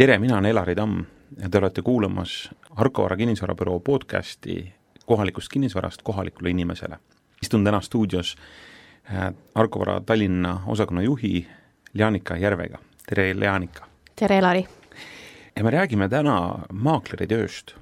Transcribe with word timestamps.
tere, 0.00 0.18
mina 0.18 0.34
olen 0.34 0.44
Elari 0.44 0.74
Tamm 0.74 1.02
ja 1.42 1.48
te 1.50 1.58
olete 1.58 1.82
kuulamas 1.82 2.50
Arko 2.76 3.02
Vara 3.02 3.16
kinnisvarabüroo 3.16 3.80
podcasti 3.80 4.72
kohalikust 5.06 5.48
kinnisvarast 5.52 6.02
kohalikule 6.02 6.50
inimesele. 6.50 6.96
istun 7.42 7.64
täna 7.64 7.80
stuudios 7.80 8.36
äh, 9.14 9.34
Arko 9.54 9.80
Vara 9.80 10.00
Tallinna 10.00 10.60
osakonna 10.66 11.02
juhi 11.02 11.48
Leanika 11.94 12.36
Järvega. 12.36 12.78
tere, 13.06 13.40
Leanika! 13.40 13.86
tere, 14.16 14.38
Elari! 14.38 14.66
ja 15.56 15.64
me 15.64 15.70
räägime 15.70 16.08
täna 16.08 16.58
maakleri 16.72 17.26
tööst. 17.26 17.76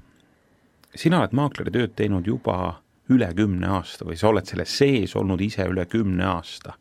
sina 0.95 1.19
oled 1.19 1.31
maakleri 1.31 1.71
tööd 1.71 1.95
teinud 1.95 2.27
juba 2.27 2.81
üle 3.09 3.33
kümne 3.33 3.67
aasta 3.67 4.05
või 4.05 4.19
sa 4.19 4.27
oled 4.27 4.45
selles 4.45 4.77
sees 4.77 5.15
olnud 5.15 5.41
ise 5.41 5.63
üle 5.63 5.85
kümne 5.85 6.25
aasta. 6.25 6.73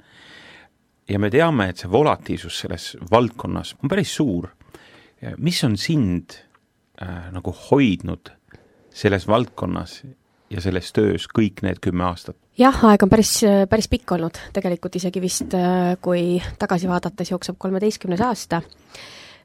ja 1.08 1.18
me 1.18 1.30
teame, 1.30 1.68
et 1.68 1.76
see 1.76 1.90
volatiilsus 1.90 2.58
selles 2.58 2.96
valdkonnas 3.10 3.76
on 3.82 3.88
päris 3.88 4.16
suur. 4.16 4.57
Mis 5.38 5.62
on 5.64 5.76
sind 5.76 6.38
äh, 7.02 7.30
nagu 7.34 7.54
hoidnud 7.70 8.32
selles 8.94 9.26
valdkonnas 9.28 10.02
ja 10.50 10.60
selles 10.64 10.92
töös 10.92 11.28
kõik 11.30 11.62
need 11.66 11.80
kümme 11.84 12.06
aastat? 12.08 12.36
jah, 12.58 12.74
aeg 12.90 13.04
on 13.04 13.12
päris, 13.12 13.32
päris 13.70 13.88
pikk 13.90 14.16
olnud, 14.16 14.38
tegelikult 14.54 14.98
isegi 14.98 15.22
vist, 15.22 15.54
äh, 15.54 15.94
kui 16.02 16.38
tagasi 16.58 16.90
vaadates 16.90 17.32
jookseb 17.32 17.58
kolmeteistkümnes 17.60 18.22
aasta. 18.24 18.62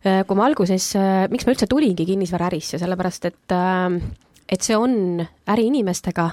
Äh, 0.03 0.23
kui 0.27 0.37
ma 0.37 0.47
alguses, 0.49 0.89
äh, 0.99 1.25
miks 1.31 1.45
ma 1.45 1.53
üldse 1.53 1.69
tulingi 1.69 2.07
kinnisvaraärisse, 2.09 2.79
sellepärast 2.81 3.29
et, 3.29 3.57
et 4.49 4.65
see 4.65 4.77
on 4.77 5.21
äriinimestega, 5.21 6.31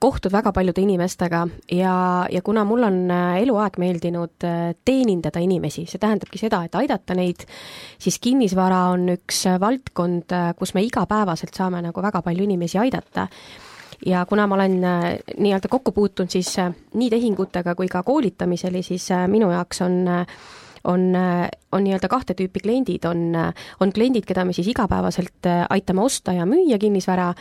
kohtud 0.00 0.32
väga 0.32 0.52
paljude 0.56 0.80
inimestega 0.80 1.42
ja, 1.76 1.94
ja 2.32 2.40
kuna 2.42 2.62
mul 2.64 2.86
on 2.86 2.98
eluaeg 3.12 3.76
meeldinud 3.82 4.46
teenindada 4.86 5.42
inimesi, 5.44 5.84
see 5.90 6.00
tähendabki 6.00 6.40
seda, 6.40 6.62
et 6.64 6.78
aidata 6.78 7.14
neid, 7.18 7.44
siis 8.00 8.16
kinnisvara 8.22 8.86
on 8.94 9.10
üks 9.18 9.42
valdkond, 9.60 10.32
kus 10.56 10.72
me 10.72 10.86
igapäevaselt 10.86 11.58
saame 11.58 11.82
nagu 11.84 12.04
väga 12.04 12.22
palju 12.24 12.46
inimesi 12.48 12.80
aidata. 12.80 13.26
Ja 14.06 14.26
kuna 14.28 14.46
ma 14.46 14.56
olen 14.58 14.78
nii-öelda 14.80 15.68
kokku 15.72 15.92
puutunud 15.96 16.32
siis 16.32 16.54
nii 16.94 17.10
tehingutega 17.12 17.74
kui 17.76 17.88
ka 17.88 18.02
koolitamiseli, 18.04 18.82
siis 18.84 19.08
minu 19.32 19.50
jaoks 19.52 19.84
on 19.84 19.98
on, 20.86 21.12
on 21.72 21.84
nii-öelda 21.84 22.08
kahte 22.08 22.34
tüüpi 22.38 22.62
kliendid, 22.62 23.04
on, 23.08 23.34
on 23.80 23.92
kliendid, 23.92 24.24
keda 24.28 24.44
me 24.46 24.54
siis 24.56 24.68
igapäevaselt 24.70 25.48
aitame 25.70 26.04
osta 26.04 26.36
ja 26.36 26.46
müüa 26.46 26.78
kinnisvara 26.78 27.32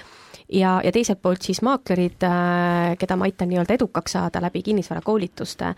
ja, 0.50 0.82
ja 0.84 0.92
teiselt 0.92 1.22
poolt 1.22 1.42
siis 1.42 1.62
maaklerid, 1.66 2.24
äh, 2.24 2.94
keda 3.00 3.18
ma 3.18 3.28
aitan 3.30 3.50
nii-öelda 3.50 3.78
edukaks 3.78 4.16
saada 4.18 4.42
läbi 4.42 4.62
kinnisvarakoolituste. 4.64 5.74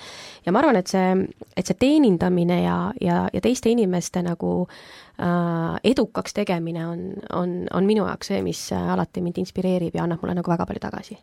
ja 0.46 0.52
ma 0.52 0.60
arvan, 0.60 0.76
et 0.82 0.88
see, 0.88 1.16
et 1.58 1.66
see 1.66 1.80
teenindamine 1.80 2.62
ja, 2.64 2.78
ja, 3.02 3.24
ja 3.34 3.42
teiste 3.42 3.70
inimeste 3.70 4.22
nagu 4.26 4.54
äh, 4.68 5.80
edukaks 5.84 6.34
tegemine 6.34 6.88
on, 6.88 7.10
on, 7.34 7.58
on 7.74 7.86
minu 7.86 8.06
jaoks 8.08 8.34
see, 8.34 8.42
mis 8.42 8.68
alati 8.74 9.22
mind 9.22 9.44
inspireerib 9.44 9.96
ja 9.96 10.04
annab 10.04 10.24
mulle 10.24 10.38
nagu 10.38 10.52
väga 10.52 10.66
palju 10.66 10.88
tagasi 10.90 11.18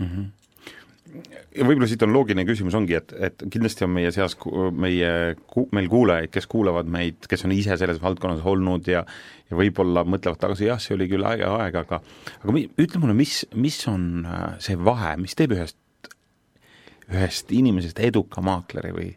mm. 0.00 0.06
-hmm 0.06 0.41
ja 1.56 1.66
võib-olla 1.66 1.88
siit 1.90 2.02
on 2.06 2.12
loogiline 2.14 2.44
küsimus 2.48 2.74
ongi, 2.78 2.96
et, 2.98 3.12
et 3.28 3.44
kindlasti 3.52 3.84
on 3.86 3.92
meie 3.94 4.12
seas 4.14 4.36
meie, 4.72 5.10
meil 5.74 5.88
kuulajaid, 5.92 6.32
kes 6.32 6.48
kuulavad 6.50 6.88
meid, 6.92 7.26
kes 7.30 7.44
on 7.46 7.54
ise 7.54 7.76
selles 7.80 8.00
valdkonnas 8.02 8.44
olnud 8.48 8.88
ja 8.90 9.04
ja 9.52 9.58
võib-olla 9.58 10.06
mõtlevad 10.08 10.40
tagasi, 10.40 10.68
jah, 10.70 10.80
see 10.80 10.94
oli 10.96 11.10
küll 11.10 11.26
äge 11.28 11.44
aeg, 11.48 11.76
aga 11.82 12.00
aga 12.40 12.54
mi, 12.56 12.64
ütle 12.80 13.02
mulle, 13.02 13.16
mis, 13.18 13.42
mis 13.52 13.76
on 13.90 14.24
äh, 14.24 14.46
see 14.64 14.78
vahe, 14.80 15.14
mis 15.20 15.36
teeb 15.36 15.52
ühest, 15.56 15.76
ühest 17.12 17.52
inimesest 17.52 18.00
eduka 18.00 18.44
maakleri 18.44 18.94
või 18.96 19.10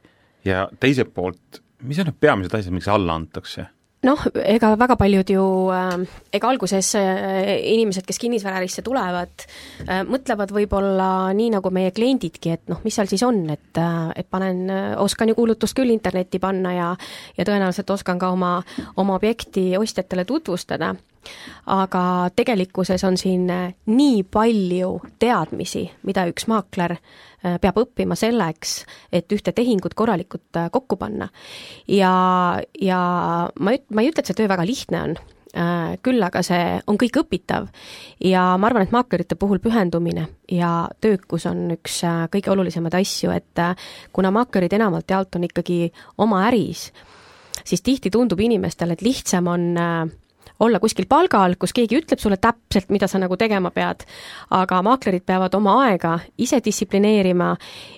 ja 0.46 0.66
teiselt 0.82 1.14
poolt, 1.16 1.62
mis 1.88 2.02
on 2.02 2.12
need 2.12 2.20
peamised 2.20 2.58
asjad, 2.58 2.76
miks 2.76 2.92
alla 2.92 3.16
antakse? 3.16 3.70
Noh, 4.06 4.26
ega 4.44 4.74
väga 4.80 4.98
paljud 5.00 5.32
ju 5.36 5.46
äh,, 5.74 5.96
ega 6.36 6.50
alguses 6.52 6.92
äh, 7.00 7.56
inimesed, 7.74 8.06
kes 8.08 8.20
kinnisvaraärisse 8.22 8.84
tulevad 8.86 9.46
äh,, 9.88 10.04
mõtlevad 10.08 10.54
võib-olla 10.56 11.10
nii, 11.38 11.52
nagu 11.58 11.72
meie 11.74 11.94
kliendidki, 11.96 12.54
et 12.56 12.72
noh, 12.72 12.82
mis 12.86 12.96
seal 12.98 13.10
siis 13.12 13.26
on, 13.28 13.44
et 13.54 13.82
äh,, 13.82 14.14
et 14.22 14.30
panen, 14.32 14.66
äh, 14.70 14.92
oskan 15.02 15.32
ju 15.32 15.38
kuulutust 15.38 15.78
küll 15.78 15.94
internetti 15.94 16.42
panna 16.44 16.76
ja 16.76 16.92
ja 17.38 17.48
tõenäoliselt 17.48 17.92
oskan 17.92 18.22
ka 18.22 18.32
oma, 18.36 18.58
oma 19.02 19.18
objekti 19.18 19.72
ostjatele 19.80 20.26
tutvustada 20.26 20.94
aga 21.66 22.30
tegelikkuses 22.36 23.04
on 23.04 23.18
siin 23.18 23.50
äh, 23.50 23.74
nii 23.86 24.24
palju 24.24 25.00
teadmisi, 25.20 25.88
mida 26.04 26.28
üks 26.30 26.48
maakler 26.52 26.98
Äh, 27.46 27.60
peab 27.62 27.78
õppima 27.78 28.16
selleks, 28.18 28.80
et 29.14 29.30
ühte 29.36 29.54
tehingut 29.54 29.94
korralikult 29.98 30.58
äh, 30.58 30.70
kokku 30.74 30.98
panna. 30.98 31.28
ja, 31.88 32.12
ja 32.82 33.00
ma 33.60 33.74
üt-, 33.76 33.86
ma 33.94 34.02
ei 34.02 34.10
ütle, 34.10 34.24
et 34.24 34.32
see 34.32 34.38
töö 34.40 34.50
väga 34.50 34.66
lihtne 34.66 35.02
on, 35.02 35.18
küll 36.04 36.20
aga 36.20 36.42
see 36.44 36.82
on 36.92 36.98
kõik 37.00 37.16
õpitav 37.22 37.70
ja 38.28 38.42
ma 38.60 38.68
arvan, 38.68 38.84
et 38.84 38.92
maaklerite 38.92 39.38
puhul 39.40 39.62
pühendumine 39.64 40.26
ja 40.52 40.90
töökus 41.00 41.46
on 41.48 41.70
üks 41.78 42.02
kõige 42.34 42.52
olulisemaid 42.52 42.98
asju, 43.00 43.32
et 43.32 43.62
kuna 44.12 44.34
maaklerid 44.36 44.76
enamalt 44.76 45.16
jaolt 45.16 45.38
on 45.40 45.48
ikkagi 45.48 45.94
oma 46.26 46.42
äris, 46.50 46.90
siis 47.64 47.86
tihti 47.88 48.12
tundub 48.12 48.44
inimestele, 48.44 48.98
et 48.98 49.06
lihtsam 49.06 49.48
on 49.54 49.70
äh, 49.80 50.12
olla 50.60 50.80
kuskil 50.80 51.08
palgal, 51.10 51.56
kus 51.60 51.74
keegi 51.76 52.00
ütleb 52.00 52.22
sulle 52.22 52.38
täpselt, 52.42 52.90
mida 52.94 53.08
sa 53.12 53.20
nagu 53.20 53.38
tegema 53.38 53.72
pead, 53.76 54.06
aga 54.56 54.82
maaklerid 54.86 55.26
peavad 55.28 55.56
oma 55.58 55.78
aega 55.86 56.18
ise 56.38 56.62
distsiplineerima 56.64 57.54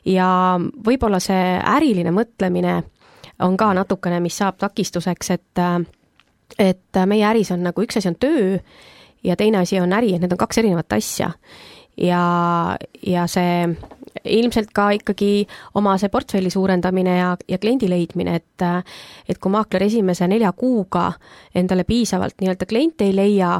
ja 0.09 0.29
võib-olla 0.59 1.19
see 1.23 1.57
äriline 1.75 2.13
mõtlemine 2.15 2.81
on 3.45 3.57
ka 3.57 3.71
natukene, 3.77 4.19
mis 4.23 4.37
saab 4.37 4.57
takistuseks, 4.61 5.31
et 5.35 5.63
et 6.57 6.99
meie 7.05 7.25
äris 7.27 7.51
on 7.51 7.65
nagu 7.65 7.83
üks 7.83 7.99
asi 7.99 8.07
on 8.07 8.15
töö 8.15 8.57
ja 9.23 9.35
teine 9.35 9.59
asi 9.61 9.79
on 9.79 9.93
äri, 9.93 10.13
et 10.15 10.23
need 10.23 10.31
on 10.31 10.39
kaks 10.39 10.61
erinevat 10.61 10.93
asja. 10.93 11.31
ja, 11.97 12.21
ja 13.03 13.27
see 13.27 13.67
ilmselt 14.23 14.71
ka 14.75 14.89
ikkagi 14.97 15.47
oma 15.79 15.95
see 15.97 16.11
portfelli 16.13 16.49
suurendamine 16.53 17.17
ja, 17.17 17.31
ja 17.47 17.59
kliendi 17.61 17.89
leidmine, 17.89 18.35
et 18.35 18.65
et 19.29 19.37
kui 19.37 19.51
maakler 19.53 19.85
esimese 19.85 20.27
nelja 20.27 20.51
kuuga 20.57 21.11
endale 21.55 21.83
piisavalt 21.87 22.41
nii-öelda 22.41 22.65
kliente 22.65 23.05
ei 23.05 23.15
leia, 23.15 23.51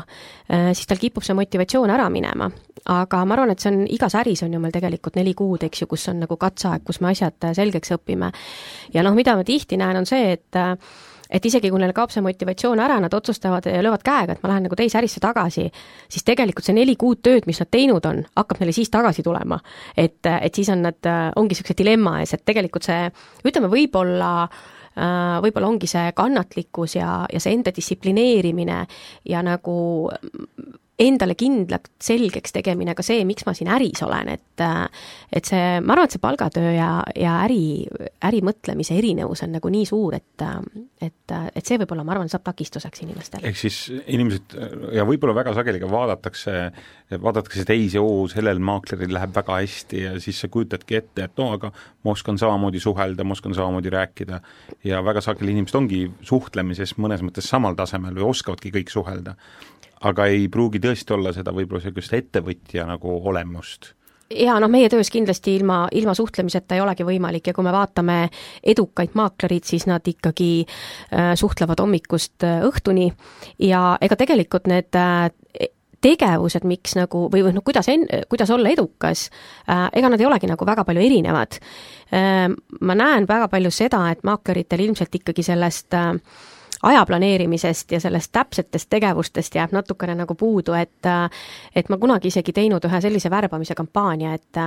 siis 0.47 0.87
tal 0.89 0.97
kipub 1.01 1.25
see 1.25 1.37
motivatsioon 1.37 1.93
ära 1.93 2.09
minema. 2.09 2.49
aga 2.87 3.23
ma 3.25 3.35
arvan, 3.35 3.51
et 3.51 3.59
see 3.59 3.71
on, 3.73 3.81
igas 3.91 4.15
äris 4.15 4.43
on 4.45 4.53
ju 4.53 4.59
meil 4.63 4.71
tegelikult 4.71 5.17
neli 5.19 5.33
kuud, 5.35 5.63
eks 5.67 5.81
ju, 5.81 5.87
kus 5.91 6.07
on 6.09 6.21
nagu 6.23 6.37
katseaeg, 6.39 6.85
kus 6.87 7.01
me 7.01 7.11
asjad 7.11 7.49
selgeks 7.53 7.93
õpime. 7.97 8.31
ja 8.93 9.03
noh, 9.03 9.15
mida 9.15 9.35
ma 9.35 9.43
tihti 9.43 9.77
näen, 9.77 10.01
on 10.01 10.09
see, 10.09 10.37
et 10.37 10.61
et 11.29 11.45
isegi 11.45 11.71
kui 11.71 11.81
neil 11.81 11.93
kaob 11.95 12.13
see 12.13 12.23
motivatsioon 12.25 12.79
ära, 12.83 12.99
nad 13.03 13.13
otsustavad 13.13 13.67
ja 13.67 13.83
löövad 13.83 14.05
käega, 14.05 14.35
et 14.35 14.43
ma 14.43 14.51
lähen 14.53 14.67
nagu 14.67 14.77
teise 14.79 14.99
ärisse 15.01 15.21
tagasi, 15.23 15.67
siis 16.09 16.25
tegelikult 16.27 16.65
see 16.67 16.77
neli 16.77 16.95
kuud 16.99 17.21
tööd, 17.25 17.47
mis 17.49 17.59
nad 17.63 17.71
teinud 17.73 18.05
on, 18.09 18.23
hakkab 18.37 18.61
neile 18.61 18.75
siis 18.75 18.91
tagasi 18.93 19.25
tulema. 19.25 19.59
et, 19.97 20.25
et 20.25 20.55
siis 20.55 20.69
on 20.73 20.83
nad, 20.87 21.11
ongi 21.35 21.55
niisuguse 21.55 21.77
dilemma 21.77 22.19
ees, 22.21 22.33
et 22.33 22.45
tegelikult 22.45 22.87
see, 22.87 23.07
ütleme, 23.47 23.69
võib-olla 23.71 24.31
äh, 24.43 25.37
võib-olla 25.43 25.69
ongi 25.69 25.89
see 25.89 26.11
kannatlikkus 26.17 26.97
ja, 26.97 27.11
ja 27.33 27.41
see 27.43 27.53
enda 27.57 27.73
distsiplineerimine 27.75 28.83
ja 29.29 29.43
nagu 29.45 29.77
endale 30.97 31.35
kindlaks 31.37 31.91
selgeks 32.01 32.55
tegemine 32.55 32.95
ka 32.97 33.05
see, 33.05 33.21
miks 33.27 33.45
ma 33.45 33.53
siin 33.57 33.69
äris 33.69 34.01
olen, 34.05 34.31
et 34.33 34.43
et 34.57 35.45
see, 35.45 35.77
ma 35.85 35.93
arvan, 35.93 36.07
et 36.07 36.15
see 36.15 36.21
palgatöö 36.23 36.71
ja, 36.73 36.89
ja 37.13 37.35
äri, 37.43 37.85
ärimõtlemise 38.25 38.95
erinevus 38.97 39.43
on 39.45 39.53
nagu 39.53 39.69
nii 39.69 39.85
suur, 39.85 40.17
et 40.17 40.45
et, 41.01 41.33
et 41.53 41.61
see 41.61 41.77
võib-olla, 41.77 42.05
ma 42.07 42.15
arvan, 42.15 42.31
saab 42.31 42.47
takistuseks 42.47 43.03
inimestele. 43.05 43.45
ehk 43.45 43.59
siis 43.59 43.77
inimesed 44.07 44.57
ja 44.97 45.05
võib-olla 45.05 45.37
väga 45.37 45.53
sageli 45.59 45.81
ka 45.83 45.91
vaadatakse, 45.91 46.55
vaadatakse 47.13 47.67
teisi, 47.69 48.01
oo, 48.01 48.25
sellel 48.31 48.57
maakleril 48.57 49.13
läheb 49.13 49.37
väga 49.37 49.61
hästi 49.61 50.03
ja 50.07 50.17
siis 50.23 50.41
sa 50.41 50.49
kujutadki 50.49 50.97
ette, 50.97 51.29
et 51.29 51.37
no 51.37 51.51
aga 51.53 51.69
ma 51.69 52.15
oskan 52.17 52.41
samamoodi 52.41 52.81
suhelda, 52.81 53.27
ma 53.27 53.37
oskan 53.37 53.53
samamoodi 53.57 53.93
rääkida 53.93 54.41
ja 54.89 55.05
väga 55.05 55.21
sageli 55.21 55.53
inimesed 55.53 55.77
ongi 55.77 56.03
suhtlemises 56.25 56.97
mõnes 56.97 57.21
mõttes 57.21 57.45
samal 57.53 57.77
tasemel 57.77 58.17
või 58.17 58.31
oskavadki 58.33 58.73
kõik 58.79 58.93
suhelda 58.93 59.37
aga 60.05 60.27
ei 60.31 60.47
pruugi 60.51 60.81
tõesti 60.83 61.15
olla 61.15 61.33
seda 61.33 61.53
võib-olla 61.55 61.81
niisugust 61.81 62.13
ettevõtja 62.13 62.85
nagu 62.89 63.17
olemust. 63.29 63.93
Jaa, 64.27 64.57
noh 64.59 64.67
meie 64.67 64.89
töös 64.91 65.07
kindlasti 65.07 65.53
ilma, 65.55 65.85
ilma 65.95 66.11
suhtlemiseta 66.17 66.75
ei 66.75 66.81
olegi 66.83 67.05
võimalik 67.07 67.47
ja 67.47 67.53
kui 67.55 67.63
me 67.63 67.71
vaatame 67.71 68.17
edukaid 68.67 69.15
maaklerid, 69.15 69.63
siis 69.63 69.85
nad 69.87 70.03
ikkagi 70.03 70.65
äh, 70.65 71.31
suhtlevad 71.39 71.79
hommikust 71.79 72.43
äh, 72.43 72.59
õhtuni 72.67 73.07
ja 73.63 73.95
ega 74.03 74.17
tegelikult 74.19 74.67
need 74.67 74.99
äh, 74.99 75.29
tegevused, 76.03 76.67
miks 76.67 76.97
nagu 76.99 77.23
või 77.31 77.45
noh, 77.55 77.63
kuidas 77.65 77.87
en-, 77.89 78.05
kuidas 78.29 78.51
olla 78.53 78.69
edukas 78.69 79.23
ega 79.65 80.11
nad 80.11 80.21
ei 80.21 80.27
olegi 80.27 80.45
nagu 80.45 80.65
väga 80.67 80.83
palju 80.85 81.01
erinevad. 81.01 81.57
Ma 82.13 82.95
näen 82.95 83.25
väga 83.27 83.47
palju 83.49 83.71
seda, 83.73 84.03
et 84.13 84.21
maakleritel 84.23 84.83
ilmselt 84.85 85.17
ikkagi 85.17 85.43
sellest 85.43 85.97
äh, 85.97 86.13
aja 86.83 87.05
planeerimisest 87.05 87.91
ja 87.91 87.99
sellest 87.99 88.31
täpsetest 88.31 88.89
tegevustest 88.89 89.55
jääb 89.55 89.73
natukene 89.75 90.15
nagu 90.15 90.35
puudu, 90.35 90.73
et 90.77 91.09
et 91.75 91.89
ma 91.89 91.97
kunagi 91.97 92.31
isegi 92.31 92.53
teinud 92.53 92.85
ühe 92.85 93.01
sellise 93.01 93.29
värbamise 93.29 93.75
kampaania, 93.75 94.33
et 94.33 94.61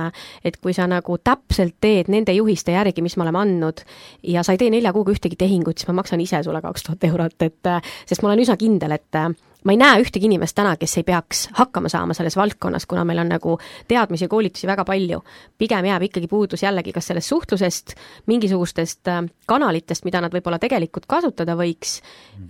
et 0.45 0.57
kui 0.57 0.73
sa 0.73 0.87
nagu 0.87 1.17
täpselt 1.17 1.77
teed 1.81 2.11
nende 2.11 2.33
juhiste 2.33 2.71
järgi, 2.71 3.01
mis 3.01 3.17
me 3.17 3.27
oleme 3.27 3.43
andnud, 3.43 3.85
ja 4.23 4.43
sa 4.43 4.55
ei 4.55 4.61
tee 4.61 4.69
nelja 4.69 4.93
kuuga 4.93 5.13
ühtegi 5.15 5.39
tehingut, 5.39 5.77
siis 5.77 5.87
ma 5.91 6.01
maksan 6.01 6.21
ise 6.21 6.43
sulle 6.43 6.61
kaks 6.61 6.83
tuhat 6.83 7.03
eurot, 7.11 7.41
et 7.41 7.71
sest 8.05 8.21
ma 8.21 8.31
olen 8.31 8.43
üsna 8.43 8.57
kindel, 8.59 8.97
et 8.97 9.21
ma 9.63 9.75
ei 9.75 9.79
näe 9.79 10.01
ühtegi 10.01 10.25
inimest 10.29 10.55
täna, 10.57 10.75
kes 10.79 10.97
ei 10.97 11.05
peaks 11.07 11.43
hakkama 11.57 11.89
saama 11.91 12.15
selles 12.17 12.37
valdkonnas, 12.37 12.85
kuna 12.89 13.05
meil 13.05 13.21
on 13.23 13.29
nagu 13.33 13.57
teadmisi 13.87 14.25
ja 14.25 14.29
koolitusi 14.31 14.67
väga 14.67 14.85
palju. 14.85 15.21
pigem 15.57 15.85
jääb 15.85 16.07
ikkagi 16.07 16.27
puudus 16.27 16.63
jällegi 16.63 16.93
kas 16.93 17.07
sellest 17.11 17.27
suhtlusest, 17.27 17.95
mingisugustest 18.27 19.07
äh, 19.07 19.21
kanalitest, 19.47 20.05
mida 20.05 20.21
nad 20.21 20.33
võib-olla 20.33 20.59
tegelikult 20.59 21.05
kasutada 21.05 21.55
võiks, 21.55 22.01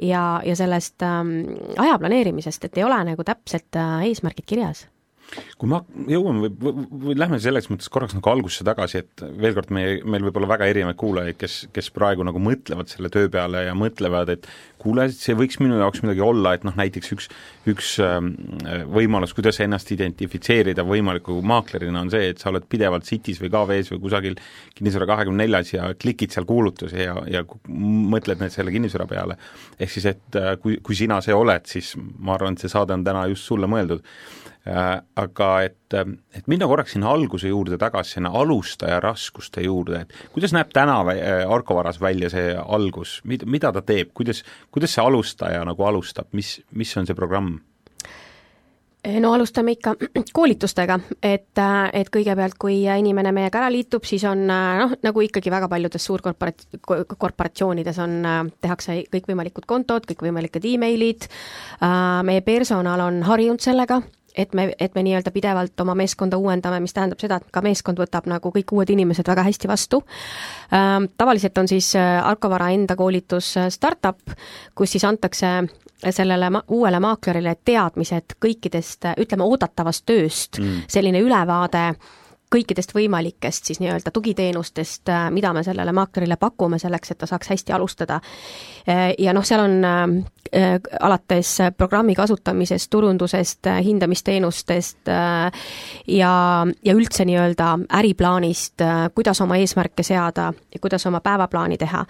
ja, 0.01 0.41
ja 0.45 0.55
sellest 0.55 1.03
ähm, 1.03 1.37
aja 1.77 1.99
planeerimisest, 1.99 2.65
et 2.65 2.77
ei 2.77 2.87
ole 2.87 3.03
nagu 3.11 3.23
täpselt 3.27 3.75
äh, 3.75 4.07
eesmärgid 4.07 4.45
kirjas 4.47 4.87
kui 5.59 5.69
me 5.71 5.79
jõuame 6.11 6.49
või, 6.49 6.73
või 7.05 7.15
lähme 7.17 7.39
selles 7.41 7.69
mõttes 7.71 7.89
korraks 7.91 8.15
nagu 8.17 8.31
algusse 8.31 8.65
tagasi, 8.67 9.03
et 9.03 9.23
veel 9.41 9.55
kord, 9.57 9.71
meie, 9.73 9.99
meil 10.03 10.25
võib 10.27 10.39
olla 10.41 10.49
väga 10.53 10.67
erinevaid 10.71 10.99
kuulajaid, 10.99 11.37
kes, 11.39 11.57
kes 11.75 11.91
praegu 11.95 12.25
nagu 12.27 12.41
mõtlevad 12.41 12.91
selle 12.91 13.11
töö 13.13 13.29
peale 13.31 13.65
ja 13.67 13.75
mõtlevad, 13.77 14.31
et 14.33 14.49
kuule, 14.81 15.07
see 15.13 15.35
võiks 15.37 15.59
minu 15.61 15.77
jaoks 15.79 16.01
midagi 16.03 16.23
olla, 16.25 16.55
et 16.57 16.65
noh, 16.67 16.75
näiteks 16.77 17.13
üks, 17.15 17.29
üks 17.69 17.93
ähm, 18.03 18.33
võimalus, 18.91 19.35
kuidas 19.37 19.61
ennast 19.63 19.91
identifitseerida 19.93 20.85
võimaliku 20.87 21.37
maaklerina, 21.45 22.01
on 22.01 22.11
see, 22.13 22.31
et 22.33 22.41
sa 22.41 22.49
oled 22.51 22.65
pidevalt 22.71 23.07
City's 23.07 23.41
või 23.43 23.53
KV-s 23.53 23.93
või 23.93 24.03
kusagil 24.07 24.37
kinnisvara 24.77 25.09
kahekümne 25.13 25.45
neljas 25.45 25.75
ja 25.75 25.91
klikid 26.01 26.33
seal 26.33 26.47
kuulutusi 26.49 27.05
ja, 27.05 27.15
ja 27.29 27.45
mõtled 27.69 28.41
need 28.41 28.53
selle 28.53 28.73
kinnisvara 28.73 29.07
peale. 29.09 29.37
ehk 29.79 29.93
siis, 29.93 30.09
et 30.13 30.39
äh, 30.39 30.55
kui, 30.61 30.79
kui 30.83 30.97
sina 30.97 31.21
see 31.23 31.35
oled, 31.35 31.67
siis 31.69 31.93
ma 31.97 32.35
arvan, 32.37 32.57
et 32.57 32.65
see 32.65 32.71
saade 32.71 32.95
on 32.97 33.05
täna 33.05 33.27
just 33.31 33.47
sulle 33.49 33.69
mõeldud 33.69 34.03
aga 34.65 35.47
et, 35.65 35.95
et 36.37 36.47
minna 36.51 36.67
korraks 36.69 36.93
sinna 36.93 37.09
alguse 37.09 37.49
juurde 37.49 37.79
tagasi, 37.81 38.17
sinna 38.17 38.29
alustaja 38.37 38.99
raskuste 39.01 39.63
juurde, 39.65 40.03
et 40.03 40.13
kuidas 40.35 40.53
näeb 40.53 40.69
täna 40.73 40.99
äh, 41.15 41.41
Arko 41.49 41.79
Varas 41.79 42.01
välja 42.01 42.29
see 42.29 42.53
algus, 42.53 43.19
mida, 43.25 43.49
mida 43.49 43.71
ta 43.73 43.81
teeb, 43.81 44.13
kuidas, 44.13 44.43
kuidas 44.71 44.93
see 44.93 45.03
alustaja 45.03 45.65
nagu 45.65 45.89
alustab, 45.89 46.29
mis, 46.37 46.59
mis 46.77 46.93
on 46.97 47.09
see 47.09 47.17
programm? 47.17 47.57
Eh, 49.01 49.17
no 49.17 49.33
alustame 49.33 49.73
ikka 49.73 49.95
koolitustega, 50.37 50.99
et, 51.25 51.57
et 51.97 52.13
kõigepealt, 52.13 52.59
kui 52.61 52.83
inimene 52.85 53.33
meiega 53.33 53.63
ära 53.63 53.73
liitub, 53.73 54.05
siis 54.05 54.27
on 54.29 54.45
noh, 54.45 54.93
nagu 55.01 55.25
ikkagi 55.25 55.49
väga 55.49 55.71
paljudes 55.73 56.05
suurkorporat-, 56.05 56.67
korporatsioonides 57.17 57.97
on, 58.05 58.17
tehakse 58.61 59.01
kõikvõimalikud 59.09 59.65
kontod, 59.65 60.05
kõikvõimalikud 60.05 60.69
emailid, 60.75 61.31
meie 62.29 62.45
personal 62.45 63.09
on 63.09 63.23
harjunud 63.25 63.65
sellega 63.65 64.03
et 64.35 64.53
me, 64.53 64.71
et 64.79 64.95
me 64.95 65.03
nii-öelda 65.03 65.31
pidevalt 65.31 65.79
oma 65.83 65.95
meeskonda 65.97 66.37
uuendame, 66.37 66.79
mis 66.83 66.93
tähendab 66.93 67.19
seda, 67.21 67.39
et 67.41 67.51
ka 67.53 67.63
meeskond 67.65 67.99
võtab 67.99 68.29
nagu 68.31 68.51
kõik 68.55 68.73
uued 68.75 68.89
inimesed 68.93 69.27
väga 69.27 69.45
hästi 69.47 69.69
vastu. 69.71 70.01
Ähm, 70.73 71.09
tavaliselt 71.17 71.57
on 71.57 71.67
siis 71.71 71.93
äh, 71.99 72.19
Arkovara 72.25 72.71
enda 72.75 72.95
koolitus 72.99 73.55
äh, 73.57 73.69
startup, 73.73 74.35
kus 74.75 74.95
siis 74.95 75.05
antakse 75.05 75.53
sellele 76.09 76.49
ma-, 76.49 76.63
uuele 76.73 76.99
maaklerile 77.03 77.55
teadmised 77.65 78.37
kõikidest, 78.41 79.11
ütleme, 79.21 79.45
oodatavast 79.45 80.05
tööst 80.09 80.59
mm., 80.59 80.87
selline 80.89 81.21
ülevaade 81.21 81.91
kõikidest 82.51 82.91
võimalikest 82.95 83.69
siis 83.69 83.79
nii-öelda 83.79 84.11
tugiteenustest, 84.11 85.09
äh, 85.09 85.29
mida 85.31 85.53
me 85.53 85.63
sellele 85.63 85.91
maaklerile 85.95 86.35
pakume 86.39 86.79
selleks, 86.79 87.11
et 87.11 87.17
ta 87.21 87.29
saaks 87.29 87.49
hästi 87.53 87.73
alustada. 87.73 88.19
Äh, 88.89 89.13
ja 89.19 89.33
noh, 89.33 89.45
seal 89.47 89.63
on 89.63 89.77
äh, 89.87 90.75
alates 90.99 91.57
programmi 91.77 92.15
kasutamisest, 92.15 92.89
turundusest, 92.91 93.69
hindamisteenustest 93.85 95.07
ja, 95.07 96.33
ja 96.83 96.95
üldse 96.95 97.25
nii-öelda 97.25 97.69
äriplaanist, 98.01 98.83
kuidas 99.15 99.39
oma 99.41 99.55
eesmärke 99.61 100.03
seada 100.03 100.49
ja 100.73 100.79
kuidas 100.83 101.07
oma 101.07 101.21
päevaplaani 101.23 101.77
teha. 101.77 102.05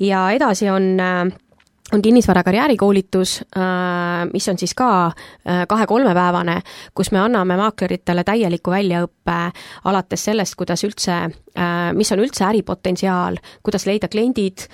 ja 0.00 0.30
edasi 0.30 0.70
on 0.70 0.96
on 1.92 2.02
kinnisvara 2.02 2.42
karjäärikoolitus, 2.42 3.44
äh, 3.56 3.62
mis 4.32 4.48
on 4.48 4.58
siis 4.58 4.74
ka 4.74 5.06
äh, 5.06 5.66
kahe-kolmepäevane, 5.68 6.60
kus 6.94 7.12
me 7.12 7.18
anname 7.18 7.56
maakleritele 7.56 8.24
täieliku 8.24 8.70
väljaõppe 8.70 9.38
alates 9.84 10.24
sellest, 10.24 10.54
kuidas 10.58 10.84
üldse, 10.86 11.16
äh, 11.58 11.78
mis 11.96 12.12
on 12.12 12.22
üldse 12.22 12.44
äripotentsiaal, 12.46 13.40
kuidas 13.62 13.86
leida 13.86 14.08
kliendid, 14.08 14.66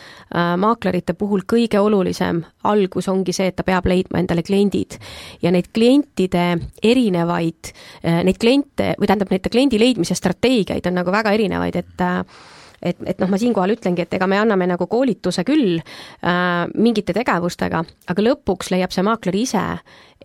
maaklerite 0.56 1.14
puhul 1.14 1.44
kõige 1.48 1.80
olulisem 1.80 2.42
algus 2.64 3.08
ongi 3.08 3.32
see, 3.32 3.48
et 3.50 3.56
ta 3.56 3.64
peab 3.64 3.86
leidma 3.86 4.20
endale 4.20 4.42
kliendid. 4.42 4.98
ja 5.42 5.50
neid 5.50 5.70
klientide 5.74 6.58
erinevaid, 6.82 7.72
neid 8.02 8.38
kliente, 8.40 8.94
või 8.98 9.06
tähendab, 9.06 9.30
neid 9.30 9.48
kliendi 9.50 9.78
leidmise 9.78 10.14
strateegiaid 10.14 10.86
on 10.86 10.98
nagu 11.00 11.12
väga 11.12 11.32
erinevaid, 11.32 11.76
et 11.76 12.06
et, 12.82 12.99
et 13.06 13.20
noh, 13.23 13.31
ma 13.31 13.38
siinkohal 13.40 13.76
ütlengi, 13.76 14.05
et 14.05 14.17
ega 14.19 14.28
me 14.31 14.38
anname 14.40 14.69
nagu 14.70 14.88
koolituse 14.90 15.44
küll 15.49 15.78
äh, 15.78 16.67
mingite 16.75 17.14
tegevustega, 17.17 17.82
aga 18.12 18.26
lõpuks 18.26 18.73
leiab 18.75 18.94
see 18.94 19.06
maakler 19.06 19.38
ise 19.38 19.62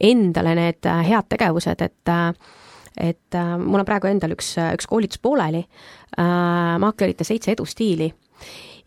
endale 0.02 0.56
need 0.58 0.90
äh, 0.90 1.06
head 1.10 1.30
tegevused, 1.32 1.86
et 1.86 2.12
äh, 2.12 2.58
et 2.98 3.36
äh, 3.40 3.54
mul 3.58 3.80
on 3.80 3.88
praegu 3.88 4.10
endal 4.10 4.36
üks, 4.36 4.56
üks 4.60 4.90
koolitus 4.90 5.22
pooleli 5.24 5.62
äh,, 5.64 6.76
maaklerite 6.84 7.24
seitse 7.24 7.54
edustiili. 7.56 8.12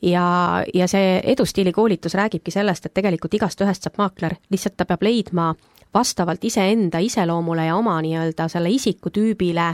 Ja, 0.04 0.60
ja 0.74 0.88
see 0.90 1.20
edustiili 1.32 1.72
koolitus 1.72 2.12
räägibki 2.18 2.52
sellest, 2.52 2.84
et 2.84 2.94
tegelikult 2.94 3.34
igast 3.38 3.62
ühest 3.64 3.86
saab 3.86 3.96
maakler, 4.02 4.34
lihtsalt 4.52 4.76
ta 4.76 4.84
peab 4.84 5.06
leidma 5.06 5.54
vastavalt 5.94 6.44
iseenda 6.44 6.98
iseloomule 6.98 7.66
ja 7.68 7.76
oma 7.76 7.96
nii-öelda 8.02 8.48
selle 8.52 8.70
isikutüübile 8.74 9.72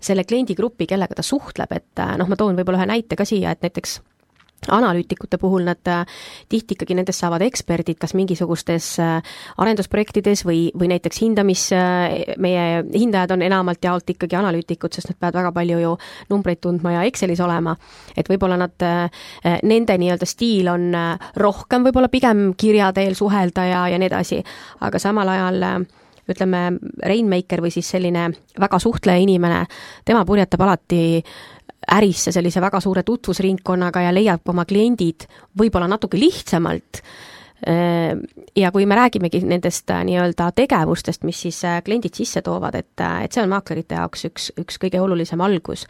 selle 0.00 0.24
kliendigrupi, 0.24 0.86
kellega 0.86 1.18
ta 1.18 1.22
suhtleb, 1.26 1.72
et 1.74 2.04
noh, 2.18 2.28
ma 2.28 2.36
toon 2.38 2.56
võib-olla 2.58 2.82
ühe 2.82 2.92
näite 2.92 3.18
ka 3.18 3.26
siia, 3.28 3.52
et 3.52 3.64
näiteks 3.66 3.98
analüütikute 4.66 5.38
puhul 5.38 5.64
nad 5.64 5.86
äh, 5.86 6.04
tihti 6.48 6.74
ikkagi 6.74 6.96
nendest 6.98 7.22
saavad 7.22 7.42
eksperdid 7.46 7.98
kas 8.00 8.14
mingisugustes 8.18 8.90
äh, 9.02 9.36
arendusprojektides 9.58 10.44
või, 10.46 10.68
või 10.78 10.90
näiteks 10.92 11.22
hindamis, 11.22 11.68
äh, 11.76 12.34
meie 12.42 12.82
hindajad 12.92 13.36
on 13.36 13.44
enamalt 13.46 13.84
jaolt 13.84 14.10
ikkagi 14.10 14.38
analüütikud, 14.38 14.92
sest 14.94 15.12
nad 15.12 15.20
peavad 15.20 15.40
väga 15.40 15.52
palju 15.56 15.82
ju 15.82 15.94
numbreid 16.32 16.62
tundma 16.64 16.96
ja 16.96 17.04
Excelis 17.08 17.40
olema. 17.44 17.76
et 18.16 18.28
võib-olla 18.28 18.56
nad, 18.58 18.74
nende 19.62 19.94
nii-öelda 19.98 20.26
stiil 20.26 20.68
on 20.72 20.90
rohkem 21.36 21.84
võib-olla 21.86 22.08
pigem 22.08 22.52
kirja 22.58 22.90
teel 22.92 23.14
suhelda 23.14 23.64
ja, 23.64 23.86
ja 23.92 23.98
nii 23.98 24.10
edasi, 24.10 24.42
aga 24.80 24.98
samal 24.98 25.28
ajal 25.28 25.86
ütleme, 26.28 26.62
Rainmaker 27.08 27.62
või 27.64 27.72
siis 27.72 27.88
selline 27.88 28.28
väga 28.60 28.80
suhtleja 28.82 29.22
inimene, 29.22 29.62
tema 30.04 30.24
purjetab 30.28 30.60
alati 30.66 31.00
äh, 31.22 31.57
ärisse 31.94 32.32
sellise 32.32 32.60
väga 32.60 32.80
suure 32.84 33.02
tutvusringkonnaga 33.02 34.02
ja 34.06 34.12
leiab 34.14 34.48
oma 34.48 34.64
kliendid 34.68 35.28
võib-olla 35.58 35.88
natuke 35.88 36.20
lihtsamalt 36.20 37.02
ja 38.56 38.70
kui 38.72 38.86
me 38.86 38.94
räägimegi 38.94 39.40
nendest 39.42 39.90
äh, 39.90 40.04
nii-öelda 40.06 40.52
tegevustest, 40.54 41.24
mis 41.26 41.40
siis 41.42 41.64
äh, 41.64 41.82
kliendid 41.84 42.14
sisse 42.14 42.42
toovad, 42.42 42.74
et, 42.78 43.00
äh, 43.00 43.24
et 43.24 43.34
see 43.34 43.42
on 43.42 43.50
maaklerite 43.50 43.98
jaoks 43.98 44.28
üks, 44.28 44.52
üks 44.60 44.78
kõige 44.78 45.00
olulisem 45.02 45.40
algus. 45.42 45.86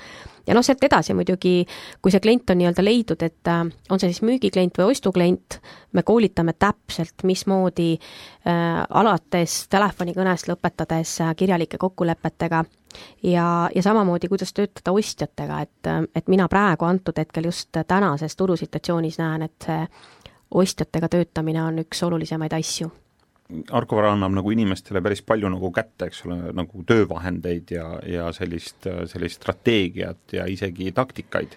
ja 0.46 0.54
noh, 0.56 0.64
sealt 0.64 0.84
edasi 0.84 1.12
muidugi, 1.12 1.66
kui 2.00 2.12
see 2.12 2.22
klient 2.24 2.48
on 2.50 2.58
nii-öelda 2.62 2.84
leidnud, 2.84 3.22
et 3.22 3.52
on 3.52 4.00
see 4.00 4.08
siis 4.08 4.22
müügiklient 4.24 4.80
või 4.80 4.94
ostuklient, 4.94 5.58
me 5.92 6.02
koolitame 6.08 6.54
täpselt, 6.56 7.20
mismoodi 7.28 7.98
äh, 7.98 8.80
alates 8.88 9.66
telefonikõnest 9.68 10.48
lõpetades 10.48 11.18
kirjalike 11.36 11.76
kokkulepetega 11.76 12.64
ja, 13.22 13.48
ja 13.74 13.82
samamoodi, 13.82 14.32
kuidas 14.32 14.56
töötada 14.56 14.96
ostjatega, 14.96 15.60
et, 15.68 16.12
et 16.16 16.32
mina 16.32 16.48
praegu 16.48 16.88
antud 16.88 17.20
hetkel 17.20 17.52
just 17.52 17.76
tänases 17.86 18.36
turusituatsioonis 18.36 19.20
näen, 19.20 19.50
et 19.50 19.68
see 19.68 19.82
ostjatega 20.50 21.10
töötamine 21.12 21.62
on 21.62 21.82
üks 21.84 22.02
olulisemaid 22.06 22.54
asju. 22.56 22.90
Arko 23.72 23.96
Vara 23.96 24.12
annab 24.12 24.34
nagu 24.36 24.50
inimestele 24.52 25.00
päris 25.00 25.22
palju 25.24 25.48
nagu 25.48 25.70
kätte, 25.72 26.10
eks 26.10 26.24
ole, 26.26 26.36
nagu 26.56 26.82
töövahendeid 26.88 27.72
ja, 27.72 27.86
ja 28.04 28.26
sellist, 28.36 28.84
sellist 29.08 29.40
strateegiat 29.40 30.36
ja 30.36 30.44
isegi 30.46 30.92
taktikaid. 30.92 31.56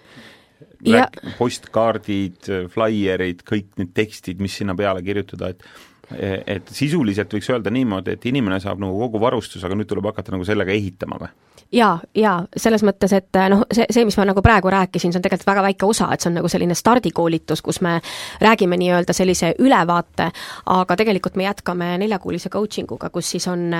postkaardid, 1.38 2.48
flaierid, 2.72 3.42
kõik 3.46 3.76
need 3.78 3.92
tekstid, 3.94 4.40
mis 4.40 4.56
sinna 4.56 4.74
peale 4.78 5.02
kirjutada, 5.02 5.52
et 5.52 5.64
et 6.12 6.68
sisuliselt 6.68 7.32
võiks 7.32 7.48
öelda 7.48 7.70
niimoodi, 7.72 8.16
et 8.16 8.24
inimene 8.28 8.58
saab 8.60 8.80
nagu 8.82 8.98
kogu 9.06 9.20
varustuse, 9.22 9.64
aga 9.64 9.76
nüüd 9.78 9.88
tuleb 9.88 10.10
hakata 10.10 10.34
nagu 10.34 10.44
sellega 10.44 10.74
ehitama 10.74 11.16
või? 11.22 11.30
Jaa, 11.72 12.00
jaa, 12.14 12.36
selles 12.56 12.84
mõttes, 12.86 13.14
et 13.16 13.40
noh, 13.52 13.64
see, 13.72 13.86
see, 13.90 14.04
mis 14.08 14.16
ma 14.20 14.26
nagu 14.28 14.42
praegu 14.44 14.70
rääkisin, 14.72 15.12
see 15.12 15.20
on 15.20 15.24
tegelikult 15.24 15.52
väga 15.52 15.66
väike 15.68 15.88
osa, 15.88 16.10
et 16.12 16.24
see 16.24 16.30
on 16.32 16.36
nagu 16.40 16.50
selline 16.52 16.76
stardikoolitus, 16.78 17.62
kus 17.64 17.80
me 17.84 17.98
räägime 18.42 18.78
nii-öelda 18.80 19.16
sellise 19.16 19.54
ülevaate, 19.62 20.30
aga 20.74 20.98
tegelikult 21.00 21.38
me 21.40 21.48
jätkame 21.48 21.94
neljakuulise 22.02 22.52
coaching 22.52 22.92
uga, 22.92 23.10
kus 23.14 23.32
siis 23.36 23.48
on 23.48 23.70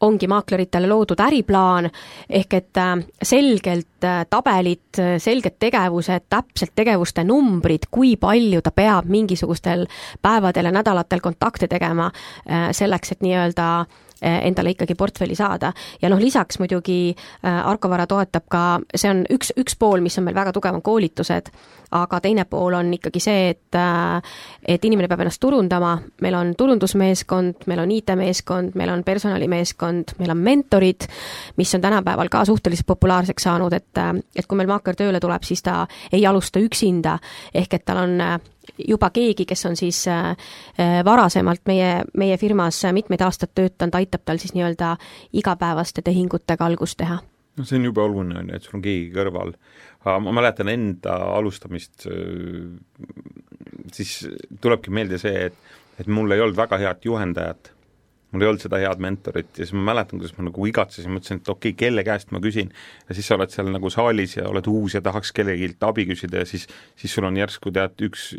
ongi 0.00 0.28
maakleritele 0.30 0.86
loodud 0.86 1.18
äriplaan, 1.20 1.88
ehk 2.30 2.54
et 2.54 2.78
äh, 2.78 2.92
selgelt 3.22 4.06
äh, 4.06 4.20
tabelid, 4.30 5.00
selged 5.18 5.58
tegevused, 5.58 6.28
täpselt 6.30 6.74
tegevuste 6.78 7.24
numbrid, 7.26 7.88
kui 7.90 8.14
palju 8.16 8.62
ta 8.62 8.70
peab 8.70 9.10
mingisugustel 9.10 9.88
päevadel 10.22 10.70
ja 10.70 10.74
nädalatel 10.78 11.20
kontakte 11.20 11.66
tegema 11.68 12.12
selleks, 12.72 13.12
et 13.12 13.26
nii-öelda 13.26 13.68
endale 14.22 14.74
ikkagi 14.74 14.94
portfelli 14.98 15.34
saada. 15.38 15.72
ja 16.02 16.08
noh, 16.08 16.18
lisaks 16.18 16.58
muidugi 16.58 17.16
Arko 17.42 17.90
Vara 17.90 18.06
toetab 18.06 18.48
ka, 18.50 18.62
see 18.94 19.10
on 19.10 19.24
üks, 19.30 19.52
üks 19.58 19.76
pool, 19.78 20.00
mis 20.00 20.18
on 20.18 20.26
meil 20.26 20.36
väga 20.36 20.52
tugev, 20.52 20.74
on 20.74 20.82
koolitused, 20.82 21.50
aga 21.94 22.20
teine 22.20 22.44
pool 22.44 22.74
on 22.78 22.90
ikkagi 22.94 23.20
see, 23.22 23.48
et 23.54 23.78
et 24.68 24.84
inimene 24.84 25.08
peab 25.08 25.22
ennast 25.24 25.40
turundama, 25.40 25.94
meil 26.24 26.34
on 26.34 26.52
turundusmeeskond, 26.58 27.66
meil 27.70 27.84
on 27.84 27.94
IT-meeskond, 27.94 28.74
meil 28.78 28.92
on 28.92 29.04
personalimeeskond, 29.04 30.16
meil 30.18 30.34
on 30.34 30.42
mentorid, 30.44 31.08
mis 31.56 31.74
on 31.74 31.84
tänapäeval 31.84 32.28
ka 32.32 32.44
suhteliselt 32.48 32.86
populaarseks 32.86 33.48
saanud, 33.48 33.72
et 33.72 34.04
et 34.36 34.46
kui 34.46 34.58
meil 34.58 34.70
maakler 34.70 34.96
tööle 34.98 35.20
tuleb, 35.20 35.46
siis 35.46 35.62
ta 35.62 35.86
ei 36.12 36.26
alusta 36.26 36.60
üksinda, 36.62 37.18
ehk 37.54 37.74
et 37.74 37.84
tal 37.84 38.04
on 38.04 38.20
juba 38.88 39.10
keegi, 39.14 39.46
kes 39.48 39.66
on 39.66 39.76
siis 39.78 40.04
äh, 40.08 40.34
varasemalt 41.04 41.64
meie, 41.66 42.02
meie 42.18 42.36
firmas 42.40 42.82
mitmeid 42.92 43.24
aastaid 43.26 43.54
töötanud, 43.54 43.98
aitab 43.98 44.24
tal 44.24 44.40
siis 44.42 44.54
nii-öelda 44.56 44.96
igapäevaste 45.32 46.02
tehingutega 46.02 46.66
algust 46.66 46.98
teha 47.00 47.18
noh, 47.58 47.66
see 47.66 47.78
on 47.80 47.88
jube 47.88 48.02
oluline, 48.02 48.38
on 48.38 48.52
ju, 48.52 48.58
et 48.58 48.66
sul 48.66 48.78
on 48.78 48.84
keegi 48.84 49.08
kõrval. 49.14 49.56
ma 50.08 50.32
mäletan 50.32 50.70
enda 50.70 51.16
alustamist, 51.34 52.06
siis 53.92 54.12
tulebki 54.62 54.94
meelde 54.94 55.18
see, 55.18 55.50
et 55.50 55.76
et 55.98 56.06
mul 56.06 56.30
ei 56.30 56.40
olnud 56.40 56.56
väga 56.58 56.78
head 56.78 57.02
juhendajat 57.08 57.72
mul 58.32 58.44
ei 58.44 58.48
olnud 58.50 58.62
seda 58.62 58.80
head 58.82 59.00
mentorit 59.00 59.56
ja 59.56 59.64
siis 59.64 59.74
ma 59.76 59.86
mäletan, 59.90 60.20
kuidas 60.20 60.34
ma 60.36 60.44
nagu 60.48 60.66
igatsesin, 60.68 61.12
mõtlesin, 61.14 61.40
et 61.40 61.48
okei 61.48 61.72
okay,, 61.72 61.78
kelle 61.86 62.04
käest 62.04 62.32
ma 62.34 62.42
küsin. 62.44 62.72
ja 63.08 63.16
siis 63.16 63.28
sa 63.28 63.38
oled 63.38 63.54
seal 63.54 63.70
nagu 63.72 63.90
saalis 63.92 64.36
ja 64.36 64.48
oled 64.50 64.68
uus 64.68 64.98
ja 64.98 65.02
tahaks 65.04 65.32
kellelgi 65.36 65.70
abi 65.88 66.04
küsida 66.10 66.42
ja 66.42 66.48
siis, 66.48 66.68
siis 66.98 67.14
sul 67.14 67.28
on 67.28 67.38
järsku 67.40 67.72
tead, 67.74 67.96
üks, 68.04 68.30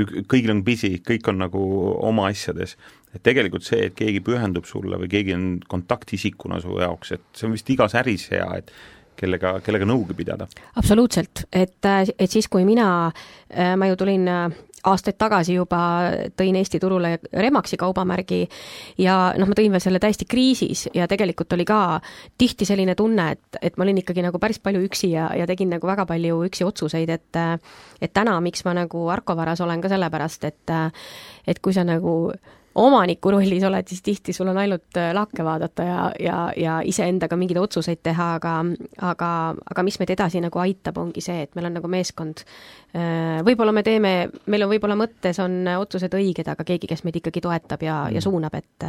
ük, 0.00 0.14
kõigil 0.28 0.52
on 0.52 0.62
busy, 0.66 0.98
kõik 1.04 1.32
on 1.32 1.40
nagu 1.44 1.64
oma 2.10 2.28
asjades. 2.32 2.76
et 3.14 3.22
tegelikult 3.24 3.64
see, 3.64 3.88
et 3.88 3.96
keegi 3.96 4.20
pühendub 4.20 4.68
sulle 4.68 5.00
või 5.00 5.08
keegi 5.08 5.34
on 5.34 5.48
kontaktisikuna 5.68 6.60
su 6.60 6.76
jaoks, 6.76 7.16
et 7.16 7.26
see 7.32 7.48
on 7.48 7.56
vist 7.56 7.70
igas 7.72 7.96
äris 7.96 8.28
hea, 8.34 8.48
et 8.60 8.72
kellega, 9.18 9.58
kellega 9.64 9.88
nõugi 9.88 10.16
pidada. 10.18 10.48
absoluutselt, 10.76 11.46
et, 11.52 11.80
et 11.88 12.30
siis, 12.30 12.48
kui 12.52 12.68
mina, 12.68 13.10
ma 13.76 13.88
ju 13.88 13.96
tulin 13.96 14.28
aastaid 14.86 15.18
tagasi 15.18 15.56
juba 15.56 15.80
tõin 16.38 16.56
Eesti 16.60 16.80
turule 16.82 17.16
Remaxi 17.32 17.78
kaubamärgi 17.80 18.40
ja 19.02 19.16
noh, 19.38 19.48
ma 19.50 19.56
tõin 19.58 19.74
veel 19.74 19.82
selle 19.82 20.00
täiesti 20.02 20.28
kriisis 20.28 20.86
ja 20.94 21.08
tegelikult 21.10 21.52
oli 21.56 21.66
ka 21.68 21.80
tihti 22.38 22.68
selline 22.68 22.94
tunne, 22.98 23.30
et, 23.34 23.60
et 23.62 23.78
ma 23.78 23.86
olin 23.86 24.02
ikkagi 24.02 24.24
nagu 24.24 24.38
päris 24.42 24.60
palju 24.62 24.84
üksi 24.86 25.12
ja, 25.14 25.30
ja 25.36 25.46
tegin 25.50 25.72
nagu 25.74 25.88
väga 25.88 26.06
palju 26.08 26.42
üksi 26.48 26.66
otsuseid, 26.68 27.10
et 27.10 27.42
et 28.02 28.12
täna, 28.14 28.38
miks 28.44 28.64
ma 28.66 28.76
nagu 28.78 29.08
Arko 29.10 29.36
Varas 29.36 29.60
olen 29.64 29.82
ka 29.82 29.90
sellepärast, 29.92 30.44
et 30.44 30.76
et 31.48 31.58
kui 31.62 31.74
sa 31.74 31.84
nagu 31.86 32.32
omaniku 32.78 33.32
rollis 33.34 33.64
oled, 33.66 33.88
siis 33.90 34.02
tihti 34.04 34.32
sul 34.36 34.50
on 34.52 34.58
ainult 34.60 34.98
äh, 35.00 35.10
lakke 35.16 35.44
vaadata 35.44 35.86
ja, 35.86 36.04
ja, 36.22 36.38
ja 36.56 36.78
iseendaga 36.86 37.36
mingeid 37.38 37.60
otsuseid 37.60 38.02
teha, 38.06 38.28
aga 38.38 38.54
aga, 39.10 39.30
aga 39.72 39.84
mis 39.86 39.98
meid 40.00 40.12
edasi 40.14 40.42
nagu 40.44 40.62
aitab, 40.62 41.00
ongi 41.02 41.24
see, 41.24 41.42
et 41.46 41.58
meil 41.58 41.70
on 41.70 41.78
nagu 41.80 41.90
meeskond. 41.92 42.44
Äh, 42.94 43.40
võib-olla 43.46 43.74
me 43.74 43.84
teeme, 43.86 44.14
meil 44.46 44.66
on 44.66 44.72
võib-olla 44.72 44.98
mõttes 44.98 45.40
on 45.44 45.60
otsused 45.78 46.14
õiged, 46.18 46.48
aga 46.48 46.66
keegi, 46.66 46.90
kes 46.90 47.04
meid 47.06 47.20
ikkagi 47.20 47.44
toetab 47.44 47.84
ja 47.84 48.00
mm., 48.06 48.16
ja 48.18 48.24
suunab, 48.24 48.54
et 48.58 48.88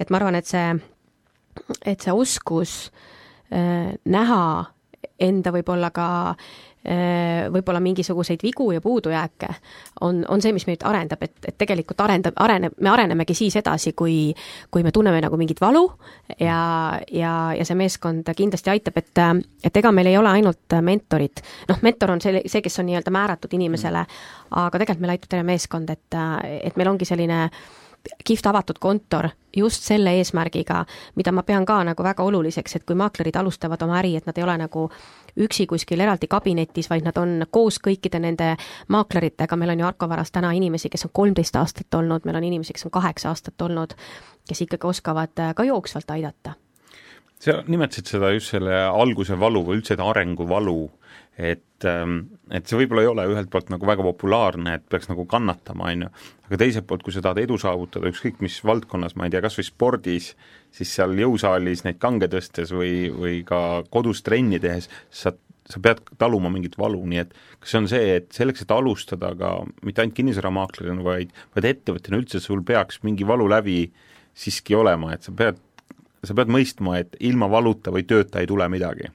et 0.00 0.10
ma 0.10 0.20
arvan, 0.20 0.36
et 0.38 0.48
see, 0.48 0.74
et 1.84 2.00
see 2.00 2.12
oskus 2.14 2.90
äh, 3.52 3.92
näha 4.04 4.44
enda 5.20 5.52
võib-olla 5.52 5.90
ka 5.94 6.08
äh, 6.30 6.70
Äh, 6.80 7.44
võib-olla 7.52 7.76
mingisuguseid 7.84 8.40
vigu 8.40 8.70
ja 8.72 8.80
puudujääke, 8.80 9.48
on, 10.00 10.22
on 10.32 10.40
see, 10.40 10.54
mis 10.56 10.64
meid 10.64 10.80
arendab, 10.88 11.20
et, 11.26 11.34
et 11.44 11.58
tegelikult 11.60 12.00
arendab, 12.00 12.38
areneb, 12.40 12.78
me 12.80 12.88
arenemegi 12.88 13.36
siis 13.36 13.58
edasi, 13.60 13.92
kui 13.92 14.30
kui 14.72 14.80
me 14.80 14.88
tunneme 14.88 15.20
nagu 15.20 15.36
mingit 15.36 15.60
valu 15.60 15.82
ja, 16.40 16.62
ja, 17.12 17.34
ja 17.52 17.66
see 17.68 17.76
meeskond 17.76 18.32
kindlasti 18.32 18.72
aitab, 18.72 18.96
et 18.96 19.20
et 19.68 19.76
ega 19.76 19.92
meil 19.92 20.08
ei 20.08 20.16
ole 20.16 20.32
ainult 20.32 20.78
mentorid, 20.80 21.44
noh, 21.68 21.84
mentor 21.84 22.14
on 22.16 22.24
see, 22.24 22.40
see, 22.46 22.64
kes 22.64 22.80
on 22.80 22.88
nii-öelda 22.88 23.12
määratud 23.12 23.52
inimesele, 23.60 24.06
aga 24.64 24.80
tegelikult 24.80 25.04
meil 25.04 25.18
aitab 25.18 25.34
terve 25.36 25.50
meeskond, 25.52 25.92
et, 25.92 26.20
et 26.64 26.80
meil 26.80 26.94
ongi 26.94 27.04
selline 27.04 27.42
kihvt 28.24 28.46
avatud 28.46 28.78
kontor 28.80 29.28
just 29.56 29.82
selle 29.82 30.12
eesmärgiga, 30.18 30.84
mida 31.16 31.32
ma 31.32 31.42
pean 31.42 31.66
ka 31.66 31.80
nagu 31.84 32.04
väga 32.04 32.22
oluliseks, 32.22 32.76
et 32.76 32.84
kui 32.86 32.96
maaklerid 32.96 33.36
alustavad 33.36 33.82
oma 33.82 33.98
äri, 33.98 34.14
et 34.16 34.26
nad 34.26 34.38
ei 34.38 34.44
ole 34.44 34.56
nagu 34.60 34.86
üksi 35.40 35.66
kuskil 35.66 36.00
eraldi 36.00 36.28
kabinetis, 36.30 36.90
vaid 36.90 37.06
nad 37.06 37.18
on 37.18 37.46
koos 37.50 37.80
kõikide 37.82 38.20
nende 38.22 38.54
maakleritega, 38.88 39.56
meil 39.56 39.74
on 39.74 39.82
ju 39.82 39.86
Arko 39.86 40.08
Varas 40.08 40.32
täna 40.34 40.52
inimesi, 40.56 40.90
kes 40.90 41.06
on 41.08 41.14
kolmteist 41.14 41.56
aastat 41.56 41.94
olnud, 41.94 42.26
meil 42.26 42.40
on 42.40 42.46
inimesi, 42.50 42.74
kes 42.76 42.86
on 42.86 42.94
kaheksa 42.94 43.30
aastat 43.32 43.62
olnud, 43.62 43.94
kes 44.48 44.66
ikkagi 44.66 44.86
oskavad 44.86 45.38
äh, 45.38 45.54
ka 45.54 45.64
jooksvalt 45.64 46.10
aidata. 46.10 46.54
sa 47.40 47.62
nimetasid 47.66 48.06
seda 48.06 48.30
just 48.34 48.52
selle 48.52 48.82
alguse 48.84 49.38
valu 49.40 49.62
või 49.64 49.80
üldse 49.80 49.96
arenguvalu, 49.96 50.90
et, 51.38 51.64
ähm, 51.88 52.16
et 52.52 52.68
see 52.68 52.78
võib-olla 52.80 53.04
ei 53.04 53.10
ole 53.10 53.26
ühelt 53.32 53.50
poolt 53.52 53.70
nagu 53.72 53.86
väga 53.88 54.04
populaarne, 54.04 54.76
et 54.78 54.86
peaks 54.90 55.10
nagu 55.10 55.26
kannatama, 55.30 55.90
on 55.92 56.06
ju, 56.06 56.08
aga 56.48 56.60
teiselt 56.62 56.88
poolt, 56.88 57.04
kui 57.06 57.14
sa 57.14 57.22
tahad 57.24 57.42
edu 57.42 57.58
saavutada 57.60 58.10
ükskõik 58.10 58.40
mis 58.44 58.58
valdkonnas, 58.66 59.16
ma 59.16 59.28
ei 59.28 59.34
tea, 59.34 59.42
kas 59.44 59.58
või 59.58 59.68
spordis, 59.68 60.32
siis 60.74 60.96
seal 60.96 61.14
jõusaalis 61.18 61.84
neid 61.86 62.00
kange 62.02 62.30
tõstes 62.32 62.74
või, 62.74 63.08
või 63.14 63.38
ka 63.46 63.82
kodus 63.92 64.24
trenni 64.26 64.60
tehes, 64.62 64.90
sa 65.10 65.34
sa 65.70 65.78
pead 65.78 66.00
taluma 66.18 66.50
mingit 66.50 66.74
valu, 66.80 66.98
nii 67.06 67.20
et 67.22 67.34
kas 67.60 67.70
see 67.70 67.78
on 67.78 67.84
see, 67.92 68.14
et 68.16 68.32
selleks, 68.34 68.64
et 68.64 68.72
alustada 68.74 69.28
ka 69.38 69.52
mitte 69.86 70.02
ainult 70.02 70.16
kinnisvaramaaklerina, 70.16 71.04
vaid, 71.06 71.30
vaid 71.54 71.68
ettevõtjana 71.68 72.18
üldse, 72.18 72.40
sul 72.42 72.64
peaks 72.66 72.98
mingi 73.06 73.28
valu 73.28 73.46
läbi 73.50 73.84
siiski 74.34 74.74
olema, 74.74 75.12
et 75.14 75.26
sa 75.26 75.34
pead, 75.36 75.60
sa 76.26 76.34
pead 76.34 76.50
mõistma, 76.50 76.98
et 77.04 77.14
ilma 77.22 77.46
valuta 77.52 77.94
või 77.94 78.02
tööta 78.08 78.42
ei 78.42 78.50
tule 78.50 78.66
midagi 78.72 79.12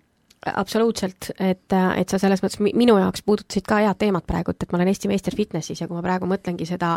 absoluutselt, 0.53 1.31
et, 1.39 1.73
et 1.73 2.09
sa 2.09 2.19
selles 2.21 2.41
mõttes 2.43 2.59
minu 2.61 2.97
jaoks 2.99 3.23
puudutasid 3.25 3.65
ka 3.67 3.79
head 3.81 3.97
teemat 4.01 4.25
praegult, 4.27 4.61
et 4.61 4.71
ma 4.71 4.79
olen 4.79 4.91
Eesti 4.91 5.09
meister 5.09 5.35
fitnessis 5.35 5.81
ja 5.81 5.87
kui 5.87 5.97
ma 5.97 6.03
praegu 6.05 6.29
mõtlengi 6.29 6.67
seda, 6.69 6.95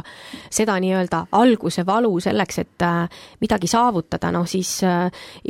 seda 0.53 0.77
nii-öelda 0.83 1.25
alguse 1.39 1.85
valu 1.89 2.13
selleks, 2.25 2.61
et 2.65 2.87
äh, 2.87 3.25
midagi 3.41 3.71
saavutada, 3.71 4.33
noh 4.35 4.47
siis 4.49 4.79
äh, 4.87 5.09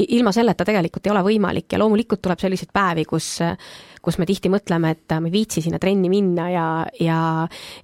ilma 0.09 0.33
selleta 0.35 0.67
tegelikult 0.69 1.07
ei 1.07 1.15
ole 1.15 1.25
võimalik. 1.27 1.67
Ja 1.73 1.83
loomulikult 1.83 2.23
tuleb 2.23 2.43
selliseid 2.43 2.73
päevi, 2.75 3.07
kus 3.09 3.39
kus 4.03 4.19
me 4.19 4.27
tihti 4.29 4.51
mõtleme, 4.53 4.93
et 4.95 5.17
ma 5.19 5.29
ei 5.29 5.35
viitsi 5.35 5.63
sinna 5.65 5.81
trenni 5.83 6.11
minna 6.13 6.49
ja, 6.53 6.67
ja 7.01 7.21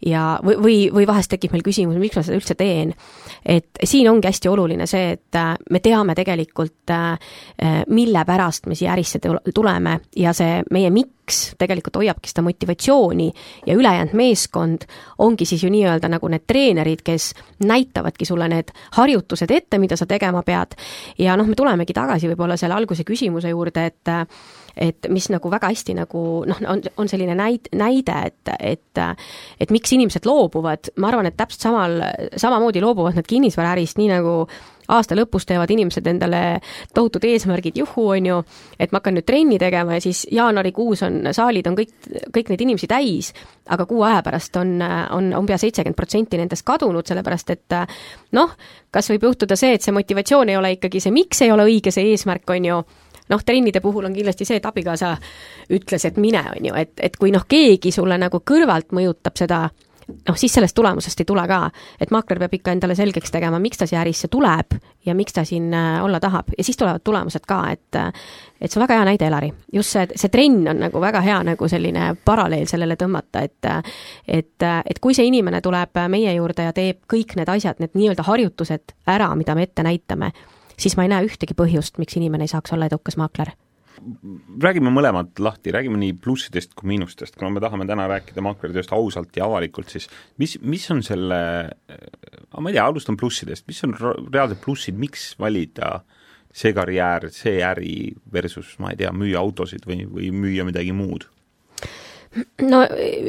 ja 0.04 0.24
või, 0.44 0.56
või, 0.62 0.76
või 0.94 1.06
vahest 1.08 1.32
tekib 1.34 1.54
meil 1.54 1.64
küsimus, 1.66 1.98
miks 2.00 2.18
ma 2.18 2.24
seda 2.26 2.38
üldse 2.38 2.56
teen. 2.58 2.94
et 3.44 3.82
siin 3.82 4.08
ongi 4.10 4.28
hästi 4.28 4.50
oluline 4.50 4.86
see, 4.90 5.14
et 5.18 5.40
äh, 5.40 5.54
me 5.70 5.80
teame 5.84 6.14
tegelikult, 6.14 6.92
mille 7.88 8.24
pärast 8.26 8.66
me 8.66 8.76
siia 8.76 8.92
ärisse 8.92 9.18
tuleme 9.54 9.98
ja 10.16 10.32
see 10.36 10.62
meie 10.74 10.90
miks 11.24 11.54
tegelikult 11.58 11.96
hoiabki 11.96 12.28
seda 12.28 12.42
motivatsiooni 12.44 13.30
ja 13.66 13.74
ülejäänud 13.74 14.12
meeskond 14.14 14.84
ongi 15.18 15.46
siis 15.48 15.62
ju 15.64 15.70
nii-öelda 15.72 16.10
nagu 16.12 16.28
need 16.28 16.44
treenerid, 16.46 17.00
kes 17.04 17.32
näitavadki 17.64 18.28
sulle 18.28 18.48
need 18.52 18.74
harjutused 18.98 19.50
ette, 19.50 19.78
mida 19.78 19.96
sa 19.96 20.06
tegema 20.06 20.42
pead. 20.42 20.76
ja 21.18 21.36
noh, 21.36 21.46
me 21.46 21.56
tulemegi 21.56 21.96
tagasi 21.96 22.28
võib-olla 22.28 22.56
selle 22.60 22.76
alguse 22.76 23.04
küsimuse 23.04 23.48
juurde, 23.48 23.86
et 23.86 24.12
et 24.76 25.06
mis 25.08 25.28
nagu 25.30 25.50
väga 25.50 25.70
hästi 25.70 25.94
nagu 25.94 26.20
noh, 26.50 26.60
on, 26.68 26.82
on 26.98 27.08
selline 27.08 27.34
näid-, 27.38 27.70
näide, 27.72 28.16
et, 28.26 28.54
et 28.58 29.02
et 29.60 29.70
miks 29.70 29.92
inimesed 29.94 30.26
loobuvad, 30.26 30.90
ma 30.98 31.08
arvan, 31.08 31.26
et 31.30 31.36
täpselt 31.38 31.62
samal, 31.68 32.00
samamoodi 32.36 32.82
loobuvad 32.82 33.14
nad 33.16 33.26
kinnisvaraärist, 33.26 33.98
nii 33.98 34.10
nagu 34.10 34.34
aasta 34.88 35.16
lõpus 35.16 35.46
teevad 35.48 35.70
inimesed 35.70 36.06
endale 36.06 36.42
tohutud 36.94 37.24
eesmärgid, 37.24 37.78
juhuu, 37.80 38.08
on 38.16 38.26
ju, 38.28 38.40
et 38.78 38.92
ma 38.92 39.00
hakkan 39.00 39.18
nüüd 39.18 39.26
trenni 39.28 39.58
tegema 39.60 39.96
ja 39.96 40.04
siis 40.04 40.24
jaanuarikuus 40.32 41.04
on, 41.06 41.20
saalid 41.32 41.70
on 41.70 41.78
kõik, 41.78 41.94
kõik 42.34 42.52
neid 42.52 42.66
inimesi 42.66 42.90
täis, 42.90 43.32
aga 43.72 43.86
kuu 43.88 44.02
aja 44.06 44.22
pärast 44.26 44.56
on, 44.60 44.76
on, 44.84 45.32
on 45.36 45.48
pea 45.48 45.58
seitsekümmend 45.60 45.98
protsenti 45.98 46.40
nendest 46.40 46.66
kadunud, 46.66 47.06
sellepärast 47.08 47.54
et 47.54 47.78
noh, 48.36 48.52
kas 48.94 49.10
võib 49.12 49.30
juhtuda 49.30 49.56
see, 49.58 49.74
et 49.78 49.84
see 49.84 49.94
motivatsioon 49.94 50.52
ei 50.52 50.60
ole 50.60 50.74
ikkagi 50.76 51.02
see, 51.02 51.14
miks 51.14 51.42
ei 51.44 51.52
ole 51.54 51.66
õige 51.70 51.94
see 51.94 52.12
eesmärk, 52.12 52.48
on 52.50 52.70
ju, 52.70 52.82
noh, 53.32 53.44
trennide 53.46 53.80
puhul 53.80 54.04
on 54.08 54.14
kindlasti 54.14 54.46
see, 54.48 54.60
et 54.60 54.68
abikaasa 54.68 55.14
ütles, 55.72 56.04
et 56.04 56.20
mine, 56.20 56.44
on 56.56 56.70
ju, 56.70 56.76
et, 56.76 56.92
et 57.00 57.16
kui 57.16 57.32
noh, 57.34 57.46
keegi 57.48 57.92
sulle 57.94 58.18
nagu 58.20 58.42
kõrvalt 58.44 58.92
mõjutab 58.96 59.40
seda 59.40 59.64
noh, 60.08 60.36
siis 60.36 60.52
sellest 60.54 60.74
tulemusest 60.74 61.20
ei 61.20 61.28
tule 61.28 61.46
ka. 61.48 61.70
et 62.00 62.10
maakler 62.10 62.38
peab 62.38 62.54
ikka 62.54 62.72
endale 62.74 62.94
selgeks 62.94 63.32
tegema, 63.34 63.58
miks 63.62 63.80
ta 63.80 63.86
siia 63.86 64.00
ärisse 64.02 64.28
tuleb 64.28 64.76
ja 65.06 65.14
miks 65.14 65.32
ta 65.32 65.44
siin 65.44 65.74
äh, 65.74 66.04
olla 66.04 66.20
tahab 66.20 66.52
ja 66.58 66.64
siis 66.64 66.76
tulevad 66.76 67.04
tulemused 67.04 67.46
ka, 67.48 67.60
et 67.70 68.00
et 68.60 68.70
see 68.70 68.80
on 68.80 68.86
väga 68.86 68.98
hea 68.98 69.04
näide, 69.04 69.26
Elari. 69.26 69.52
just 69.72 69.90
see, 69.90 70.06
see 70.16 70.28
trenn 70.32 70.68
on 70.68 70.80
nagu 70.86 71.00
väga 71.00 71.20
hea 71.24 71.42
nagu 71.44 71.68
selline 71.68 72.14
paralleel 72.24 72.66
sellele 72.70 72.96
tõmmata, 73.00 73.44
et 73.44 73.70
et, 74.28 74.62
et 74.62 75.00
kui 75.00 75.14
see 75.14 75.26
inimene 75.26 75.60
tuleb 75.60 76.00
meie 76.08 76.34
juurde 76.34 76.68
ja 76.68 76.72
teeb 76.72 77.04
kõik 77.10 77.36
need 77.36 77.48
asjad, 77.48 77.80
need 77.80 77.94
nii-öelda 77.94 78.26
harjutused 78.26 78.96
ära, 79.06 79.34
mida 79.34 79.54
me 79.54 79.68
ette 79.68 79.82
näitame, 79.82 80.32
siis 80.78 80.96
ma 80.96 81.04
ei 81.04 81.12
näe 81.12 81.28
ühtegi 81.28 81.56
põhjust, 81.56 81.98
miks 81.98 82.16
inimene 82.16 82.44
ei 82.44 82.54
saaks 82.54 82.72
olla 82.72 82.90
edukas 82.90 83.16
maakler 83.20 83.54
räägime 84.62 84.92
mõlemad 84.94 85.38
lahti, 85.42 85.72
räägime 85.74 85.98
nii 86.00 86.16
plussidest 86.22 86.74
kui 86.78 86.88
miinustest, 86.92 87.36
kuna 87.38 87.52
me 87.54 87.62
tahame 87.62 87.86
täna 87.88 88.06
rääkida 88.10 88.42
maaklertööst 88.44 88.92
ausalt 88.96 89.36
ja 89.36 89.46
avalikult, 89.48 89.92
siis 89.92 90.08
mis, 90.40 90.56
mis 90.62 90.86
on 90.94 91.02
selle, 91.06 91.40
ma 92.58 92.70
ei 92.70 92.76
tea, 92.76 92.84
alustan 92.84 93.18
plussidest, 93.20 93.66
mis 93.70 93.82
on 93.86 93.96
reaalsed 94.00 94.60
plussid, 94.64 94.98
miks 95.00 95.32
valida 95.40 96.00
see 96.54 96.74
karjäär, 96.74 97.28
see 97.34 97.58
äri 97.66 97.94
versus 98.32 98.76
ma 98.82 98.92
ei 98.94 99.00
tea, 99.00 99.12
müüa 99.14 99.40
autosid 99.42 99.86
või, 99.88 100.04
või 100.10 100.30
müüa 100.34 100.66
midagi 100.66 100.94
muud? 100.94 101.28
No 102.68 102.80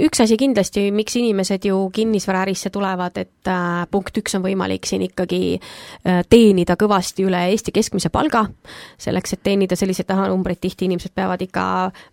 üks 0.06 0.22
asi 0.24 0.38
kindlasti, 0.40 0.88
miks 0.96 1.16
inimesed 1.20 1.68
ju 1.70 1.78
kinnisvaraärisse 1.94 2.72
tulevad, 2.74 3.18
et 3.22 3.52
äh, 3.52 3.86
punkt 3.92 4.18
üks 4.22 4.38
on 4.38 4.44
võimalik 4.46 4.88
siin 4.90 5.06
ikkagi 5.06 5.42
äh, 5.56 6.22
teenida 6.30 6.78
kõvasti 6.80 7.26
üle 7.28 7.46
Eesti 7.52 7.74
keskmise 7.76 8.12
palga, 8.14 8.46
selleks, 9.02 9.36
et 9.36 9.44
teenida 9.46 9.78
selliseid 9.80 10.10
rahanumbreid, 10.10 10.62
tihti 10.64 10.90
inimesed 10.90 11.14
peavad 11.16 11.42
ikka 11.46 11.66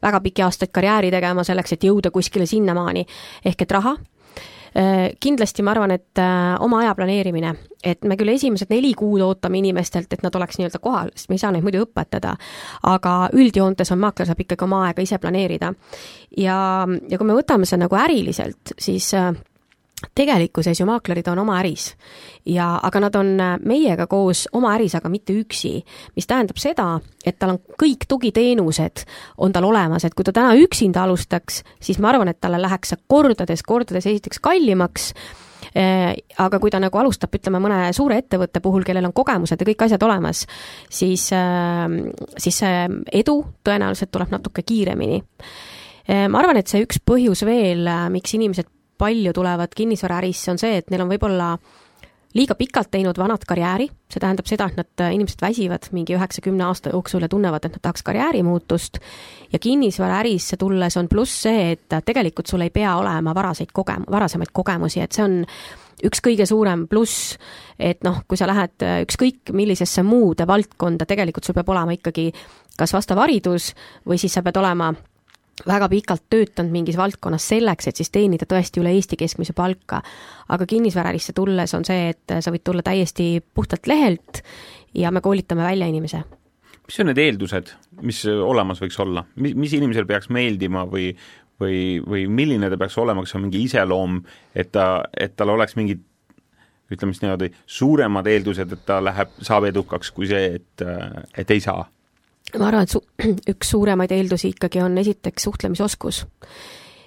väga 0.02 0.22
pikki 0.26 0.46
aastaid 0.46 0.72
karjääri 0.75 1.12
tegema 1.14 1.44
selleks, 1.46 1.76
et 1.76 1.88
jõuda 1.88 2.12
kuskile 2.14 2.46
sinnamaani, 2.49 3.06
ehk 3.44 3.66
et 3.66 3.78
raha 3.78 3.96
kindlasti 5.20 5.62
ma 5.62 5.74
arvan, 5.74 5.92
et 5.92 6.20
äh, 6.20 6.56
oma 6.64 6.80
aja 6.80 6.94
planeerimine, 6.96 7.54
et 7.84 8.04
me 8.08 8.16
küll 8.16 8.32
esimesed 8.32 8.70
neli 8.72 8.94
kuud 8.96 9.20
ootame 9.20 9.60
inimestelt, 9.60 10.12
et 10.12 10.24
nad 10.24 10.34
oleks 10.38 10.56
nii-öelda 10.58 10.80
kohal, 10.82 11.12
sest 11.16 11.28
me 11.28 11.36
ei 11.36 11.42
saa 11.42 11.52
neid 11.52 11.66
muidu 11.66 11.82
õpetada, 11.84 12.34
aga 12.88 13.16
üldjoontes 13.36 13.92
on 13.92 14.00
maakler 14.00 14.30
saab 14.30 14.40
ikkagi 14.40 14.64
oma 14.64 14.86
aega 14.88 15.04
ise 15.04 15.18
planeerida. 15.20 15.72
ja, 16.36 16.58
ja 17.08 17.18
kui 17.18 17.28
me 17.28 17.36
võtame 17.36 17.68
seda 17.68 17.84
nagu 17.84 17.98
äriliselt, 18.00 18.76
siis 18.80 19.12
äh, 19.18 19.32
tegelikkuses 20.14 20.80
ju 20.80 20.87
maaklerid 20.87 21.28
on 21.32 21.38
oma 21.42 21.59
äris 21.61 21.92
ja, 22.47 22.80
aga 22.82 23.02
nad 23.06 23.16
on 23.18 23.35
äh, 23.40 23.54
meiega 23.66 24.06
koos 24.11 24.47
oma 24.52 24.75
äris, 24.76 24.97
aga 24.99 25.11
mitte 25.12 25.35
üksi. 25.37 25.82
mis 26.16 26.26
tähendab 26.26 26.59
seda, 26.61 26.88
et 27.25 27.38
tal 27.38 27.54
on 27.54 27.61
kõik 27.80 28.06
tugiteenused, 28.09 29.04
on 29.38 29.52
tal 29.52 29.68
olemas, 29.68 30.04
et 30.04 30.14
kui 30.14 30.26
ta 30.26 30.35
täna 30.35 30.56
üksinda 30.59 31.04
alustaks, 31.06 31.62
siis 31.80 32.00
ma 32.02 32.12
arvan, 32.12 32.32
et 32.32 32.40
talle 32.40 32.61
läheks 32.62 32.92
see 32.92 33.02
kordades, 33.09 33.62
kordades 33.66 34.06
esiteks 34.11 34.42
kallimaks 34.42 35.12
äh, 35.76 36.12
aga 36.42 36.61
kui 36.62 36.73
ta 36.73 36.82
nagu 36.82 36.99
alustab, 36.99 37.35
ütleme, 37.38 37.62
mõne 37.62 37.85
suure 37.97 38.18
ettevõtte 38.23 38.62
puhul, 38.64 38.87
kellel 38.87 39.09
on 39.09 39.16
kogemused 39.16 39.61
ja 39.61 39.68
kõik 39.68 39.87
asjad 39.87 40.02
olemas, 40.09 40.47
siis, 40.90 41.28
äh, 41.37 41.87
siis 42.37 42.62
see 42.64 42.88
edu 43.23 43.38
tõenäoliselt 43.64 44.12
tuleb 44.12 44.35
natuke 44.35 44.66
kiiremini. 44.66 45.23
ma 46.02 46.40
arvan, 46.40 46.56
et 46.59 46.66
see 46.66 46.82
üks 46.82 46.99
põhjus 47.06 47.44
veel, 47.47 47.87
miks 48.11 48.35
inimesed 48.35 48.66
palju 49.02 49.32
tulevad 49.35 49.75
kinnisvaraärisse, 49.76 50.52
on 50.54 50.61
see, 50.62 50.78
et 50.78 50.92
neil 50.92 51.02
on 51.02 51.11
võib-olla 51.11 51.56
liiga 52.37 52.54
pikalt 52.56 52.88
teinud 52.92 53.18
vanat 53.21 53.44
karjääri, 53.49 53.88
see 54.09 54.23
tähendab 54.23 54.49
seda, 54.49 54.68
et 54.71 54.78
nad, 54.80 55.04
inimesed 55.16 55.42
väsivad 55.42 55.88
mingi 55.92 56.16
üheksa-kümne 56.16 56.64
aasta 56.64 56.92
jooksul 56.94 57.26
ja 57.26 57.28
tunnevad, 57.32 57.66
et 57.66 57.76
nad 57.76 57.85
tahaks 57.85 58.04
karjäärimuutust, 58.06 58.99
ja 59.52 59.61
kinnisvaraärisse 59.61 60.56
tulles 60.61 60.97
on 60.97 61.11
pluss 61.12 61.42
see, 61.44 61.73
et 61.75 61.99
tegelikult 62.06 62.49
sul 62.49 62.64
ei 62.64 62.73
pea 62.73 62.94
olema 62.97 63.35
varaseid 63.37 63.73
kogem-, 63.76 64.09
varasemaid 64.11 64.52
kogemusi, 64.52 65.02
et 65.04 65.12
see 65.12 65.26
on 65.26 65.38
üks 66.02 66.25
kõige 66.25 66.47
suurem 66.49 66.87
pluss, 66.90 67.37
et 67.78 68.00
noh, 68.06 68.23
kui 68.28 68.40
sa 68.40 68.49
lähed 68.50 68.82
ükskõik 69.04 69.52
millisesse 69.54 70.02
muude 70.06 70.49
valdkonda, 70.49 71.06
tegelikult 71.06 71.47
sul 71.47 71.59
peab 71.59 71.68
olema 71.75 71.94
ikkagi 71.99 72.30
kas 72.78 72.94
vastav 72.97 73.21
haridus 73.21 73.75
või 74.09 74.18
siis 74.18 74.32
sa 74.35 74.42
pead 74.42 74.56
olema 74.56 74.88
väga 75.66 75.88
pikalt 75.88 76.25
töötanud 76.31 76.73
mingis 76.73 76.97
valdkonnas 76.99 77.49
selleks, 77.52 77.88
et 77.88 78.00
siis 78.00 78.11
teenida 78.12 78.47
tõesti 78.49 78.83
üle 78.83 78.92
Eesti 78.97 79.19
keskmise 79.21 79.54
palka. 79.57 80.02
aga 80.49 80.66
kinnisvaraärisse 80.66 81.33
tulles 81.33 81.75
on 81.75 81.85
see, 81.85 82.12
et 82.12 82.37
sa 82.40 82.52
võid 82.52 82.64
tulla 82.64 82.83
täiesti 82.83 83.42
puhtalt 83.54 83.87
lehelt 83.87 84.42
ja 84.95 85.11
me 85.11 85.21
koolitame 85.21 85.62
välja 85.62 85.87
inimese. 85.87 86.23
mis 86.87 87.00
on 87.00 87.07
need 87.07 87.19
eeldused, 87.19 87.73
mis 88.02 88.25
olemas 88.26 88.81
võiks 88.83 88.99
olla, 89.00 89.25
mis, 89.37 89.54
mis 89.54 89.73
inimesel 89.73 90.07
peaks 90.07 90.28
meeldima 90.28 90.85
või 90.87 91.12
või, 91.62 92.02
või 92.02 92.26
milline 92.26 92.71
ta 92.71 92.76
peaks 92.76 92.99
olema, 92.99 93.23
kas 93.23 93.37
on 93.38 93.45
mingi 93.47 93.62
iseloom, 93.69 94.23
et 94.54 94.73
ta, 94.73 95.04
et 95.14 95.37
tal 95.37 95.52
oleks 95.54 95.76
mingid 95.78 96.00
ütleme 96.92 97.14
siis 97.14 97.23
niimoodi, 97.23 97.49
suuremad 97.66 98.26
eeldused, 98.26 98.73
et 98.75 98.83
ta 98.87 98.99
läheb, 99.00 99.31
saab 99.40 99.64
edukaks, 99.71 100.11
kui 100.12 100.26
see, 100.28 100.59
et, 100.59 100.85
et 101.38 101.50
ei 101.54 101.62
saa 101.62 101.87
ma 102.59 102.68
arvan, 102.68 102.87
et 102.87 102.92
su-, 102.92 103.04
üks 103.52 103.73
suuremaid 103.75 104.12
eeldusi 104.14 104.52
ikkagi 104.52 104.82
on 104.85 104.99
esiteks 104.99 105.49
suhtlemisoskus. 105.49 106.25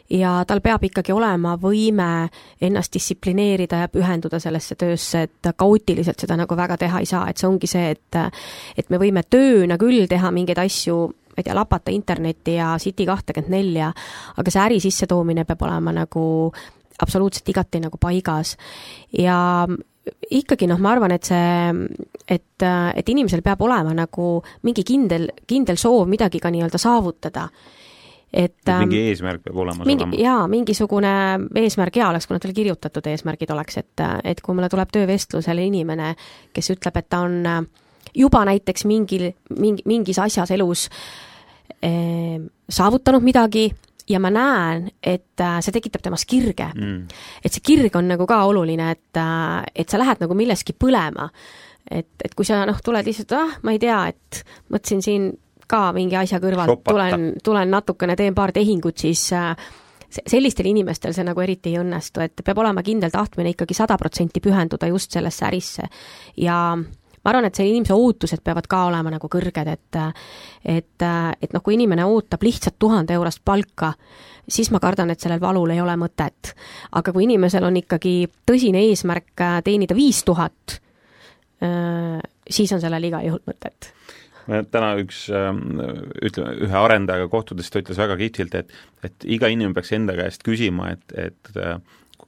ja 0.10 0.44
tal 0.46 0.62
peab 0.62 0.84
ikkagi 0.86 1.14
olema 1.16 1.56
võime 1.58 2.30
ennast 2.62 2.94
distsiplineerida 2.94 3.80
ja 3.84 3.88
pühenduda 3.90 4.40
sellesse 4.40 4.75
töösse, 4.78 5.24
et 5.25 5.50
kaootiliselt 5.58 6.22
seda 6.22 6.38
nagu 6.38 6.56
väga 6.56 6.78
teha 6.78 7.02
ei 7.02 7.10
saa, 7.10 7.25
et 7.30 7.42
see 7.42 7.50
ongi 7.50 7.70
see, 7.70 7.90
et 7.96 8.20
et 8.78 8.90
me 8.90 9.02
võime 9.02 9.24
tööna 9.24 9.80
küll 9.82 10.06
teha 10.08 10.32
mingeid 10.32 10.62
asju, 10.62 11.00
ma 11.10 11.41
ei 11.41 11.43
tea, 11.43 11.58
lapata 11.58 11.91
internetti 11.91 12.60
ja 12.60 12.76
City 12.80 13.06
kahtekümmet 13.06 13.50
nelja, 13.50 13.91
aga 14.38 14.52
see 14.54 14.62
äri 14.62 14.80
sissetoomine 14.84 15.46
peab 15.46 15.65
olema 15.65 15.96
nagu 15.96 16.54
absoluutselt 17.02 17.50
igati 17.50 17.82
nagu 17.84 17.98
paigas. 17.98 18.56
ja 19.17 19.67
ikkagi 20.32 20.68
noh, 20.70 20.82
ma 20.82 20.91
arvan, 20.96 21.15
et 21.15 21.28
see, 21.28 21.88
et, 22.28 22.65
et 22.65 23.10
inimesel 23.13 23.41
peab 23.46 23.63
olema 23.65 23.94
nagu 23.98 24.36
mingi 24.68 24.86
kindel, 24.86 25.30
kindel 25.48 25.80
soov 25.82 26.10
midagi 26.12 26.41
ka 26.44 26.52
nii-öelda 26.54 26.82
saavutada 26.82 27.48
et 28.36 28.68
mingi 28.68 29.00
ähm, 29.00 29.10
eesmärk 29.13 29.46
peab 29.46 29.58
olemas 29.63 29.88
mingi, 29.88 30.04
olema? 30.04 30.20
jaa, 30.20 30.44
mingisugune 30.52 31.15
eesmärk 31.62 32.02
hea 32.02 32.10
oleks, 32.10 32.28
kui 32.28 32.36
nad 32.36 32.46
veel 32.46 32.58
kirjutatud 32.58 33.08
eesmärgid 33.08 33.54
oleks, 33.56 33.80
et, 33.80 34.06
et 34.28 34.41
kui 34.44 34.58
mulle 34.58 34.70
tuleb 34.70 34.91
töövestlusele 34.91 35.65
inimene, 35.70 36.13
kes 36.54 36.74
ütleb, 36.76 37.00
et 37.00 37.10
ta 37.10 37.22
on 37.24 37.38
äh, 37.48 37.62
juba 38.15 38.44
näiteks 38.46 38.86
mingil, 38.89 39.30
mingi, 39.60 39.84
mingis 39.88 40.20
asjas 40.22 40.52
elus 40.56 40.88
eh, 41.82 42.39
saavutanud 42.70 43.24
midagi, 43.26 43.70
ja 44.10 44.20
ma 44.22 44.30
näen, 44.34 44.89
et 45.04 45.41
äh, 45.41 45.60
see 45.65 45.74
tekitab 45.76 46.04
temas 46.06 46.26
kirge 46.30 46.68
mm.. 46.74 47.06
et 47.44 47.54
see 47.54 47.63
kirg 47.65 47.96
on 47.98 48.10
nagu 48.13 48.28
ka 48.30 48.44
oluline, 48.50 48.91
et, 48.94 49.22
äh, 49.22 49.63
et 49.76 49.89
sa 49.89 50.02
lähed 50.02 50.22
nagu 50.22 50.38
milleski 50.38 50.76
põlema. 50.78 51.30
et, 51.89 52.12
et 52.24 52.36
kui 52.36 52.46
sa 52.46 52.63
noh, 52.65 52.78
tuled 52.84 53.06
lihtsalt, 53.06 53.34
ah, 53.38 53.58
ma 53.63 53.76
ei 53.76 53.82
tea, 53.82 53.98
et 54.13 54.44
mõtlesin 54.74 55.02
siin 55.06 55.32
ka 55.70 55.89
mingi 55.94 56.18
asja 56.18 56.39
kõrvalt, 56.41 56.84
tulen, 56.86 57.34
tulen 57.44 57.74
natukene, 57.74 58.15
teen 58.18 58.36
paar 58.38 58.54
tehingut, 58.54 58.98
siis 59.02 59.28
äh, 59.34 59.54
sellistel 60.10 60.70
inimestel 60.70 61.13
see 61.13 61.26
nagu 61.26 61.41
eriti 61.41 61.74
ei 61.74 61.80
õnnestu, 61.82 62.22
et 62.26 62.46
peab 62.46 62.62
olema 62.62 62.84
kindel 62.86 63.13
tahtmine 63.13 63.56
ikkagi 63.56 63.78
sada 63.78 63.98
protsenti 64.02 64.41
pühenduda 64.44 64.89
just 64.91 65.15
sellesse 65.18 65.46
ärisse. 65.50 65.89
ja 66.38 66.78
ma 67.26 67.34
arvan, 67.34 67.50
et 67.50 67.58
see 67.58 67.68
inimese 67.72 67.96
ootused 67.98 68.44
peavad 68.46 68.68
ka 68.70 68.84
olema 68.92 69.16
nagu 69.16 69.30
kõrged, 69.32 69.72
et 69.74 70.00
et, 70.66 71.06
et 71.42 71.54
noh, 71.54 71.64
kui 71.66 71.74
inimene 71.74 72.06
ootab 72.06 72.46
lihtsalt 72.46 72.78
tuhande 72.80 73.18
eurost 73.18 73.42
palka, 73.46 73.94
siis 74.48 74.70
ma 74.72 74.82
kardan, 74.84 75.12
et 75.12 75.22
sellel 75.22 75.42
valul 75.42 75.74
ei 75.74 75.82
ole 75.82 75.98
mõtet. 76.00 76.54
aga 76.92 77.14
kui 77.14 77.26
inimesel 77.26 77.66
on 77.66 77.82
ikkagi 77.82 78.16
tõsine 78.46 78.86
eesmärk 78.92 79.42
äh, 79.42 79.60
teenida 79.66 79.98
viis 79.98 80.24
tuhat, 80.24 80.80
äh, 81.66 82.22
siis 82.50 82.72
on 82.78 82.82
sellel 82.82 83.12
igal 83.12 83.26
juhul 83.26 83.44
mõtet 83.50 83.92
täna 84.46 84.92
üks 85.02 85.24
ähm, 85.34 85.80
ütleme, 86.22 86.52
ühe 86.68 86.78
arendajaga 86.78 87.32
kohtudes 87.32 87.72
ta 87.74 87.82
ütles 87.82 87.98
väga 87.98 88.14
kihvtilt, 88.20 88.54
et 88.60 88.76
et 89.06 89.26
iga 89.26 89.50
inimene 89.50 89.74
peaks 89.74 89.94
enda 89.98 90.14
käest 90.18 90.46
küsima, 90.46 90.92
et, 90.94 91.16
et 91.18 91.58
äh, 91.58 91.80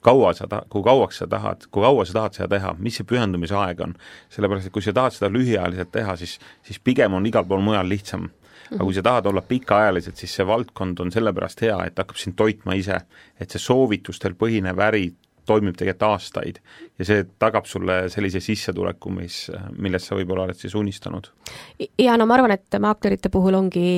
kaua 0.04 0.32
sa 0.36 0.46
ta-, 0.50 0.62
kui 0.70 0.82
kauaks 0.86 1.22
sa 1.22 1.26
tahad, 1.30 1.68
kui 1.70 1.82
kaua 1.82 2.04
sa 2.06 2.18
tahad 2.20 2.38
seda 2.38 2.48
teha, 2.56 2.74
mis 2.78 2.98
see 2.98 3.06
pühendumise 3.08 3.56
aeg 3.58 3.80
on. 3.84 3.94
sellepärast, 4.34 4.68
et 4.68 4.74
kui 4.74 4.84
sa 4.84 4.94
tahad 4.96 5.16
seda 5.16 5.30
lühiajaliselt 5.32 5.92
teha, 5.94 6.16
siis, 6.16 6.38
siis 6.66 6.78
pigem 6.78 7.16
on 7.18 7.26
igal 7.26 7.46
pool 7.48 7.64
mujal 7.64 7.88
lihtsam. 7.88 8.28
aga 8.68 8.84
kui 8.84 8.94
sa 8.94 9.02
tahad 9.02 9.26
olla 9.26 9.42
pikaajaliselt, 9.42 10.16
siis 10.16 10.34
see 10.34 10.46
valdkond 10.46 11.00
on 11.00 11.12
sellepärast 11.12 11.62
hea, 11.64 11.78
et 11.86 11.98
hakkab 11.98 12.20
sind 12.20 12.36
toitma 12.36 12.76
ise. 12.76 13.00
et 13.40 13.50
see 13.50 13.62
soovitustel 13.62 14.36
põhinev 14.38 14.80
äri 14.88 15.10
toimib 15.48 15.76
tegelikult 15.78 16.06
aastaid 16.08 16.60
ja 16.98 17.06
see 17.08 17.24
tagab 17.40 17.66
sulle 17.68 18.00
sellise 18.12 18.42
sissetuleku, 18.44 19.12
mis, 19.14 19.40
millest 19.78 20.10
sa 20.10 20.18
võib-olla 20.18 20.46
oled 20.48 20.58
siis 20.58 20.76
unistanud. 20.78 21.30
ja 21.98 22.16
no 22.20 22.26
ma 22.28 22.36
arvan, 22.38 22.54
et 22.56 22.78
maaklerite 22.80 23.32
puhul 23.32 23.56
ongi 23.58 23.88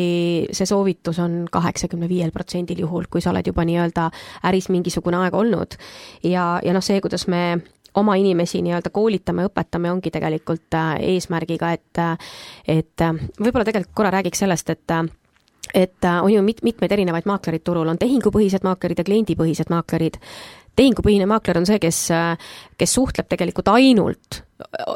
see 0.53 0.69
soovitus 0.69 1.19
on 1.23 1.43
kaheksakümne 1.51 2.09
viiel 2.11 2.33
protsendil 2.35 2.85
juhul, 2.87 3.11
kui 3.11 3.25
sa 3.25 3.35
oled 3.35 3.47
juba 3.47 3.67
nii-öelda 3.67 4.09
äris 4.51 4.71
mingisugune 4.71 5.21
aeg 5.25 5.35
olnud. 5.35 5.77
ja, 6.25 6.47
ja 6.65 6.77
noh, 6.77 6.85
see, 6.85 7.01
kuidas 7.01 7.27
me 7.29 7.61
oma 7.95 8.15
inimesi 8.15 8.63
nii-öelda 8.63 8.91
koolitame, 8.95 9.49
õpetame, 9.49 9.91
ongi 9.91 10.13
tegelikult 10.15 10.77
äh, 10.79 10.93
eesmärgiga, 11.17 11.73
et 11.75 12.05
et 12.69 13.09
võib-olla 13.41 13.67
tegelikult 13.67 13.97
korra 13.99 14.15
räägiks 14.19 14.47
sellest, 14.47 14.71
et 14.71 15.01
et 15.75 16.07
on 16.23 16.33
ju 16.33 16.43
mit-, 16.43 16.63
mitmeid 16.67 16.93
erinevaid 16.93 17.27
maaklerid 17.31 17.63
turul, 17.65 17.89
on 17.89 17.99
tehingupõhised 17.99 18.65
maaklerid 18.67 18.99
ja 18.99 19.07
kliendipõhised 19.07 19.71
maaklerid 19.71 20.19
tehingupõhine 20.77 21.27
maakler 21.27 21.61
on 21.61 21.67
see, 21.69 21.79
kes, 21.83 22.07
kes 22.79 22.95
suhtleb 22.95 23.29
tegelikult 23.31 23.69
ainult 23.73 24.43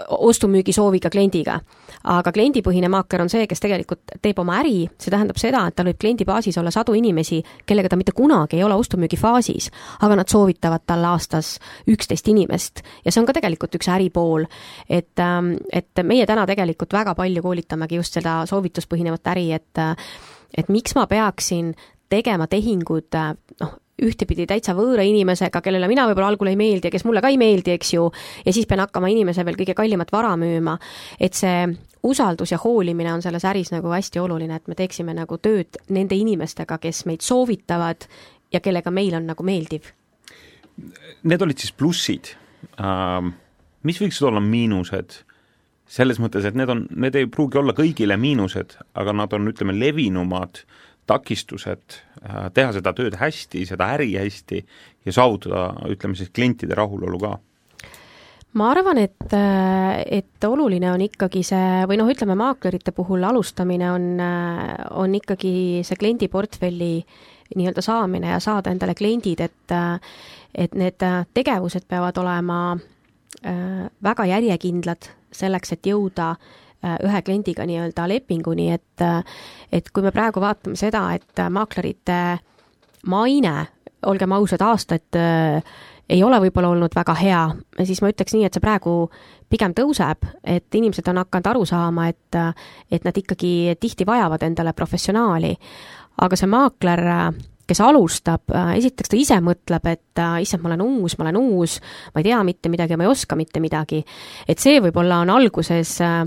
ostu-müügisooviga 0.08 1.10
kliendiga. 1.10 1.60
aga 2.04 2.32
kliendipõhine 2.36 2.88
maakler 2.92 3.22
on 3.24 3.30
see, 3.32 3.46
kes 3.48 3.62
tegelikult 3.64 4.12
teeb 4.22 4.38
oma 4.42 4.58
äri, 4.60 4.84
see 5.00 5.12
tähendab 5.12 5.38
seda, 5.40 5.62
et 5.68 5.76
tal 5.76 5.88
võib 5.88 6.00
kliendi 6.00 6.26
baasis 6.28 6.58
olla 6.60 6.70
sadu 6.74 6.92
inimesi, 6.98 7.38
kellega 7.64 7.88
ta 7.88 7.96
mitte 7.96 8.12
kunagi 8.12 8.58
ei 8.58 8.64
ole 8.64 8.76
ostu-müügi 8.76 9.16
faasis, 9.16 9.70
aga 10.04 10.18
nad 10.20 10.28
soovitavad 10.28 10.84
talle 10.86 11.08
aastas 11.08 11.54
üksteist 11.88 12.28
inimest 12.28 12.82
ja 13.04 13.12
see 13.12 13.22
on 13.22 13.28
ka 13.30 13.36
tegelikult 13.38 13.78
üks 13.78 13.88
äripool. 13.88 14.44
et, 14.88 15.16
ähm, 15.18 15.54
et 15.72 16.04
meie 16.04 16.26
täna 16.26 16.46
tegelikult 16.46 16.92
väga 16.92 17.14
palju 17.14 17.42
koolitamegi 17.42 17.96
just 17.96 18.20
seda 18.20 18.44
soovituspõhinevat 18.46 19.32
äri, 19.32 19.52
et 19.52 19.84
et 20.56 20.68
miks 20.68 20.94
ma 20.94 21.06
peaksin 21.06 21.74
tegema 22.10 22.46
tehingud 22.46 23.16
noh, 23.60 23.72
ühtepidi 24.02 24.46
täitsa 24.50 24.74
võõra 24.74 25.04
inimesega, 25.06 25.60
kellele 25.62 25.88
mina 25.90 26.06
võib-olla 26.08 26.32
algul 26.32 26.50
ei 26.50 26.58
meeldi 26.58 26.88
ja 26.88 26.94
kes 26.94 27.04
mulle 27.06 27.22
ka 27.22 27.30
ei 27.30 27.38
meeldi, 27.38 27.74
eks 27.76 27.92
ju, 27.94 28.08
ja 28.44 28.54
siis 28.54 28.66
pean 28.70 28.82
hakkama 28.82 29.10
inimese 29.12 29.44
veel 29.46 29.58
kõige 29.60 29.76
kallimat 29.78 30.10
vara 30.12 30.34
müüma, 30.40 30.76
et 31.22 31.38
see 31.38 31.68
usaldus 32.04 32.52
ja 32.52 32.58
hoolimine 32.60 33.12
on 33.14 33.22
selles 33.24 33.46
äris 33.48 33.70
nagu 33.72 33.92
hästi 33.94 34.20
oluline, 34.20 34.58
et 34.58 34.70
me 34.70 34.78
teeksime 34.78 35.14
nagu 35.16 35.38
tööd 35.38 35.78
nende 35.94 36.18
inimestega, 36.18 36.80
kes 36.82 37.04
meid 37.08 37.22
soovitavad 37.24 38.08
ja 38.52 38.60
kellega 38.64 38.90
meil 38.94 39.14
on 39.18 39.30
nagu 39.30 39.46
meeldiv. 39.46 39.92
Need 41.22 41.46
olid 41.46 41.62
siis 41.62 41.72
plussid 41.72 42.34
uh,. 42.78 43.32
Mis 43.84 43.98
võiksid 44.00 44.24
olla 44.24 44.40
miinused? 44.40 45.18
selles 45.94 46.16
mõttes, 46.16 46.46
et 46.48 46.54
need 46.56 46.70
on, 46.72 46.86
need 46.96 47.14
ei 47.20 47.26
pruugi 47.28 47.58
olla 47.60 47.74
kõigile 47.76 48.16
miinused, 48.16 48.72
aga 48.96 49.12
nad 49.12 49.34
on, 49.36 49.50
ütleme, 49.50 49.74
levinumad 49.76 50.62
uh, 50.62 50.78
takistused 51.06 51.98
äh, 52.22 52.46
teha 52.54 52.72
seda 52.76 52.92
tööd 52.96 53.16
hästi, 53.20 53.64
seda 53.68 53.90
äri 53.96 54.14
hästi 54.16 54.60
ja 55.04 55.12
saavutada, 55.14 55.66
ütleme 55.92 56.16
siis, 56.18 56.32
klientide 56.34 56.76
rahulolu 56.78 57.20
ka? 57.22 57.34
ma 58.54 58.70
arvan, 58.70 59.00
et, 59.02 59.32
äh, 59.34 60.02
et 60.20 60.46
oluline 60.46 60.92
on 60.92 61.02
ikkagi 61.02 61.42
see, 61.46 61.84
või 61.90 61.98
noh, 61.98 62.10
ütleme 62.10 62.36
maaklerite 62.38 62.94
puhul 62.94 63.24
alustamine 63.26 63.90
on, 63.90 64.10
äh, 64.22 64.74
on 64.94 65.14
ikkagi 65.18 65.82
see 65.86 65.98
kliendiportfelli 66.00 66.94
nii-öelda 67.54 67.82
saamine 67.84 68.30
ja 68.32 68.40
saada 68.40 68.72
endale 68.72 68.94
kliendid, 68.98 69.40
et 69.44 69.78
et 70.54 70.74
need 70.78 71.02
tegevused 71.34 71.82
peavad 71.90 72.16
olema 72.22 72.76
väga 74.06 74.24
järjekindlad 74.30 75.08
selleks, 75.34 75.74
et 75.74 75.88
jõuda 75.90 76.28
äh, 76.30 76.63
ühe 76.84 77.22
kliendiga 77.24 77.66
nii-öelda 77.68 78.08
lepinguni, 78.10 78.70
et 78.74 79.04
äh, 79.04 79.22
et 79.72 79.90
kui 79.90 80.04
me 80.04 80.12
praegu 80.14 80.42
vaatame 80.42 80.78
seda, 80.78 81.06
et 81.16 81.40
äh, 81.40 81.50
maaklerite 81.50 82.20
maine, 83.10 83.56
olgem 84.06 84.32
ausad, 84.36 84.62
aastaid 84.64 85.16
ei 86.08 86.20
ole 86.24 86.38
võib-olla 86.44 86.74
olnud 86.74 86.92
väga 86.96 87.14
hea, 87.16 87.40
siis 87.84 88.02
ma 88.04 88.10
ütleks 88.12 88.34
nii, 88.36 88.44
et 88.44 88.56
see 88.56 88.64
praegu 88.64 88.94
pigem 89.48 89.72
tõuseb, 89.76 90.26
et 90.44 90.76
inimesed 90.76 91.08
on 91.08 91.22
hakanud 91.22 91.48
aru 91.52 91.64
saama, 91.68 92.08
et 92.12 92.38
et 92.92 93.04
nad 93.04 93.16
ikkagi 93.16 93.76
tihti 93.80 94.06
vajavad 94.06 94.42
endale 94.44 94.72
professionaali. 94.76 95.54
aga 96.20 96.36
see 96.36 96.46
maakler, 96.46 97.00
kes 97.66 97.80
alustab, 97.80 98.52
esiteks 98.76 99.10
ta 99.10 99.16
ise 99.16 99.40
mõtleb, 99.40 99.86
et 99.88 100.22
issand, 100.44 100.62
ma 100.62 100.72
olen 100.72 100.84
uus, 100.84 101.16
ma 101.18 101.24
olen 101.24 101.40
uus, 101.40 101.80
ma 102.14 102.20
ei 102.20 102.28
tea 102.28 102.42
mitte 102.44 102.68
midagi, 102.68 102.96
ma 102.96 103.04
ei 103.04 103.10
oska 103.10 103.36
mitte 103.36 103.60
midagi. 103.60 104.04
et 104.48 104.58
see 104.58 104.80
võib-olla 104.80 105.22
on 105.24 105.30
alguses 105.30 106.00
äh, 106.04 106.24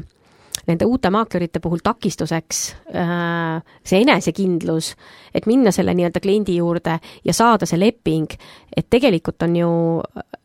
nende 0.67 0.85
uute 0.85 1.09
maaklerite 1.13 1.61
puhul 1.63 1.79
takistuseks 1.83 2.61
äh, 2.95 3.57
see 3.83 4.01
enesekindlus, 4.03 4.93
et 5.35 5.47
minna 5.49 5.71
selle 5.75 5.95
nii-öelda 5.97 6.21
kliendi 6.23 6.57
juurde 6.57 6.97
ja 7.25 7.35
saada 7.35 7.67
see 7.69 7.79
leping, 7.79 8.35
et 8.75 8.89
tegelikult 8.89 9.43
on 9.47 9.55
ju 9.55 9.71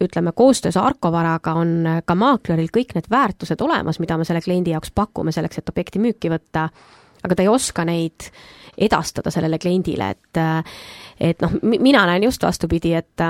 ütleme, 0.02 0.32
koostöös 0.36 0.76
Arkovaraga 0.80 1.54
on 1.58 2.02
ka 2.04 2.14
maakleril 2.18 2.70
kõik 2.74 2.96
need 2.96 3.10
väärtused 3.10 3.60
olemas, 3.62 4.00
mida 4.02 4.18
me 4.18 4.26
selle 4.28 4.42
kliendi 4.44 4.74
jaoks 4.74 4.94
pakume 4.94 5.32
selleks, 5.34 5.58
et 5.58 5.72
objekti 5.74 6.02
müüki 6.02 6.30
võtta, 6.32 6.68
aga 7.22 7.34
ta 7.34 7.44
ei 7.44 7.50
oska 7.50 7.86
neid 7.86 8.30
edastada 8.78 9.30
sellele 9.30 9.58
kliendile, 9.62 10.10
et 10.10 10.44
et 11.22 11.42
noh, 11.44 11.58
mina 11.62 12.06
näen 12.08 12.24
just 12.24 12.42
vastupidi, 12.42 12.94
et 12.98 13.20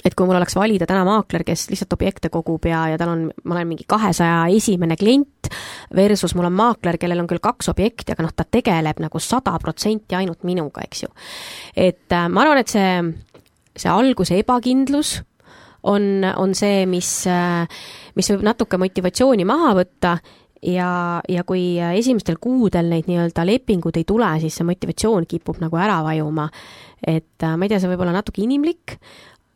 et 0.00 0.14
kui 0.16 0.26
mul 0.26 0.38
oleks 0.38 0.56
valida 0.56 0.86
täna 0.88 1.02
maakler, 1.04 1.44
kes 1.44 1.66
lihtsalt 1.70 1.92
objekte 1.96 2.30
kogub 2.32 2.64
ja, 2.68 2.86
ja 2.92 3.00
tal 3.00 3.12
on, 3.12 3.24
ma 3.44 3.56
olen 3.56 3.68
mingi 3.74 3.84
kahesaja 3.88 4.46
esimene 4.56 4.96
klient, 4.96 5.50
versus 5.94 6.32
mul 6.38 6.48
on 6.48 6.56
maakler, 6.56 6.96
kellel 7.00 7.20
on 7.20 7.28
küll 7.30 7.42
kaks 7.44 7.68
objekti, 7.72 8.14
aga 8.14 8.24
noh, 8.24 8.32
ta 8.36 8.46
tegeleb 8.48 9.02
nagu 9.04 9.20
sada 9.22 9.54
protsenti 9.60 10.16
ainult 10.16 10.46
minuga, 10.48 10.86
eks 10.86 11.04
ju. 11.04 11.12
et 11.76 12.08
äh, 12.14 12.28
ma 12.32 12.46
arvan, 12.46 12.62
et 12.62 12.72
see, 12.72 12.94
see 13.76 13.92
alguse 13.92 14.38
ebakindlus 14.40 15.18
on, 15.82 16.24
on 16.36 16.54
see, 16.56 16.86
mis, 16.88 17.10
äh, 17.28 17.66
mis 18.16 18.32
võib 18.32 18.46
natuke 18.48 18.80
motivatsiooni 18.80 19.44
maha 19.48 19.74
võtta 19.82 20.16
ja, 20.62 21.20
ja 21.28 21.44
kui 21.44 21.76
esimestel 21.98 22.38
kuudel 22.42 22.88
neid 22.92 23.10
nii-öelda 23.10 23.44
lepingud 23.46 23.98
ei 23.98 24.06
tule, 24.08 24.30
siis 24.42 24.56
see 24.58 24.66
motivatsioon 24.68 25.26
kipub 25.28 25.60
nagu 25.62 25.78
ära 25.80 26.00
vajuma. 26.06 26.48
et 27.02 27.42
äh, 27.42 27.56
ma 27.56 27.66
ei 27.66 27.72
tea, 27.72 27.82
see 27.82 27.90
võib 27.90 28.04
olla 28.04 28.14
natuke 28.14 28.44
inimlik, 28.44 28.96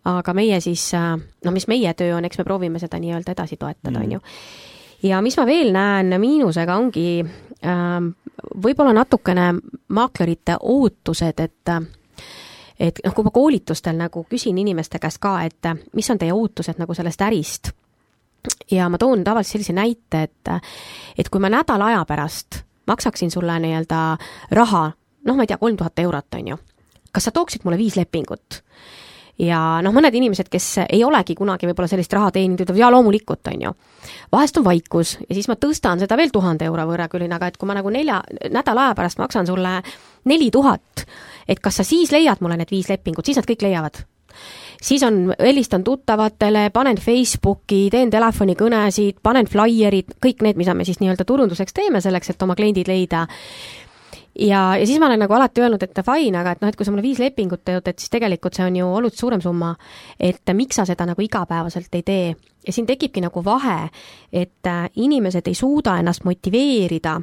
aga 0.06 0.34
meie 0.34 0.60
siis, 0.62 0.88
äh, 0.94 1.14
no 1.44 1.52
mis 1.54 1.68
meie 1.68 1.94
töö 1.98 2.16
on, 2.16 2.24
eks 2.28 2.38
me 2.38 2.46
proovime 2.46 2.80
seda 2.82 3.00
nii-öelda 3.02 3.34
edasi 3.34 3.58
toetada, 3.60 4.00
on 4.00 4.16
ju. 4.16 4.20
ja 5.02 5.20
mis 5.22 5.36
ma 5.38 5.46
veel 5.46 5.72
näen 5.74 6.14
miinusega, 6.20 6.76
ongi 6.76 7.08
äh, 7.22 7.96
võib-olla 8.62 8.92
natukene 8.96 9.52
maaklerite 9.88 10.60
ootused, 10.60 11.40
et 11.40 11.74
et 12.76 12.98
noh, 13.04 13.14
kui 13.16 13.24
ma 13.24 13.32
koolitustel 13.32 13.96
nagu 13.96 14.26
küsin 14.28 14.58
inimeste 14.60 15.00
käest 15.00 15.18
ka, 15.18 15.38
et 15.48 15.72
mis 15.96 16.10
on 16.12 16.18
teie 16.20 16.32
ootused 16.32 16.78
nagu 16.78 16.94
sellest 16.94 17.22
ärist, 17.24 17.72
ja 18.70 18.88
ma 18.92 18.98
toon 19.00 19.24
tavaliselt 19.24 19.56
sellise 19.56 19.72
näite, 19.76 20.22
et 20.28 20.52
et 21.18 21.28
kui 21.32 21.40
ma 21.40 21.50
nädala 21.52 21.90
aja 21.92 22.04
pärast 22.04 22.62
maksaksin 22.86 23.30
sulle 23.30 23.58
nii-öelda 23.58 24.00
raha, 24.54 24.84
noh, 25.24 25.36
ma 25.36 25.42
ei 25.42 25.50
tea, 25.50 25.58
kolm 25.58 25.76
tuhat 25.76 25.98
eurot, 25.98 26.38
on 26.38 26.52
ju, 26.52 26.58
kas 27.12 27.26
sa 27.26 27.34
tooksid 27.34 27.64
mulle 27.64 27.80
viis 27.80 27.96
lepingut? 27.96 28.62
Ja 29.38 29.60
noh, 29.84 29.94
mõned 29.94 30.14
inimesed, 30.16 30.48
kes 30.52 30.68
ei 30.86 31.02
olegi 31.04 31.36
kunagi 31.36 31.68
võib-olla 31.68 31.90
sellist 31.90 32.12
raha 32.16 32.32
teeninud, 32.34 32.62
ütlevad 32.64 32.80
jaa, 32.80 32.90
loomulikult, 32.94 33.52
on 33.52 33.68
ju. 33.68 33.72
vahest 34.32 34.58
on 34.60 34.64
vaikus. 34.64 35.16
Ja 35.28 35.36
siis 35.36 35.48
ma 35.48 35.58
tõstan 35.60 36.00
seda 36.00 36.16
veel 36.16 36.32
tuhande 36.32 36.68
euro 36.68 36.86
võrra 36.88 37.08
küll, 37.12 37.28
aga 37.32 37.50
et 37.50 37.56
kui 37.60 37.68
ma 37.68 37.76
nagu 37.76 37.92
nelja, 37.92 38.22
nädala 38.50 38.88
aja 38.88 38.98
pärast 38.98 39.20
maksan 39.22 39.46
sulle 39.46 39.80
neli 40.24 40.50
tuhat, 40.50 41.06
et 41.48 41.60
kas 41.60 41.80
sa 41.80 41.84
siis 41.86 42.12
leiad 42.12 42.40
mulle 42.40 42.56
need 42.56 42.72
viis 42.72 42.88
lepingut, 42.90 43.26
siis 43.26 43.38
nad 43.38 43.48
kõik 43.48 43.66
leiavad. 43.66 44.04
Siis 44.82 45.02
on, 45.06 45.32
helistan 45.40 45.84
tuttavatele, 45.84 46.68
panen 46.70 46.98
Facebooki, 47.00 47.86
teen 47.90 48.10
telefonikõnesid, 48.12 49.22
panen 49.24 49.48
flaierid, 49.48 50.18
kõik 50.22 50.44
need, 50.44 50.60
mida 50.60 50.74
me 50.76 50.84
siis 50.84 51.00
nii-öelda 51.00 51.24
turunduseks 51.24 51.72
teeme 51.72 52.02
selleks, 52.04 52.30
et 52.30 52.44
oma 52.44 52.54
kliendid 52.58 52.88
leida 52.90 53.24
ja, 54.40 54.76
ja 54.76 54.86
siis 54.86 54.98
ma 55.00 55.06
olen 55.06 55.20
nagu 55.24 55.34
alati 55.34 55.62
öelnud, 55.64 55.82
et 55.82 56.00
fine, 56.06 56.40
aga 56.40 56.56
et 56.56 56.64
noh, 56.64 56.72
et 56.72 56.76
kui 56.76 56.86
sa 56.86 56.92
mulle 56.92 57.04
viis 57.04 57.20
lepingut 57.22 57.64
teed, 57.64 57.88
et 57.88 57.98
siis 57.98 58.12
tegelikult 58.12 58.56
see 58.56 58.66
on 58.66 58.76
ju 58.76 58.88
oluliselt 58.88 59.20
suurem 59.20 59.44
summa, 59.44 59.74
et 60.20 60.54
miks 60.54 60.76
sa 60.80 60.86
seda 60.88 61.06
nagu 61.08 61.22
igapäevaselt 61.22 61.94
ei 61.94 62.02
tee. 62.02 62.34
ja 62.66 62.72
siin 62.72 62.86
tekibki 62.86 63.20
nagu 63.22 63.44
vahe, 63.44 63.88
et 64.32 64.66
äh, 64.66 64.90
inimesed 64.96 65.46
ei 65.46 65.54
suuda 65.54 65.98
ennast 65.98 66.24
motiveerida 66.24 67.20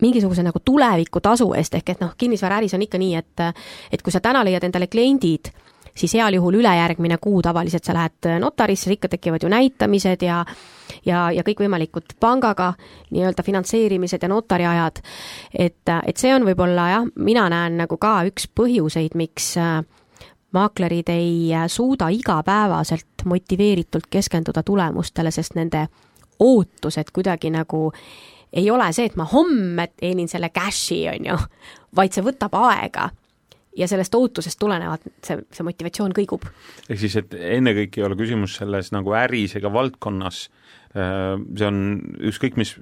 mingisuguse 0.00 0.42
nagu 0.44 0.60
tulevikutasu 0.64 1.52
eest, 1.56 1.74
ehk 1.74 1.94
et 1.94 2.00
noh, 2.04 2.12
kinnisvaraäris 2.18 2.74
on 2.76 2.82
ikka 2.84 2.98
nii, 3.00 3.14
et 3.16 3.46
et 3.92 4.02
kui 4.02 4.12
sa 4.12 4.20
täna 4.20 4.44
leiad 4.44 4.64
endale 4.64 4.86
kliendid, 4.92 5.50
siis 5.96 6.14
heal 6.14 6.36
juhul 6.36 6.60
ülejärgmine 6.60 7.18
kuu 7.20 7.42
tavaliselt 7.42 7.84
sa 7.84 7.94
lähed 7.96 8.30
notarisse, 8.40 8.92
ikka 8.92 9.08
tekivad 9.08 9.42
ju 9.42 9.50
näitamised 9.52 10.22
ja 10.22 10.44
ja, 11.06 11.26
ja 11.34 11.42
kõikvõimalikud 11.46 12.16
pangaga 12.20 12.72
nii-öelda 13.10 13.42
finantseerimised 13.46 14.22
ja 14.22 14.30
notariajad, 14.30 15.00
et, 15.52 15.92
et 16.06 16.16
see 16.16 16.32
on 16.34 16.46
võib-olla 16.46 16.88
jah, 16.90 17.06
mina 17.16 17.46
näen 17.52 17.78
nagu 17.80 17.98
ka 18.00 18.18
üks 18.28 18.48
põhjuseid, 18.56 19.16
miks 19.18 19.52
äh, 19.60 19.80
maaklerid 20.56 21.10
ei 21.12 21.52
äh, 21.54 21.66
suuda 21.72 22.08
igapäevaselt 22.14 23.26
motiveeritult 23.26 24.08
keskenduda 24.10 24.62
tulemustele, 24.66 25.30
sest 25.34 25.58
nende 25.58 25.86
ootused 26.42 27.12
kuidagi 27.14 27.50
nagu 27.50 27.88
ei 28.56 28.70
ole 28.70 28.88
see, 28.94 29.08
et 29.08 29.16
ma 29.18 29.26
homme 29.28 29.88
teenin 29.96 30.28
selle 30.28 30.50
cash'i, 30.54 31.04
on 31.10 31.30
ju, 31.32 31.38
vaid 31.96 32.14
see 32.14 32.24
võtab 32.24 32.54
aega 32.60 33.10
ja 33.76 33.88
sellest 33.90 34.14
ootusest 34.16 34.58
tulenevalt 34.60 35.08
see, 35.24 35.40
see 35.52 35.66
motivatsioon 35.66 36.14
kõigub. 36.16 36.46
ehk 36.88 37.00
siis, 37.00 37.16
et 37.20 37.34
ennekõike 37.56 38.00
ei 38.00 38.06
ole 38.06 38.18
küsimus 38.18 38.56
selles 38.60 38.92
nagu 38.94 39.16
äris 39.18 39.56
ega 39.58 39.72
valdkonnas, 39.72 40.46
äh, 40.96 41.34
see 41.56 41.68
on 41.68 41.82
ükskõik, 42.30 42.56
mis 42.60 42.76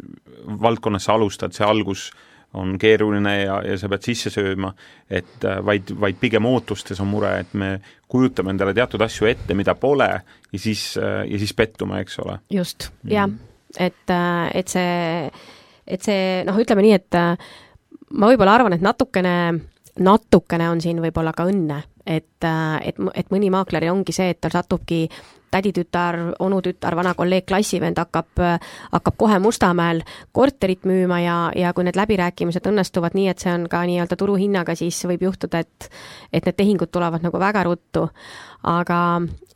valdkonnas 0.47 1.09
sa 1.09 1.19
alustad, 1.19 1.57
see 1.57 1.67
algus 1.67 2.11
on 2.55 2.77
keeruline 2.79 3.33
ja, 3.41 3.57
ja 3.67 3.75
sa 3.81 3.91
pead 3.91 4.07
sisse 4.07 4.31
sööma, 4.31 4.71
et 5.11 5.43
äh, 5.47 5.59
vaid, 5.67 5.91
vaid 6.01 6.21
pigem 6.23 6.47
ootustes 6.47 7.03
on 7.03 7.11
mure, 7.11 7.33
et 7.43 7.59
me 7.59 7.75
kujutame 8.11 8.55
endale 8.55 8.77
teatud 8.77 9.03
asju 9.03 9.27
ette, 9.33 9.59
mida 9.59 9.75
pole, 9.75 10.09
ja 10.53 10.63
siis, 10.63 10.93
äh, 11.01 11.25
ja 11.31 11.43
siis 11.43 11.55
pettume, 11.59 11.99
eks 12.05 12.23
ole. 12.23 12.39
just, 12.55 12.93
jah, 13.11 13.31
et, 13.75 14.17
et 14.55 14.71
see, 14.71 15.29
et 15.85 16.07
see 16.07 16.43
noh, 16.47 16.59
ütleme 16.63 16.87
nii, 16.87 16.99
et 17.03 17.23
ma 18.15 18.31
võib-olla 18.31 18.55
arvan, 18.61 18.77
et 18.77 18.85
natukene 18.85 19.35
natukene 20.01 20.69
on 20.71 20.81
siin 20.83 21.01
võib-olla 21.03 21.33
ka 21.37 21.47
õnne, 21.51 21.83
et, 22.07 22.45
et, 22.45 23.01
et 23.15 23.31
mõni 23.31 23.51
maakler 23.55 23.91
ongi 23.93 24.15
see, 24.17 24.33
et 24.35 24.41
tal 24.43 24.55
satubki 24.55 25.05
täditütar, 25.55 26.19
onutütar, 26.43 26.97
vana 26.99 27.15
kolleeg, 27.15 27.47
klassivend 27.49 27.99
hakkab, 28.03 28.43
hakkab 28.93 29.19
kohe 29.21 29.39
Mustamäel 29.43 30.03
korterit 30.33 30.87
müüma 30.89 31.21
ja, 31.23 31.37
ja 31.57 31.73
kui 31.75 31.87
need 31.87 31.99
läbirääkimised 31.99 32.67
õnnestuvad 32.71 33.15
nii, 33.15 33.29
et 33.31 33.45
see 33.45 33.53
on 33.55 33.69
ka 33.71 33.85
nii-öelda 33.87 34.19
turuhinnaga, 34.19 34.75
siis 34.79 34.99
võib 35.09 35.29
juhtuda, 35.29 35.63
et 35.65 35.91
et 36.35 36.47
need 36.47 36.57
tehingud 36.59 36.91
tulevad 36.91 37.23
nagu 37.23 37.39
väga 37.39 37.63
ruttu 37.67 38.09
aga 38.65 38.99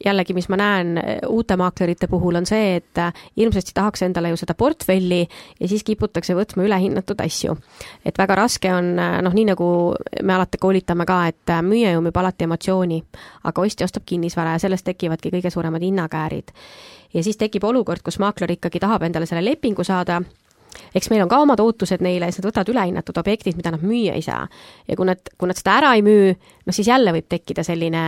jällegi, 0.05 0.35
mis 0.37 0.49
ma 0.53 0.59
näen 0.61 0.99
uute 1.29 1.57
maaklerite 1.59 2.07
puhul, 2.11 2.37
on 2.39 2.47
see, 2.47 2.77
et 2.79 3.01
hirmsasti 3.37 3.73
tahaks 3.75 4.05
endale 4.07 4.31
ju 4.33 4.39
seda 4.39 4.55
portfelli 4.59 5.23
ja 5.25 5.69
siis 5.69 5.85
kiputakse 5.87 6.37
võtma 6.37 6.67
ülehinnatud 6.69 7.21
asju. 7.25 7.57
et 8.05 8.19
väga 8.19 8.37
raske 8.39 8.71
on, 8.75 8.95
noh, 8.97 9.35
nii 9.35 9.49
nagu 9.53 9.69
me 10.23 10.35
alati 10.35 10.61
koolitame 10.61 11.07
ka, 11.09 11.19
et 11.33 11.55
müüja 11.65 11.95
ju 11.95 12.05
müüb 12.05 12.21
alati 12.21 12.45
emotsiooni, 12.45 13.01
aga 13.49 13.65
ostja 13.65 13.89
ostab 13.89 14.05
kinnisvara 14.07 14.57
ja 14.57 14.63
sellest 14.63 14.87
tekivadki 14.87 15.33
kõige 15.35 15.51
suuremad 15.51 15.83
hinnakäärid. 15.89 16.53
ja 17.15 17.25
siis 17.25 17.41
tekib 17.41 17.65
olukord, 17.65 18.05
kus 18.05 18.21
maakler 18.23 18.57
ikkagi 18.59 18.81
tahab 18.81 19.09
endale 19.09 19.27
selle 19.27 19.45
lepingu 19.45 19.85
saada, 19.85 20.21
eks 20.95 21.11
meil 21.11 21.25
on 21.25 21.31
ka 21.31 21.39
omad 21.43 21.61
ootused 21.61 22.05
neile 22.05 22.29
siis 22.29 22.43
nad 22.43 22.51
võtavad 22.51 22.73
ülehinnatud 22.75 23.17
objektid, 23.19 23.57
mida 23.57 23.73
nad 23.75 23.83
müüa 23.83 24.17
ei 24.17 24.23
saa. 24.23 24.47
ja 24.89 24.97
kui 24.97 25.09
nad, 25.09 25.33
kui 25.39 25.49
nad 25.49 25.59
seda 25.59 25.79
ära 25.81 25.95
ei 25.97 26.05
müü, 26.07 26.35
noh 26.67 26.77
siis 26.77 26.91
jälle 26.93 27.15
võib 27.17 27.29
tekkida 27.29 27.65
selline 27.67 28.05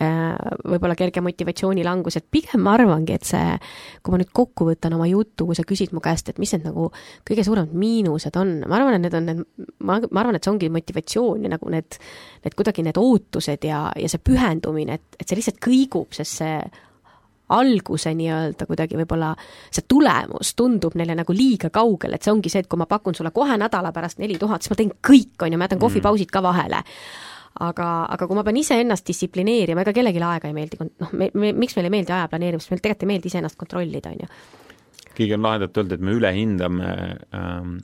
Äh, 0.00 0.52
võib-olla 0.64 0.94
kerge 0.96 1.20
motivatsioonilangus, 1.20 2.14
et 2.16 2.24
pigem 2.32 2.62
ma 2.64 2.72
arvangi, 2.78 3.12
et 3.12 3.26
see, 3.28 3.58
kui 4.00 4.14
ma 4.14 4.20
nüüd 4.22 4.30
kokku 4.32 4.64
võtan 4.70 4.94
oma 4.96 5.04
jutu, 5.10 5.44
kui 5.44 5.58
sa 5.58 5.66
küsid 5.68 5.92
mu 5.92 6.00
käest, 6.00 6.30
et 6.32 6.38
mis 6.40 6.48
need 6.54 6.64
nagu 6.64 6.86
kõige 7.28 7.44
suuremad 7.44 7.74
miinused 7.76 8.38
on, 8.40 8.54
ma 8.64 8.78
arvan, 8.78 8.96
et 8.96 9.04
need 9.04 9.16
on 9.18 9.28
need, 9.28 9.42
ma, 9.84 9.98
ma 10.08 10.22
arvan, 10.22 10.38
et 10.38 10.48
see 10.48 10.52
ongi 10.54 10.70
motivatsioon 10.72 11.44
ja 11.44 11.52
nagu 11.52 11.74
need, 11.74 11.98
need 12.46 12.56
kuidagi 12.56 12.86
need 12.86 13.02
ootused 13.02 13.68
ja, 13.68 13.82
ja 13.92 14.08
see 14.08 14.24
pühendumine, 14.30 14.96
et, 14.96 15.20
et 15.20 15.28
see 15.28 15.36
lihtsalt 15.42 15.60
kõigub, 15.60 16.08
sest 16.16 16.40
see 16.40 16.56
alguse 17.52 18.14
nii-öelda 18.16 18.66
kuidagi 18.68 18.98
võib-olla 19.00 19.32
see 19.70 19.84
tulemus 19.88 20.54
tundub 20.58 20.96
neile 20.98 21.16
nagu 21.18 21.36
liiga 21.36 21.72
kaugel, 21.74 22.16
et 22.16 22.24
see 22.24 22.32
ongi 22.32 22.52
see, 22.52 22.64
et 22.64 22.70
kui 22.70 22.80
ma 22.80 22.88
pakun 22.90 23.16
sulle 23.18 23.34
kohe 23.34 23.58
nädala 23.60 23.92
pärast 23.92 24.22
neli 24.22 24.38
tuhat, 24.40 24.62
siis 24.62 24.72
ma 24.72 24.80
teen 24.80 24.94
kõik, 25.10 25.36
on 25.42 25.52
ju, 25.52 25.60
ma 25.60 25.68
jätan 25.68 25.82
kohvipausid 25.82 26.32
ka 26.32 26.42
vahele 26.44 26.82
aga, 27.60 27.88
aga 28.14 28.26
kui 28.28 28.38
ma 28.38 28.44
pean 28.46 28.58
iseennast 28.60 29.06
distsiplineerima, 29.08 29.84
ega 29.84 29.94
kellelegi 29.96 30.22
aega 30.24 30.48
ei 30.48 30.56
meeldi, 30.56 30.78
noh, 31.02 31.14
me, 31.18 31.28
me, 31.36 31.52
miks 31.52 31.76
meile 31.76 31.90
ei 31.90 31.96
meeldi 31.98 32.14
aja 32.16 32.28
planeerimist, 32.32 32.70
meil 32.72 32.82
tegelikult 32.82 33.06
ei 33.06 33.10
meeldi 33.12 33.32
iseennast 33.32 33.58
kontrollida, 33.60 34.12
on 34.12 34.22
ju. 34.24 34.30
keegi 35.12 35.36
on 35.36 35.44
lahedalt 35.44 35.76
öelnud, 35.76 35.96
et 35.96 36.06
me 36.06 36.14
ülehindame 36.16 36.92
ähm, 37.36 37.74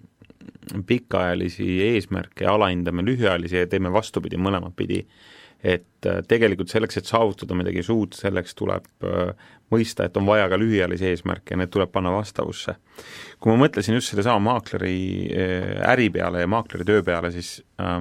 pikaajalisi 0.89 1.69
eesmärke 1.91 2.47
ja 2.47 2.55
alahindame 2.57 3.05
lühiajalisi 3.05 3.65
ja 3.65 3.69
teeme 3.69 3.93
vastupidi, 3.93 4.41
mõlemat 4.41 4.77
pidi. 4.77 5.03
Et 5.63 6.07
äh, 6.07 6.21
tegelikult 6.29 6.71
selleks, 6.71 7.01
et 7.01 7.09
saavutada 7.09 7.57
midagi 7.59 7.83
suurt, 7.83 8.15
selleks 8.19 8.55
tuleb 8.59 8.87
äh, 9.07 9.33
mõista, 9.75 10.07
et 10.07 10.17
on 10.17 10.27
vaja 10.29 10.49
ka 10.51 10.59
lühiajalisi 10.61 11.09
eesmärke 11.11 11.55
ja 11.55 11.63
need 11.63 11.73
tuleb 11.75 11.91
panna 11.93 12.13
vastavusse. 12.15 12.77
kui 13.41 13.53
ma 13.53 13.65
mõtlesin 13.67 13.99
just 13.99 14.13
sellesama 14.13 14.53
maakleri 14.53 15.01
äh, 15.33 15.91
äri 15.93 16.11
peale 16.15 16.45
ja 16.45 16.51
maakleri 16.51 16.87
töö 16.87 17.03
peale, 17.03 17.33
siis 17.35 17.59
äh, 17.83 18.01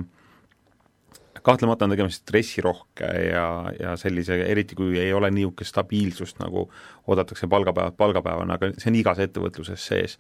kahtlemata 1.48 1.86
on 1.86 1.96
tegemist 1.96 2.24
stressirohke 2.24 3.10
ja, 3.32 3.48
ja 3.80 3.96
sellise, 4.00 4.40
eriti 4.52 4.76
kui 4.76 4.98
ei 5.00 5.14
ole 5.14 5.32
niisugust 5.32 5.74
stabiilsust, 5.74 6.42
nagu 6.44 6.68
oodatakse 7.08 7.48
palgapäevalt 7.48 7.98
palgapäevana, 7.98 8.58
aga 8.58 8.74
see 8.78 8.92
on 8.92 9.02
igas 9.02 9.22
ettevõtluses 9.24 9.90
sees. 9.92 10.18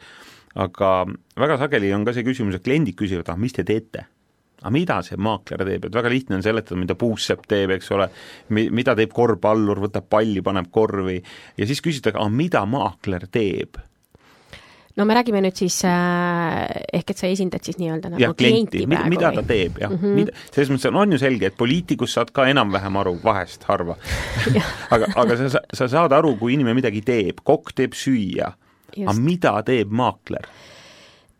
aga 0.55 0.91
väga 1.37 1.57
sageli 1.61 1.93
on 1.93 2.05
ka 2.07 2.15
see 2.15 2.25
küsimus, 2.25 2.57
et 2.57 2.65
kliendid 2.65 2.97
küsivad, 2.97 3.29
ah, 3.29 3.37
mis 3.37 3.53
te 3.53 3.65
teete? 3.67 4.07
Aga 4.61 4.73
mida 4.73 5.01
see 5.05 5.19
maakler 5.21 5.65
teeb, 5.67 5.89
et 5.89 5.97
väga 5.99 6.11
lihtne 6.11 6.39
on 6.39 6.45
seletada, 6.45 6.79
mida 6.79 6.95
puussepp 6.97 7.45
teeb, 7.49 7.75
eks 7.77 7.91
ole, 7.93 8.09
mi-, 8.57 8.69
mida 8.73 8.95
teeb 8.97 9.13
korvpallur, 9.13 9.83
võtab 9.85 10.07
palli, 10.09 10.41
paneb 10.45 10.71
korvi, 10.73 11.19
ja 11.57 11.69
siis 11.69 11.83
küsitakse, 11.85 12.17
aga 12.17 12.33
mida 12.33 12.63
maakler 12.69 13.27
teeb? 13.31 13.77
No 14.97 15.05
me 15.05 15.13
räägime 15.13 15.43
nüüd 15.45 15.53
siis 15.53 15.75
äh, 15.85 16.63
ehk 16.97 17.11
et 17.13 17.19
sa 17.19 17.27
esindad 17.29 17.61
siis 17.61 17.77
nii-öelda 17.77 18.09
nagu 18.09 18.21
jah, 18.23 18.31
klienti, 18.33 18.81
mida, 18.89 19.03
mida 19.11 19.29
ta 19.35 19.43
teeb, 19.45 19.77
jah. 19.83 19.91
Mm, 19.93 19.99
-hmm. 20.01 20.15
mida, 20.17 20.33
selles 20.55 20.71
mõttes 20.73 20.89
on, 20.89 20.97
on 21.03 21.13
ju 21.13 21.19
selge, 21.21 21.51
et 21.51 21.57
poliitikust 21.57 22.17
saad 22.17 22.31
ka 22.33 22.47
enam-vähem 22.49 22.97
aru, 22.97 23.13
vahest, 23.23 23.67
harva. 23.69 23.93
Aga, 24.95 25.11
aga 25.13 25.37
sa, 25.37 25.61
sa 25.73 25.87
saad 25.91 26.15
aru, 26.17 26.33
kui 26.41 26.55
inimene 26.55 26.79
midagi 26.79 27.03
teeb, 27.05 27.43
kokk 27.45 27.75
teeb 27.77 27.93
süüa, 27.93 28.49
aga 28.97 29.15
mida 29.21 29.53
teeb 29.67 29.93
maakler? 29.93 30.49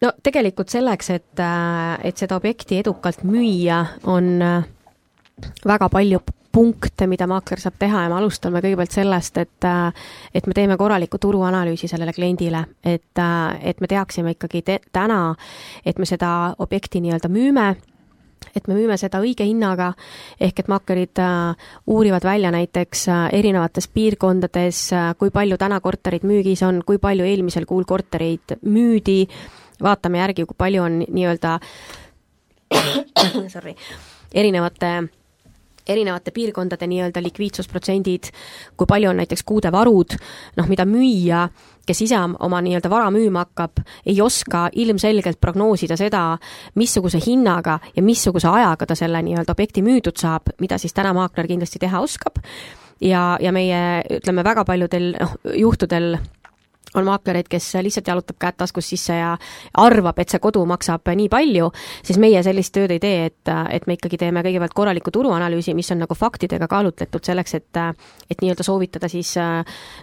No 0.02 0.12
tegelikult 0.24 0.70
selleks, 0.74 1.12
et, 1.16 1.40
äh, 1.40 2.00
et 2.08 2.18
seda 2.18 2.38
objekti 2.38 2.82
edukalt 2.82 3.24
müüa, 3.28 3.84
on 4.10 4.34
äh, 4.42 4.68
väga 5.66 5.90
palju 5.94 6.22
punkte, 6.58 7.06
mida 7.08 7.28
maakler 7.30 7.62
saab 7.62 7.76
teha 7.78 8.06
ja 8.06 8.10
me 8.10 8.18
alustame 8.18 8.62
kõigepealt 8.64 8.96
sellest, 8.96 9.38
et 9.38 9.68
et 10.34 10.48
me 10.48 10.56
teeme 10.58 10.78
korraliku 10.78 11.20
turuanalüüsi 11.22 11.88
sellele 11.88 12.14
kliendile, 12.16 12.64
et, 12.82 13.22
et 13.62 13.82
me 13.82 13.88
teaksime 13.88 14.34
ikkagi 14.34 14.64
te, 14.66 14.80
täna, 14.92 15.36
et 15.86 16.00
me 16.02 16.10
seda 16.10 16.56
objekti 16.58 17.04
nii-öelda 17.04 17.30
müüme, 17.30 17.68
et 18.56 18.68
me 18.68 18.78
müüme 18.78 18.98
seda 19.00 19.22
õige 19.24 19.46
hinnaga, 19.48 19.92
ehk 20.42 20.64
et 20.64 20.72
maaklerid 20.72 21.22
äh, 21.22 21.70
uurivad 21.94 22.26
välja 22.26 22.52
näiteks 22.54 23.08
äh, 23.12 23.24
erinevates 23.38 23.90
piirkondades 23.94 24.82
äh,, 24.96 25.12
kui 25.20 25.32
palju 25.34 25.60
täna 25.62 25.80
korterid 25.84 26.26
müügis 26.28 26.64
on, 26.68 26.82
kui 26.88 27.02
palju 27.02 27.28
eelmisel 27.28 27.68
kuul 27.70 27.86
kortereid 27.90 28.58
müüdi, 28.66 29.24
vaatame 29.84 30.24
järgi, 30.24 30.46
kui 30.46 30.58
palju 30.58 30.84
on 30.84 31.00
nii-öelda 31.06 31.60
sorry, 33.54 33.76
erinevate 34.34 34.92
erinevate 35.88 36.32
piirkondade 36.32 36.88
nii-öelda 36.88 37.22
likviidsusprotsendid, 37.24 38.30
kui 38.78 38.88
palju 38.90 39.10
on 39.10 39.22
näiteks 39.22 39.44
kuude 39.48 39.72
varud, 39.72 40.18
noh, 40.58 40.70
mida 40.70 40.86
müüja, 40.88 41.46
kes 41.88 42.02
ise 42.04 42.20
oma 42.44 42.62
nii-öelda 42.63 42.92
vara 42.92 43.12
müüma 43.13 43.46
hakkab, 43.46 43.84
ei 44.06 44.20
oska 44.22 44.68
ilmselgelt 44.76 45.40
prognoosida 45.42 45.98
seda, 46.00 46.24
missuguse 46.76 47.22
hinnaga 47.26 47.80
ja 47.96 48.04
missuguse 48.04 48.50
ajaga 48.52 48.90
ta 48.90 49.00
selle 49.00 49.22
nii-öelda 49.24 49.56
objekti 49.56 49.86
müüdud 49.86 50.20
saab, 50.20 50.52
mida 50.60 50.80
siis 50.82 50.96
täna 50.98 51.13
maakler 51.16 51.48
kindlasti 51.48 51.80
teha 51.80 52.04
oskab. 52.04 52.44
Ja, 53.02 53.38
ja 53.42 53.52
meie 53.54 53.80
ütleme, 54.18 54.42
väga 54.44 54.63
paljudel 54.66 55.12
noh, 55.20 55.36
juhtudel 55.54 56.16
on 56.95 57.06
maaklereid, 57.06 57.47
kes 57.50 57.73
lihtsalt 57.84 58.08
jalutab 58.08 58.38
käed 58.39 58.58
taskus 58.58 58.89
sisse 58.89 59.15
ja 59.17 59.34
arvab, 59.78 60.19
et 60.19 60.32
see 60.32 60.41
kodu 60.43 60.63
maksab 60.69 61.10
nii 61.15 61.30
palju, 61.32 61.69
siis 62.06 62.19
meie 62.21 62.41
sellist 62.45 62.73
tööd 62.76 62.93
ei 62.95 63.02
tee, 63.04 63.26
et, 63.32 63.52
et 63.71 63.88
me 63.88 63.97
ikkagi 63.97 64.19
teeme 64.21 64.43
kõigepealt 64.45 64.76
korraliku 64.78 65.12
turuanalüüsi, 65.13 65.76
mis 65.78 65.91
on 65.91 66.02
nagu 66.06 66.15
faktidega 66.15 66.67
kaalutletud 66.71 67.23
selleks, 67.23 67.58
et 67.60 67.65
et 67.78 68.41
nii-öelda 68.41 68.63
soovitada 68.63 69.08
siis 69.12 69.34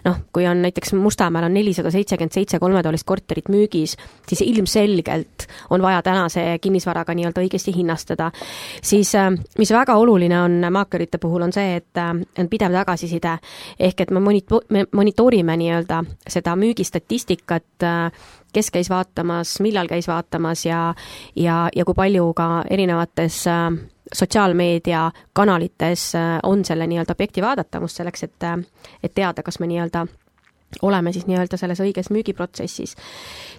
noh, 0.05 0.17
kui 0.33 0.45
on 0.47 0.61
näiteks 0.63 0.93
Mustamäel 0.95 1.45
on 1.47 1.53
nelisada 1.53 1.91
seitsekümmend 1.91 2.33
seitse 2.33 2.59
kolmetoalist 2.59 3.05
korterit 3.05 3.49
müügis, 3.51 3.95
siis 4.27 4.41
ilmselgelt 4.45 5.47
on 5.69 5.81
vaja 5.81 6.01
täna 6.05 6.27
see 6.31 6.57
kinnisvaraga 6.61 7.13
nii-öelda 7.17 7.43
õigesti 7.43 7.73
hinnastada. 7.75 8.31
siis 8.81 9.11
mis 9.57 9.71
väga 9.71 9.95
oluline 9.95 10.39
on 10.41 10.65
maaklerite 10.71 11.17
puhul, 11.17 11.41
on 11.41 11.53
see, 11.53 11.75
et 11.75 12.01
on 12.39 12.49
pidev 12.49 12.73
tagasiside, 12.73 13.37
ehk 13.79 14.01
et 14.01 14.11
me 14.11 14.19
monito-, 14.19 14.63
me 14.69 14.85
monitoorime 14.91 15.57
nii-öelda 15.57 16.03
seda 16.27 16.55
müügi 16.55 16.74
statistikat, 16.83 17.85
kes 18.53 18.71
käis 18.71 18.89
vaatamas, 18.89 19.59
millal 19.61 19.87
käis 19.87 20.07
vaatamas 20.07 20.65
ja, 20.65 20.93
ja, 21.35 21.69
ja 21.75 21.85
kui 21.85 21.95
palju 21.95 22.33
ka 22.33 22.49
erinevates 22.69 23.41
äh, 23.51 23.69
sotsiaalmeedia 24.13 25.11
kanalites 25.33 26.11
äh, 26.15 26.37
on 26.43 26.65
selle 26.65 26.87
nii-öelda 26.87 27.15
objekti 27.15 27.43
vaadatavust 27.43 28.01
selleks, 28.01 28.23
et, 28.23 28.47
et 29.03 29.13
teada, 29.15 29.43
kas 29.43 29.59
me 29.59 29.67
nii-öelda 29.71 30.05
oleme 30.81 31.13
siis 31.13 31.27
nii-öelda 31.27 31.57
selles 31.57 31.79
õiges 31.83 32.09
müügiprotsessis, 32.13 32.95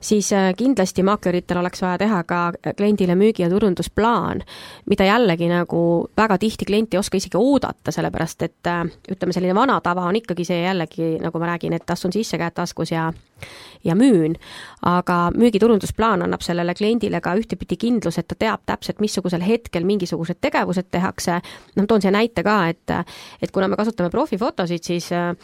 siis 0.01 0.33
äh, 0.33 0.51
kindlasti 0.57 1.03
maakleritel 1.07 1.61
oleks 1.61 1.83
vaja 1.83 1.99
teha 1.99 2.23
ka 2.25 2.41
kliendile 2.77 3.15
müügi- 3.15 3.45
ja 3.45 3.51
turundusplaan, 3.51 4.43
mida 4.87 5.05
jällegi 5.05 5.49
nagu 5.51 5.83
väga 6.17 6.39
tihti 6.39 6.65
klient 6.69 6.95
ei 6.95 7.01
oska 7.01 7.17
isegi 7.17 7.39
oodata, 7.41 7.93
sellepärast 7.93 8.43
et 8.43 8.71
äh, 8.73 8.85
ütleme, 9.11 9.33
selline 9.33 9.55
vana 9.55 9.81
tava 9.81 10.07
on 10.09 10.17
ikkagi 10.17 10.45
see 10.45 10.63
jällegi, 10.63 11.17
nagu 11.23 11.41
ma 11.43 11.53
räägin, 11.55 11.77
et 11.77 11.91
astun 11.91 12.13
sisse, 12.13 12.39
käed 12.39 12.57
taskus 12.57 12.93
ja 12.93 13.13
ja 13.85 13.95
müün, 13.95 14.35
aga 14.83 15.31
müügiturundusplaan 15.37 16.23
annab 16.25 16.41
sellele 16.43 16.75
kliendile 16.75 17.21
ka 17.21 17.35
ühtepidi 17.37 17.77
kindluse, 17.77 18.23
et 18.23 18.29
ta 18.33 18.39
teab 18.39 18.65
täpselt, 18.67 19.01
missugusel 19.05 19.45
hetkel 19.45 19.85
mingisugused 19.85 20.41
tegevused 20.41 20.89
tehakse, 20.91 21.41
noh, 21.77 21.87
toon 21.87 22.03
siia 22.03 22.15
näite 22.17 22.43
ka, 22.47 22.57
et 22.73 22.97
et 23.43 23.53
kuna 23.53 23.69
me 23.69 23.77
kasutame 23.77 24.11
profifotosid, 24.11 24.83
siis 24.83 25.13
äh, 25.13 25.35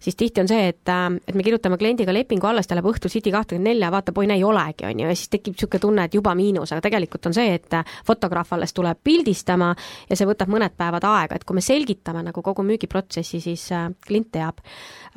siis 0.00 0.16
tihti 0.16 0.40
on 0.40 0.48
see, 0.48 0.68
et, 0.68 0.90
et 1.26 1.34
me 1.34 1.42
kirjutame 1.42 1.78
kliendiga 1.78 2.12
lepingu 2.14 2.46
alla, 2.46 2.62
siis 2.62 2.70
ta 2.70 2.78
läheb 2.78 2.88
õhtul 2.90 3.12
City 3.12 3.32
kahtekümmend 3.34 3.68
nelja, 3.68 3.90
vaatab, 3.92 4.18
oi, 4.18 4.28
näe, 4.30 4.38
ei 4.38 4.44
olegi, 4.46 4.86
on 4.86 5.02
ju, 5.02 5.08
ja 5.08 5.16
siis 5.16 5.32
tekib 5.32 5.56
niisugune 5.56 5.82
tunne, 5.82 6.06
et 6.08 6.14
juba 6.14 6.34
miinus, 6.38 6.72
aga 6.72 6.84
tegelikult 6.86 7.26
on 7.30 7.36
see, 7.36 7.56
et 7.58 7.78
fotograaf 8.06 8.52
alles 8.56 8.74
tuleb 8.76 9.00
pildistama 9.04 9.72
ja 10.08 10.18
see 10.18 10.28
võtab 10.28 10.52
mõned 10.52 10.76
päevad 10.78 11.06
aega, 11.08 11.38
et 11.38 11.46
kui 11.48 11.58
me 11.58 11.64
selgitame 11.64 12.22
nagu 12.26 12.42
kogu 12.44 12.64
müügiprotsessi, 12.66 13.42
siis 13.42 13.68
äh, 13.74 13.88
klient 14.06 14.30
teab. 14.32 14.62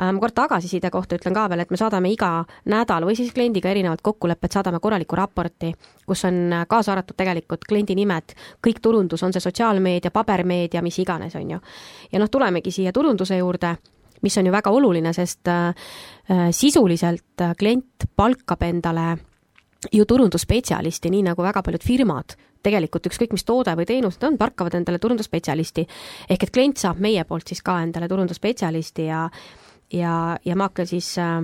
ma 0.02 0.18
kord 0.20 0.34
tagasiside 0.34 0.90
kohta 0.90 1.18
ütlen 1.20 1.36
ka 1.36 1.44
veel, 1.52 1.62
et 1.62 1.72
me 1.72 1.78
saadame 1.78 2.10
iga 2.10 2.46
nädal 2.72 3.06
või 3.06 3.16
siis 3.16 3.34
kliendiga 3.36 3.70
erinevad 3.70 4.02
kokkulepped, 4.02 4.52
saadame 4.52 4.80
korraliku 4.80 5.16
raporti, 5.20 5.74
kus 6.08 6.26
on 6.26 6.66
kaasa 6.68 6.96
arvatud 6.96 7.18
tegelikult 7.18 7.68
kliendi 7.70 7.96
nimed, 7.96 8.34
kõik 8.66 8.82
turundus, 8.82 9.22
on 9.24 9.34
see 9.34 9.44
sotsiaalmeedia, 9.44 10.12
pabermeedia, 10.12 10.82
mis 10.82 10.98
iganes, 11.04 11.36
on 11.36 11.58
ju. 11.58 11.60
ja 12.12 12.20
noh, 12.20 12.30
tulemegi 12.32 12.72
siia 12.72 12.94
turunduse 12.96 13.38
juurde 13.38 13.76
mis 14.22 14.38
on 14.38 14.46
ju 14.46 14.54
väga 14.54 14.72
oluline, 14.72 15.14
sest 15.14 15.48
äh, 15.48 15.74
äh, 16.30 16.48
sisuliselt 16.52 17.42
äh, 17.42 17.56
klient 17.58 18.08
palkab 18.16 18.64
endale 18.64 19.18
ju 19.92 20.06
turundusspetsialisti, 20.06 21.10
nii 21.10 21.26
nagu 21.32 21.44
väga 21.44 21.64
paljud 21.66 21.84
firmad, 21.84 22.36
tegelikult 22.62 23.10
ükskõik, 23.10 23.34
mis 23.34 23.46
toode 23.48 23.74
või 23.78 23.88
teenus 23.90 24.20
nad 24.20 24.30
on, 24.30 24.38
palkavad 24.38 24.76
endale 24.78 25.00
turundusspetsialisti. 25.02 25.88
ehk 26.30 26.44
et 26.44 26.54
klient 26.54 26.78
saab 26.78 27.00
meie 27.02 27.24
poolt 27.24 27.48
siis 27.48 27.62
ka 27.66 27.80
endale 27.82 28.08
turundusspetsialisti 28.08 29.06
ja 29.10 29.30
ja, 29.94 30.38
ja 30.46 30.56
maakler 30.56 30.88
siis 30.88 31.18
äh, 31.20 31.42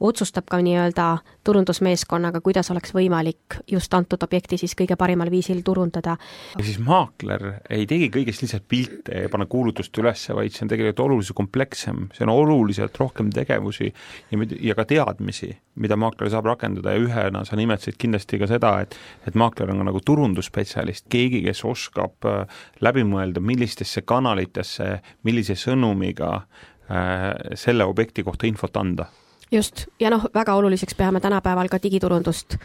otsustab 0.00 0.44
ka 0.50 0.58
nii-öelda 0.60 1.06
turundusmeeskonnaga, 1.46 2.40
kuidas 2.44 2.70
oleks 2.70 2.92
võimalik 2.94 3.58
just 3.70 3.94
antud 3.94 4.22
objekti 4.22 4.58
siis 4.60 4.74
kõige 4.76 4.96
parimal 4.98 5.30
viisil 5.32 5.62
turundada. 5.64 6.16
siis 6.60 6.78
maakler 6.82 7.46
ei 7.70 7.86
tegi 7.86 8.10
kõigest 8.12 8.44
lihtsalt 8.44 8.66
pilte 8.68 9.22
ja 9.24 9.30
pane 9.32 9.46
kuulutust 9.46 9.96
üles, 9.98 10.28
vaid 10.28 10.52
see 10.52 10.66
on 10.66 10.72
tegelikult 10.72 11.04
oluliselt 11.06 11.36
komplekssem, 11.36 12.08
see 12.12 12.26
on 12.26 12.34
oluliselt 12.34 12.98
rohkem 13.00 13.30
tegevusi 13.32 13.88
ja, 13.88 14.40
ja 14.60 14.76
ka 14.76 14.84
teadmisi, 14.84 15.50
mida 15.80 15.96
maakler 15.96 16.30
saab 16.32 16.50
rakendada 16.52 16.92
ja 16.92 17.02
ühena 17.02 17.44
sa 17.48 17.56
nimetasid 17.56 17.96
kindlasti 17.98 18.40
ka 18.42 18.50
seda, 18.50 18.76
et 18.84 18.96
et 19.26 19.34
maakler 19.34 19.70
on 19.72 19.80
ka 19.80 19.90
nagu 19.90 20.00
turundusspetsialist, 20.04 21.06
keegi, 21.12 21.42
kes 21.46 21.64
oskab 21.64 22.28
äh, 22.28 22.64
läbi 22.84 23.04
mõelda, 23.06 23.40
millistesse 23.40 24.02
kanalitesse, 24.04 24.98
millise 25.24 25.56
sõnumiga 25.58 26.32
äh, 26.36 27.54
selle 27.56 27.88
objekti 27.88 28.24
kohta 28.26 28.46
infot 28.46 28.76
anda 28.76 29.08
just, 29.52 29.86
ja 30.00 30.10
noh, 30.10 30.26
väga 30.34 30.54
oluliseks 30.54 30.94
peame 30.94 31.20
tänapäeval 31.20 31.68
ka 31.68 31.78
digiturundust. 31.82 32.56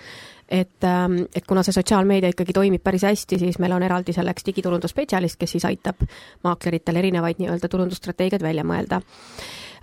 et, 0.52 0.84
ähm, 0.84 1.24
et 1.36 1.46
kuna 1.48 1.64
see 1.64 1.72
sotsiaalmeedia 1.72 2.34
ikkagi 2.34 2.52
toimib 2.54 2.82
päris 2.84 3.06
hästi, 3.08 3.38
siis 3.40 3.60
meil 3.60 3.72
on 3.72 3.84
eraldi 3.88 4.12
selleks 4.12 4.44
digiturundusspetsialist, 4.46 5.38
kes 5.40 5.52
siis 5.56 5.66
aitab 5.66 6.02
maakleritel 6.44 6.96
erinevaid 7.00 7.40
nii-öelda 7.40 7.70
turundusstrateegiaid 7.72 8.44
välja 8.44 8.66
mõelda. 8.68 9.00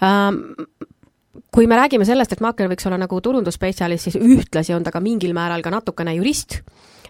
Ähm, 0.05 0.37
kui 1.55 1.67
me 1.67 1.79
räägime 1.79 2.05
sellest, 2.05 2.35
et 2.37 2.45
maakler 2.45 2.69
võiks 2.69 2.85
olla 2.85 2.99
nagu 3.01 3.21
turundusspetsialist, 3.21 4.11
siis 4.11 4.19
ühtlasi 4.21 4.75
on 4.77 4.85
ta 4.85 4.93
ka 4.93 5.01
mingil 5.01 5.33
määral 5.33 5.65
ka 5.65 5.73
natukene 5.73 6.13
jurist, 6.19 6.59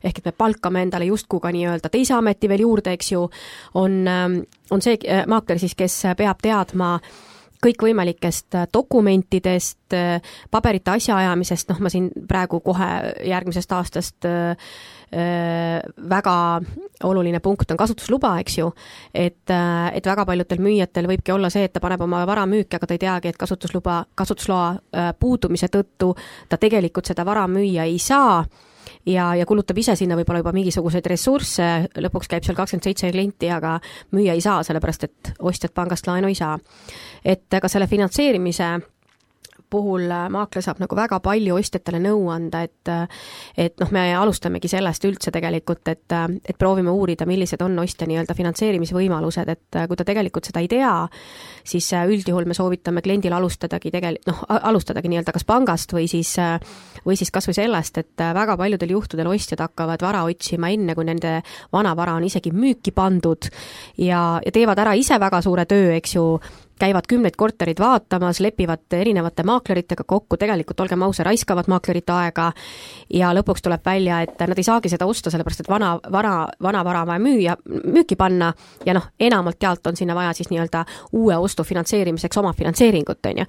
ehk 0.04 0.20
et 0.20 0.30
me 0.30 0.32
palkame 0.38 0.84
endale 0.86 1.10
justkui 1.10 1.42
ka 1.42 1.50
nii-öelda 1.50 1.90
teise 1.90 2.14
ameti 2.14 2.48
veel 2.48 2.62
juurde, 2.62 2.94
eks 2.94 3.10
ju, 3.12 3.24
on, 3.74 3.98
ähm, 4.06 4.38
on 4.70 4.86
see 4.86 5.00
äh, 5.02 5.26
maakler 5.26 5.58
siis, 5.58 5.74
kes 5.74 5.98
peab 6.14 6.46
teadma 6.46 6.94
äh, 6.94 7.10
kõikvõimalikest 7.64 8.54
äh, 8.54 8.66
dokumentidest, 8.72 9.94
äh, 9.96 10.20
paberite 10.50 10.94
asjaajamisest, 10.94 11.72
noh, 11.72 11.80
ma 11.82 11.90
siin 11.92 12.08
praegu 12.28 12.60
kohe 12.64 12.88
järgmisest 13.26 13.74
aastast 13.74 14.28
äh, 14.28 14.70
väga 16.10 16.36
oluline 17.08 17.40
punkt 17.40 17.70
on 17.72 17.78
kasutusluba, 17.80 18.34
eks 18.42 18.58
ju, 18.58 18.66
et, 19.16 19.48
et 19.48 20.08
väga 20.10 20.26
paljudel 20.28 20.60
müüjatel 20.60 21.08
võibki 21.08 21.32
olla 21.32 21.48
see, 21.48 21.64
et 21.64 21.72
ta 21.72 21.80
paneb 21.80 22.02
oma 22.04 22.20
vara 22.28 22.44
müüki, 22.44 22.76
aga 22.76 22.90
ta 22.90 22.92
ei 22.98 23.00
teagi, 23.00 23.32
et 23.32 23.38
kasutusluba, 23.40 24.02
kasutusloa 24.12 25.14
puudumise 25.16 25.70
tõttu 25.72 26.10
ta 26.52 26.60
tegelikult 26.60 27.08
seda 27.08 27.24
vara 27.24 27.46
müüa 27.48 27.88
ei 27.88 27.96
saa 27.96 28.42
ja, 29.08 29.30
ja 29.38 29.46
kulutab 29.48 29.78
ise 29.80 29.96
sinna 29.98 30.16
võib-olla 30.18 30.42
juba 30.42 30.52
mingisuguseid 30.56 31.08
ressursse, 31.10 31.68
lõpuks 32.04 32.30
käib 32.30 32.46
seal 32.46 32.58
kakskümmend 32.58 32.88
seitse 32.88 33.10
klienti, 33.14 33.50
aga 33.52 33.78
müüa 34.16 34.36
ei 34.36 34.44
saa, 34.44 34.62
sellepärast 34.66 35.08
et 35.08 35.32
ostjad 35.38 35.74
pangast 35.76 36.08
laenu 36.10 36.30
ei 36.30 36.38
saa. 36.38 36.58
et 37.24 37.60
ka 37.60 37.68
selle 37.68 37.86
finantseerimise 37.86 38.70
puhul 39.70 40.08
äh, 40.10 40.26
maakler 40.32 40.64
saab 40.64 40.80
nagu 40.82 40.96
väga 40.96 41.20
palju 41.24 41.56
ostjatele 41.58 42.00
nõu 42.02 42.28
anda, 42.32 42.62
et 42.66 42.90
äh, 42.92 43.06
et 43.58 43.78
noh, 43.80 43.90
me 43.94 44.04
alustamegi 44.16 44.70
sellest 44.70 45.04
üldse 45.08 45.32
tegelikult, 45.34 45.86
et, 45.90 46.06
äh, 46.14 46.26
et 46.44 46.58
proovime 46.58 46.92
uurida, 46.94 47.26
millised 47.28 47.62
on 47.64 47.78
ostja 47.82 48.08
nii-öelda 48.08 48.36
finantseerimisvõimalused, 48.38 49.52
et 49.52 49.80
kui 49.88 49.98
ta 49.98 50.06
tegelikult 50.08 50.48
seda 50.48 50.62
ei 50.64 50.70
tea, 50.70 50.92
siis 51.68 51.90
üldjuhul 51.98 52.48
me 52.48 52.56
soovitame 52.56 53.02
kliendil 53.04 53.34
alustadagi 53.36 53.92
tegel-, 53.94 54.20
noh, 54.28 54.44
alustadagi 54.48 55.10
nii-öelda 55.12 55.34
kas 55.36 55.46
pangast 55.48 55.92
või 55.94 56.08
siis 56.10 56.34
või 57.04 57.16
siis 57.18 57.32
kas 57.34 57.48
või 57.48 57.56
sellest, 57.56 57.98
et 58.00 58.24
väga 58.34 58.56
paljudel 58.60 58.94
juhtudel 58.94 59.30
ostjad 59.30 59.62
hakkavad 59.64 60.02
vara 60.02 60.24
otsima 60.28 60.70
enne, 60.74 60.94
kui 60.96 61.06
nende 61.08 61.38
vana 61.72 61.94
vara 61.96 62.16
on 62.18 62.26
isegi 62.26 62.52
müüki 62.54 62.92
pandud 62.96 63.50
ja, 63.98 64.22
ja 64.44 64.54
teevad 64.54 64.78
ära 64.84 64.94
ise 64.98 65.18
väga 65.20 65.42
suure 65.44 65.66
töö, 65.68 65.92
eks 65.96 66.16
ju, 66.16 66.24
käivad 66.78 67.06
kümneid 67.08 67.36
korterid 67.36 67.80
vaatamas, 67.80 68.40
lepivad 68.40 68.96
erinevate 68.96 69.44
maakleritega 69.46 70.04
kokku, 70.06 70.36
tegelikult 70.36 70.80
olgem 70.80 71.02
ausad, 71.02 71.26
raiskavad 71.28 71.68
maaklerite 71.68 72.12
aega 72.12 72.50
ja 73.14 73.32
lõpuks 73.36 73.64
tuleb 73.64 73.84
välja, 73.84 74.22
et 74.24 74.40
nad 74.40 74.58
ei 74.58 74.66
saagi 74.66 74.92
seda 74.92 75.06
osta, 75.06 75.30
sellepärast 75.34 75.64
et 75.64 75.70
vana, 75.70 75.94
vana, 76.12 76.34
vana 76.62 76.84
vara 76.84 77.04
on 77.04 77.12
vaja 77.12 77.24
müüa, 77.24 77.56
müüki 77.84 78.16
panna 78.16 78.52
ja 78.86 78.96
noh, 78.96 79.10
enamalt 79.20 79.62
jaolt 79.62 79.86
on 79.86 79.96
sinna 79.96 80.16
vaja 80.18 80.32
siis 80.36 80.50
nii-öelda 80.52 80.84
uue 81.12 81.36
ostu 81.36 81.64
finantseerimiseks 81.64 82.38
oma 82.38 82.52
finantseeringut, 82.56 83.26
on 83.26 83.42
ju. 83.42 83.48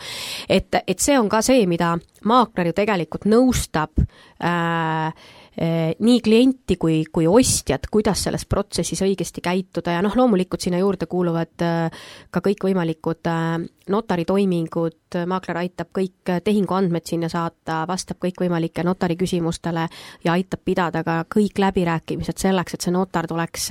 et, 0.49 0.81
et 0.87 0.99
see 0.99 1.19
on 1.19 1.29
ka 1.29 1.41
see, 1.45 1.65
mida 1.69 1.95
maakler 2.25 2.71
ju 2.71 2.77
tegelikult 2.77 3.27
nõustab 3.29 4.03
äh, 4.43 5.29
nii 5.59 6.19
klienti 6.23 6.77
kui, 6.79 7.01
kui 7.11 7.25
ostjat, 7.27 7.89
kuidas 7.91 8.21
selles 8.23 8.45
protsessis 8.47 9.01
õigesti 9.03 9.41
käituda 9.43 9.97
ja 9.97 10.03
noh, 10.05 10.13
loomulikult 10.15 10.63
sinna 10.63 10.79
juurde 10.79 11.09
kuuluvad 11.11 11.65
eh, 11.65 12.05
ka 12.31 12.41
kõikvõimalikud 12.45 13.27
eh, 13.27 13.65
notaritoimingud, 13.91 15.17
maakler 15.27 15.59
aitab 15.63 15.91
kõik 15.95 16.31
tehinguandmed 16.45 17.03
sinna 17.09 17.27
saata, 17.31 17.81
vastab 17.89 18.21
kõikvõimalike 18.23 18.85
notari 18.87 19.17
küsimustele 19.19 19.87
ja 20.23 20.37
aitab 20.37 20.63
pidada 20.63 21.03
ka 21.03 21.23
kõik 21.27 21.59
läbirääkimised 21.59 22.39
selleks, 22.39 22.77
et 22.77 22.87
see 22.87 22.95
notar 22.95 23.27
tuleks 23.27 23.69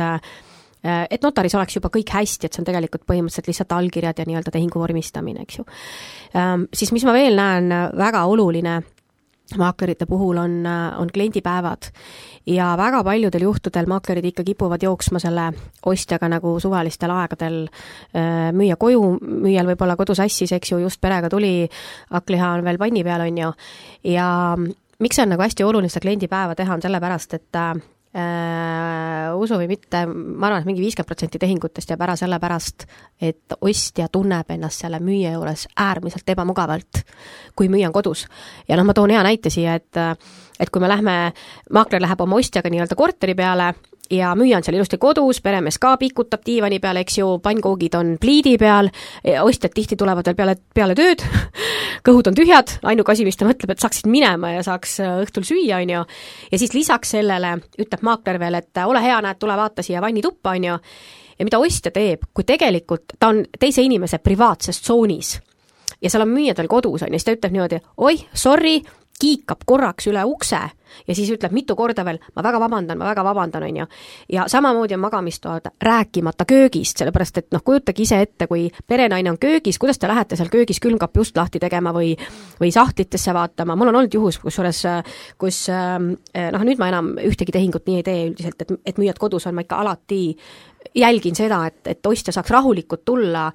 et 0.83 1.24
notaris 1.24 1.55
oleks 1.59 1.74
juba 1.74 1.90
kõik 1.94 2.12
hästi, 2.14 2.46
et 2.46 2.55
see 2.55 2.62
on 2.62 2.68
tegelikult 2.68 3.03
põhimõtteliselt 3.09 3.48
lihtsalt 3.51 3.72
allkirjad 3.74 4.20
ja 4.20 4.27
nii-öelda 4.29 4.53
tehingu 4.55 4.79
vormistamine, 4.79 5.42
eks 5.42 5.59
ju. 5.59 5.64
Siis 6.79 6.92
mis 6.94 7.07
ma 7.07 7.14
veel 7.16 7.35
näen, 7.35 7.72
väga 7.98 8.22
oluline 8.31 8.77
maaklerite 9.56 10.06
puhul 10.06 10.37
on, 10.37 10.66
on 10.98 11.08
kliendipäevad 11.14 11.88
ja 12.46 12.74
väga 12.76 13.02
paljudel 13.04 13.42
juhtudel 13.42 13.88
maaklerid 13.88 14.24
ikka 14.24 14.44
kipuvad 14.44 14.82
jooksma 14.82 15.20
selle 15.22 15.50
ostjaga 15.87 16.28
nagu 16.28 16.58
suvalistel 16.61 17.12
aegadel 17.14 17.62
äh, 17.68 18.50
müüa 18.52 18.76
koju, 18.76 19.18
müüjal 19.22 19.70
võib 19.72 19.84
olla 19.87 19.96
kodu 19.96 20.16
sassis, 20.18 20.52
eks 20.52 20.72
ju, 20.72 20.82
just 20.84 21.00
perega 21.00 21.30
tuli, 21.32 21.68
hakkliha 22.12 22.54
on 22.58 22.64
veel 22.66 22.80
panni 22.80 23.04
peal, 23.04 23.24
on 23.24 23.38
ju, 23.44 23.52
ja 24.12 24.28
miks 24.98 25.22
on 25.22 25.32
nagu 25.32 25.44
hästi 25.44 25.64
oluline 25.64 25.92
seda 25.92 26.06
kliendipäeva 26.06 26.56
teha, 26.58 26.74
on 26.74 26.84
sellepärast, 26.84 27.38
et 27.38 27.62
äh, 28.18 29.18
äh, 29.28 29.37
usu 29.37 29.59
või 29.59 29.68
mitte, 29.70 30.02
ma 30.09 30.48
arvan, 30.48 30.62
et 30.62 30.68
mingi 30.68 30.83
viiskümmend 30.83 31.09
protsenti 31.09 31.40
tehingutest 31.40 31.92
jääb 31.92 32.02
ära 32.07 32.16
sellepärast, 32.18 32.87
et 33.20 33.57
ostja 33.61 34.09
tunneb 34.12 34.50
ennast 34.54 34.85
selle 34.85 35.00
müüja 35.04 35.35
juures 35.37 35.66
äärmiselt 35.78 36.28
ebamugavalt, 36.35 37.02
kui 37.57 37.70
müüja 37.72 37.90
on 37.90 37.96
kodus. 37.96 38.26
ja 38.68 38.76
noh, 38.76 38.87
ma 38.88 38.94
toon 38.96 39.14
hea 39.14 39.22
näite 39.26 39.50
siia, 39.50 39.78
et 39.78 40.02
et 40.59 40.71
kui 40.71 40.83
me 40.83 40.90
lähme, 40.90 41.18
maakler 41.73 42.03
läheb 42.03 42.21
oma 42.21 42.38
ostjaga 42.40 42.71
nii-öelda 42.73 42.99
korteri 42.99 43.35
peale 43.38 43.73
ja 44.11 44.33
müüja 44.37 44.59
on 44.59 44.64
seal 44.64 44.79
ilusti 44.79 44.99
kodus, 45.01 45.40
peremees 45.44 45.79
ka 45.81 45.94
pikutab 46.01 46.44
diivani 46.47 46.79
peal, 46.81 47.01
eks 47.03 47.18
ju, 47.21 47.29
pannkoogid 47.44 47.97
on 47.99 48.14
pliidi 48.21 48.57
peal, 48.61 48.88
ostjad 49.42 49.75
tihti 49.75 49.99
tulevad 50.01 50.27
veel 50.29 50.38
peale, 50.38 50.57
peale 50.75 50.97
tööd 50.99 51.25
kõhud 52.07 52.31
on 52.31 52.38
tühjad, 52.38 52.79
ainuke 52.88 53.12
asi, 53.12 53.27
mis 53.29 53.37
ta 53.37 53.49
mõtleb, 53.49 53.75
et 53.75 53.85
saaksid 53.85 54.09
minema 54.11 54.55
ja 54.57 54.64
saaks 54.66 54.99
äh, 55.05 55.16
õhtul 55.25 55.47
süüa, 55.49 55.83
on 55.83 55.94
ju, 55.94 56.05
ja 56.53 56.61
siis 56.61 56.75
lisaks 56.77 57.14
sellele 57.16 57.57
ütleb 57.79 58.05
maakler 58.07 58.40
veel, 58.40 58.61
et 58.61 58.85
ole 58.87 59.03
hea, 59.05 59.18
näed, 59.25 59.40
tule 59.40 59.57
vaata 59.59 59.85
siia 59.85 60.03
vannituppa, 60.05 60.57
on 60.57 60.71
ju, 60.71 60.79
ja 61.38 61.49
mida 61.49 61.61
ostja 61.62 61.92
teeb, 61.94 62.31
kui 62.35 62.49
tegelikult 62.49 63.18
ta 63.18 63.33
on 63.35 63.44
teise 63.61 63.85
inimese 63.85 64.23
privaatses 64.25 64.81
tsoonis 64.83 65.37
ja 66.03 66.11
seal 66.11 66.25
on 66.25 66.33
müüjad 66.33 66.59
veel 66.61 66.71
kodus, 66.71 67.05
on 67.05 67.12
ju, 67.12 67.18
siis 67.18 67.29
ta 67.29 67.37
ütleb 67.37 67.55
niimoodi, 67.55 67.83
oih, 68.09 68.25
sorry, 68.35 68.79
kiikab 69.20 69.64
korraks 69.66 70.07
üle 70.11 70.24
ukse 70.24 70.61
ja 71.09 71.14
siis 71.14 71.31
ütleb 71.31 71.52
mitu 71.52 71.76
korda 71.76 72.04
veel, 72.07 72.18
ma 72.37 72.42
väga 72.44 72.61
vabandan, 72.62 72.98
ma 72.98 73.09
väga 73.11 73.24
vabandan, 73.24 73.62
on 73.62 73.76
ju. 73.76 73.87
ja 74.33 74.46
samamoodi 74.48 74.94
on 74.94 75.00
magamistoad, 75.00 75.70
rääkimata 75.83 76.44
köögist, 76.48 76.98
sellepärast 76.98 77.42
et 77.42 77.50
noh, 77.52 77.62
kujutage 77.64 78.02
ise 78.02 78.20
ette, 78.24 78.46
kui 78.46 78.68
perenaine 78.87 79.31
on 79.31 79.38
köögis, 79.38 79.78
kuidas 79.78 79.98
te 79.98 80.09
lähete 80.09 80.37
seal 80.37 80.48
köögis 80.52 80.81
külmkapi 80.81 81.20
ust 81.20 81.37
lahti 81.37 81.61
tegema 81.62 81.92
või 81.94 82.14
või 82.61 82.72
sahtlitesse 82.74 83.35
vaatama, 83.35 83.76
mul 83.76 83.92
on 83.92 84.00
olnud 84.00 84.14
juhus, 84.14 84.38
kusjuures 84.42 84.85
kus 85.38 85.66
ähm, 85.72 86.12
noh, 86.35 86.64
nüüd 86.64 86.81
ma 86.81 86.88
enam 86.92 87.14
ühtegi 87.22 87.54
tehingut 87.54 87.87
nii 87.87 88.00
ei 88.00 88.07
tee 88.07 88.24
üldiselt, 88.31 88.62
et, 88.62 88.74
et 88.87 88.98
müüjad 88.98 89.20
kodus 89.20 89.46
on, 89.46 89.57
ma 89.57 89.66
ikka 89.66 89.83
alati 89.85 90.22
jälgin 90.94 91.37
seda, 91.37 91.66
et, 91.68 91.83
et 91.87 92.07
ostja 92.07 92.33
saaks 92.35 92.50
rahulikult 92.54 93.04
tulla 93.04 93.48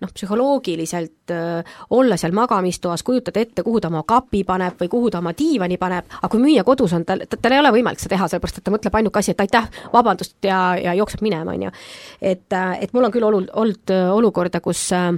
noh, 0.00 0.10
psühholoogiliselt 0.14 1.32
äh, 1.34 1.80
olla 1.90 2.16
seal 2.20 2.32
magamistoas, 2.36 3.02
kujutad 3.06 3.36
ette, 3.36 3.64
kuhu 3.66 3.80
ta 3.80 3.90
oma 3.90 4.02
kapi 4.08 4.42
paneb 4.48 4.80
või 4.80 4.90
kuhu 4.92 5.10
ta 5.10 5.20
oma 5.20 5.32
diivani 5.36 5.78
paneb, 5.80 6.08
aga 6.20 6.30
kui 6.32 6.42
müüja 6.42 6.64
kodus 6.66 6.94
on, 6.96 7.04
tal, 7.08 7.24
tal 7.36 7.56
ei 7.56 7.62
ole 7.62 7.72
võimalik 7.74 8.00
seda 8.02 8.16
teha, 8.16 8.28
sellepärast 8.32 8.60
et 8.60 8.66
ta 8.66 8.74
mõtleb 8.74 9.00
ainuke 9.00 9.20
asi, 9.20 9.34
et 9.34 9.42
aitäh, 9.44 9.68
vabandust 9.92 10.38
ja, 10.46 10.60
ja 10.80 10.94
jookseb 10.98 11.24
minema, 11.26 11.56
on 11.56 11.68
ju. 11.68 11.74
et, 12.20 12.48
äh, 12.52 12.78
et 12.80 12.94
mul 12.96 13.08
on 13.08 13.14
küll 13.14 13.28
olu-, 13.28 13.44
olnud 13.52 13.94
äh, 13.94 14.08
olukorda, 14.14 14.62
kus 14.64 14.88
äh, 14.96 15.12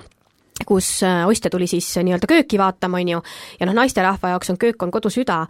kus 0.66 1.00
ostja 1.02 1.50
tuli 1.50 1.66
siis 1.66 1.88
nii-öelda 1.96 2.28
kööki 2.30 2.58
vaatama, 2.60 3.00
on 3.02 3.08
ju, 3.16 3.22
ja 3.58 3.66
noh, 3.66 3.74
naisterahva 3.74 4.34
jaoks 4.34 4.52
on 4.52 4.58
köök 4.60 4.82
on 4.84 4.92
kodusüda 4.94 5.40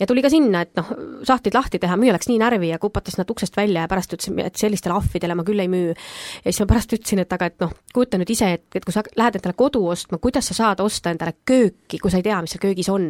ja 0.00 0.06
tuli 0.06 0.22
ka 0.24 0.30
sinna, 0.32 0.62
et 0.66 0.72
noh, 0.76 0.88
sahtlid 1.26 1.56
lahti 1.56 1.80
teha, 1.82 1.96
müüja 2.00 2.14
läks 2.16 2.28
nii 2.30 2.38
närvi 2.40 2.70
ja 2.70 2.78
kupatas 2.82 3.16
nad 3.18 3.30
uksest 3.32 3.56
välja 3.56 3.84
ja 3.84 3.90
pärast 3.90 4.12
ütles, 4.16 4.32
et 4.44 4.60
sellistele 4.60 4.96
ahvidele 4.96 5.36
ma 5.38 5.44
küll 5.46 5.62
ei 5.62 5.70
müü. 5.72 5.94
ja 5.94 6.52
siis 6.52 6.60
ma 6.62 6.68
pärast 6.70 6.92
ütlesin, 6.96 7.22
et 7.22 7.32
aga 7.32 7.48
et 7.50 7.58
noh, 7.62 7.72
kujuta 7.94 8.20
nüüd 8.20 8.32
ise, 8.32 8.52
et, 8.58 8.66
et 8.74 8.84
kui 8.84 8.94
sa 8.94 9.04
lähed 9.16 9.38
endale 9.40 9.56
kodu 9.56 9.82
ostma, 9.88 10.18
kuidas 10.22 10.50
sa 10.50 10.58
saad 10.58 10.82
osta 10.84 11.12
endale 11.14 11.36
kööki, 11.48 12.00
kui 12.02 12.12
sa 12.12 12.20
ei 12.20 12.26
tea, 12.26 12.40
mis 12.44 12.54
seal 12.54 12.64
köögis 12.66 12.90
on. 12.92 13.08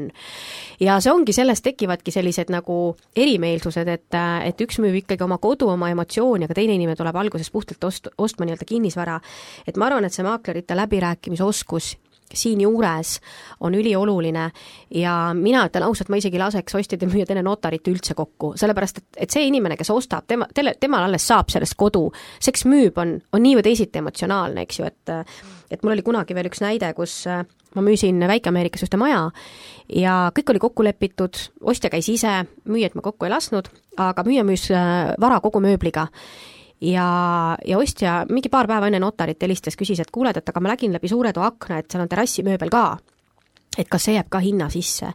ja 0.81 0.99
see 1.03 1.13
ongi, 1.13 1.35
sellest 1.37 1.67
tekivadki 1.67 2.15
sellised 2.15 2.53
nagu 2.55 2.97
erimeelsused, 3.17 3.91
et, 3.91 4.19
et 4.47 4.67
üks 4.67 4.81
müüb 4.83 5.03
ikkagi 5.03 5.27
oma 5.27 5.41
kodu, 5.43 5.71
oma 5.73 5.91
emotsiooni, 5.95 6.47
aga 6.47 6.57
teine 6.57 6.79
inimene 6.79 6.99
tuleb 6.99 7.17
alguses 7.17 7.51
puhtalt 7.51 7.91
ost-, 7.91 8.11
ostma 8.19 8.47
nii-öelda 8.47 8.69
kinnisvara. 8.69 9.21
et 9.67 9.77
ma 9.77 9.91
arvan, 9.91 10.07
et 10.07 10.15
see 10.15 10.27
maaklerite 10.27 10.77
läbirääkimisoskus 10.79 11.97
siinjuures 12.35 13.17
on 13.61 13.75
ülioluline 13.75 14.47
ja 14.95 15.15
mina 15.35 15.67
ütlen 15.69 15.87
ausalt, 15.87 16.11
ma 16.13 16.21
isegi 16.21 16.41
laseks 16.41 16.79
ostjad 16.79 17.03
ja 17.03 17.11
müüjad 17.11 17.33
enne 17.35 17.45
notarit 17.47 17.87
üldse 17.91 18.17
kokku, 18.19 18.55
sellepärast 18.59 19.03
et, 19.03 19.09
et 19.27 19.37
see 19.37 19.47
inimene, 19.49 19.77
kes 19.79 19.91
ostab, 19.95 20.27
tema, 20.29 20.49
tele, 20.55 20.75
temal 20.81 21.07
alles 21.07 21.27
saab 21.27 21.53
sellest 21.53 21.77
kodu, 21.79 22.09
see, 22.39 22.55
kes 22.55 22.67
müüb, 22.69 22.99
on, 23.03 23.17
on 23.33 23.45
nii 23.45 23.59
või 23.59 23.67
teisiti 23.69 24.03
emotsionaalne, 24.03 24.67
eks 24.67 24.81
ju, 24.81 24.91
et 24.91 25.15
et 25.71 25.83
mul 25.83 25.97
oli 25.97 26.03
kunagi 26.07 26.35
veel 26.37 26.47
üks 26.47 26.61
näide, 26.63 26.93
kus 26.95 27.25
ma 27.27 27.83
müüsin 27.85 28.23
Väike-Ameerikas 28.31 28.87
ühte 28.87 28.99
maja 29.01 29.25
ja 29.93 30.17
kõik 30.35 30.53
oli 30.53 30.63
kokku 30.63 30.85
lepitud, 30.87 31.39
ostja 31.67 31.91
käis 31.93 32.09
ise, 32.13 32.45
müüjat 32.71 32.95
ma 32.97 33.05
kokku 33.05 33.27
ei 33.27 33.33
lasknud, 33.35 33.69
aga 34.01 34.25
müüja 34.27 34.47
müüs 34.47 34.69
vara 34.71 35.41
kogu 35.45 35.61
mööbliga 35.65 36.07
ja, 36.81 37.57
ja 37.67 37.79
ostja 37.79 38.25
mingi 38.31 38.49
paar 38.53 38.69
päeva 38.69 38.91
enne 38.91 39.01
notarit 39.03 39.43
helistas, 39.43 39.77
küsis, 39.77 40.01
et 40.01 40.11
kuuled, 40.13 40.37
et 40.37 40.49
aga 40.49 40.61
ma 40.61 40.75
nägin 40.75 40.93
läbi 40.93 41.09
suure 41.09 41.33
toa 41.33 41.51
akna, 41.53 41.81
et 41.81 41.91
seal 41.91 42.05
on 42.05 42.11
terrassimööbel 42.11 42.73
ka. 42.73 42.99
et 43.79 43.89
kas 43.89 44.09
see 44.09 44.15
jääb 44.17 44.29
ka 44.31 44.41
hinna 44.41 44.69
sisse. 44.71 45.13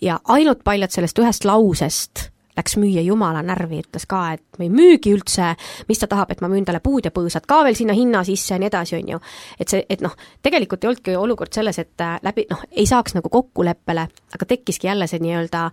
ja 0.00 0.20
ainult 0.24 0.64
paljalt 0.64 0.92
sellest 0.92 1.18
ühest 1.18 1.44
lausest 1.44 2.30
läks 2.56 2.76
müüja 2.80 3.02
jumala 3.04 3.42
närvi, 3.44 3.82
ütles 3.84 4.06
ka, 4.08 4.32
et 4.32 4.58
ma 4.58 4.64
ei 4.64 4.70
müügi 4.72 5.12
üldse, 5.12 5.50
mis 5.88 5.98
ta 6.00 6.08
tahab, 6.08 6.30
et 6.32 6.40
ma 6.40 6.48
müün 6.48 6.64
talle 6.64 6.80
puud 6.80 7.04
ja 7.04 7.12
põõsad 7.12 7.44
ka 7.48 7.62
veel 7.66 7.76
sinna 7.76 7.92
hinna 7.96 8.22
sisse 8.24 8.54
ja 8.54 8.60
nii 8.60 8.70
edasi, 8.70 8.96
on 8.96 9.10
ju. 9.12 9.20
et 9.60 9.68
see, 9.68 9.84
et 9.90 10.00
noh, 10.04 10.14
tegelikult 10.42 10.84
ei 10.84 10.90
olnudki 10.90 11.16
olukord 11.20 11.52
selles, 11.52 11.78
et 11.78 12.00
äh, 12.00 12.16
läbi 12.24 12.46
noh, 12.50 12.64
ei 12.72 12.86
saaks 12.88 13.16
nagu 13.18 13.28
kokkuleppele, 13.28 14.06
aga 14.38 14.48
tekkiski 14.48 14.88
jälle 14.88 15.06
see 15.10 15.20
nii-öelda 15.20 15.68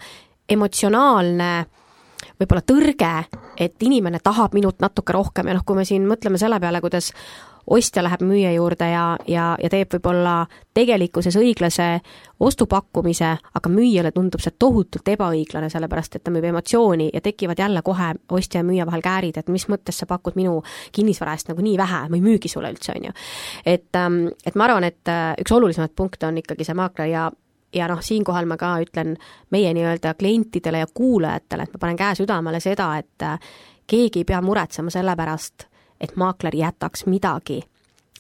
emotsionaalne 0.50 1.52
võib-olla 2.40 2.64
tõrge, 2.68 3.14
et 3.58 3.84
inimene 3.84 4.20
tahab 4.24 4.54
minult 4.54 4.80
natuke 4.82 5.14
rohkem 5.14 5.48
ja 5.48 5.58
noh, 5.58 5.66
kui 5.66 5.78
me 5.78 5.86
siin 5.86 6.08
mõtleme 6.10 6.40
selle 6.42 6.60
peale, 6.60 6.82
kuidas 6.82 7.12
ostja 7.68 8.04
läheb 8.04 8.22
müüja 8.28 8.52
juurde 8.54 8.88
ja, 8.92 9.04
ja, 9.28 9.46
ja 9.62 9.70
teeb 9.72 9.94
võib-olla 9.96 10.34
tegelikkuses 10.76 11.36
õiglase 11.40 11.88
ostupakkumise, 12.44 13.30
aga 13.56 13.72
müüjale 13.72 14.12
tundub 14.12 14.44
see 14.44 14.56
tohutult 14.60 15.08
ebaõiglane, 15.14 15.70
sellepärast 15.72 16.18
et 16.18 16.26
ta 16.26 16.34
müüb 16.34 16.50
emotsiooni 16.50 17.10
ja 17.14 17.22
tekivad 17.24 17.60
jälle 17.60 17.82
kohe 17.86 18.10
ostja 18.36 18.60
ja 18.60 18.68
müüja 18.68 18.88
vahel 18.90 19.06
käärid, 19.06 19.40
et 19.40 19.52
mis 19.54 19.68
mõttes 19.72 20.02
sa 20.02 20.10
pakud 20.10 20.36
minu 20.40 20.58
kinnisvara 20.92 21.38
eest 21.38 21.54
nagu 21.54 21.64
nii 21.64 21.78
vähe, 21.80 22.02
ma 22.10 22.20
ei 22.20 22.26
müügi 22.26 22.52
sulle 22.52 22.74
üldse, 22.74 22.98
on 22.98 23.08
ju. 23.08 23.16
et, 23.66 23.90
ähm, 23.96 24.26
et 24.46 24.60
ma 24.60 24.68
arvan, 24.68 24.90
et 24.90 25.08
äh, 25.08 25.32
üks 25.40 25.56
olulisemaid 25.56 25.96
punkte 25.96 26.28
on 26.28 26.44
ikkagi 26.44 26.68
see 26.68 26.76
maakler 26.76 27.12
ja 27.14 27.30
ja 27.74 27.88
noh, 27.88 28.02
siinkohal 28.02 28.46
ma 28.46 28.58
ka 28.58 28.76
ütlen 28.84 29.16
meie 29.52 29.74
nii-öelda 29.74 30.14
klientidele 30.20 30.84
ja 30.84 30.88
kuulajatele, 30.94 31.64
et 31.64 31.74
ma 31.74 31.82
panen 31.82 32.00
käe 32.00 32.16
südamele 32.16 32.60
seda, 32.64 32.94
et 32.98 33.26
äh, 33.26 33.40
keegi 33.88 34.24
ei 34.24 34.26
pea 34.26 34.42
muretsema 34.42 34.94
selle 34.94 35.16
pärast, 35.16 35.68
et 36.02 36.16
maakler 36.16 36.56
jätaks 36.56 37.06
midagi 37.06 37.62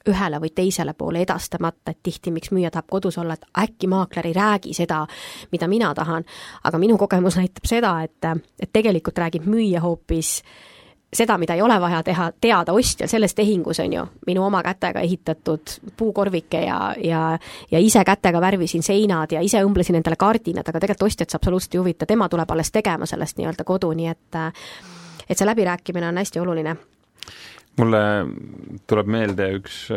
ühele 0.09 0.39
või 0.43 0.49
teisele 0.51 0.93
poole 0.99 1.21
edastamata, 1.23 1.93
et 1.93 2.01
tihti 2.03 2.31
miks 2.31 2.51
müüja 2.51 2.71
tahab 2.71 2.89
kodus 2.91 3.17
olla, 3.17 3.37
et 3.37 3.45
äkki 3.61 3.87
maakler 3.87 4.27
ei 4.27 4.33
räägi 4.35 4.73
seda, 4.75 5.05
mida 5.51 5.67
mina 5.67 5.93
tahan. 5.95 6.25
aga 6.63 6.77
minu 6.77 6.97
kogemus 6.97 7.37
näitab 7.39 7.65
seda, 7.65 8.01
et, 8.03 8.47
et 8.59 8.73
tegelikult 8.73 9.17
räägib 9.17 9.47
müüja 9.47 9.79
hoopis 9.81 10.41
äh, 10.41 10.72
seda, 11.13 11.37
mida 11.37 11.55
ei 11.57 11.61
ole 11.61 11.79
vaja 11.81 12.01
teha, 12.03 12.29
teada 12.41 12.73
ostjal 12.73 13.09
selles 13.11 13.35
tehingus, 13.37 13.79
on 13.83 13.93
ju, 13.93 14.05
minu 14.27 14.45
oma 14.45 14.63
kätega 14.65 15.03
ehitatud 15.05 15.75
puukorvike 15.97 16.63
ja, 16.65 16.79
ja 17.03 17.23
ja 17.71 17.79
ise 17.79 18.03
kätega 18.05 18.41
värvisin 18.41 18.83
seinad 18.83 19.31
ja 19.31 19.41
ise 19.41 19.63
õmblesin 19.65 19.97
endale 19.99 20.19
kardinad, 20.19 20.67
aga 20.67 20.79
tegelikult 20.79 21.11
ostjat 21.11 21.29
see 21.29 21.39
absoluutselt 21.39 21.77
ei 21.77 21.83
huvita, 21.83 22.05
tema 22.09 22.29
tuleb 22.29 22.51
alles 22.51 22.71
tegema 22.71 23.05
sellest 23.09 23.37
nii-öelda 23.39 23.63
kodu, 23.67 23.91
nii 23.97 24.09
et 24.11 24.41
et 25.29 25.37
see 25.37 25.47
läbirääkimine 25.47 26.09
on 26.09 26.19
hästi 26.19 26.41
oluline. 26.43 26.75
Mulle 27.79 28.01
tuleb 28.85 29.07
meelde 29.09 29.47
üks, 29.57 29.87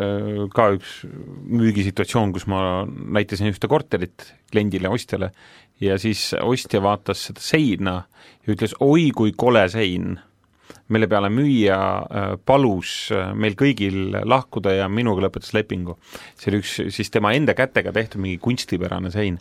ka 0.53 0.69
üks 0.73 1.03
müügisituatsioon, 1.05 2.31
kus 2.33 2.47
ma 2.49 2.87
näitasin 2.87 3.51
ühte 3.51 3.69
korterit 3.69 4.31
kliendile, 4.49 4.89
ostjale, 4.89 5.29
ja 5.81 5.99
siis 6.01 6.31
ostja 6.41 6.81
vaatas 6.81 7.27
seda 7.27 7.43
seina 7.43 7.99
ja 8.47 8.55
ütles, 8.55 8.73
oi 8.81 9.11
kui 9.13 9.35
kole 9.37 9.67
sein 9.69 10.15
mille 10.93 11.07
peale 11.11 11.29
müüja 11.33 11.77
äh, 11.77 12.29
palus 12.45 13.11
äh, 13.11 13.33
meil 13.35 13.57
kõigil 13.59 14.17
lahkuda 14.23 14.73
ja 14.77 14.87
minuga 14.89 15.27
lõpetas 15.27 15.53
lepingu. 15.55 15.97
see 16.35 16.51
oli 16.51 16.63
üks 16.63 16.79
siis 16.95 17.11
tema 17.13 17.33
enda 17.35 17.55
kätega 17.57 17.93
tehtud 17.95 18.21
mingi 18.23 18.39
kunstipärane 18.43 19.11
sein 19.11 19.39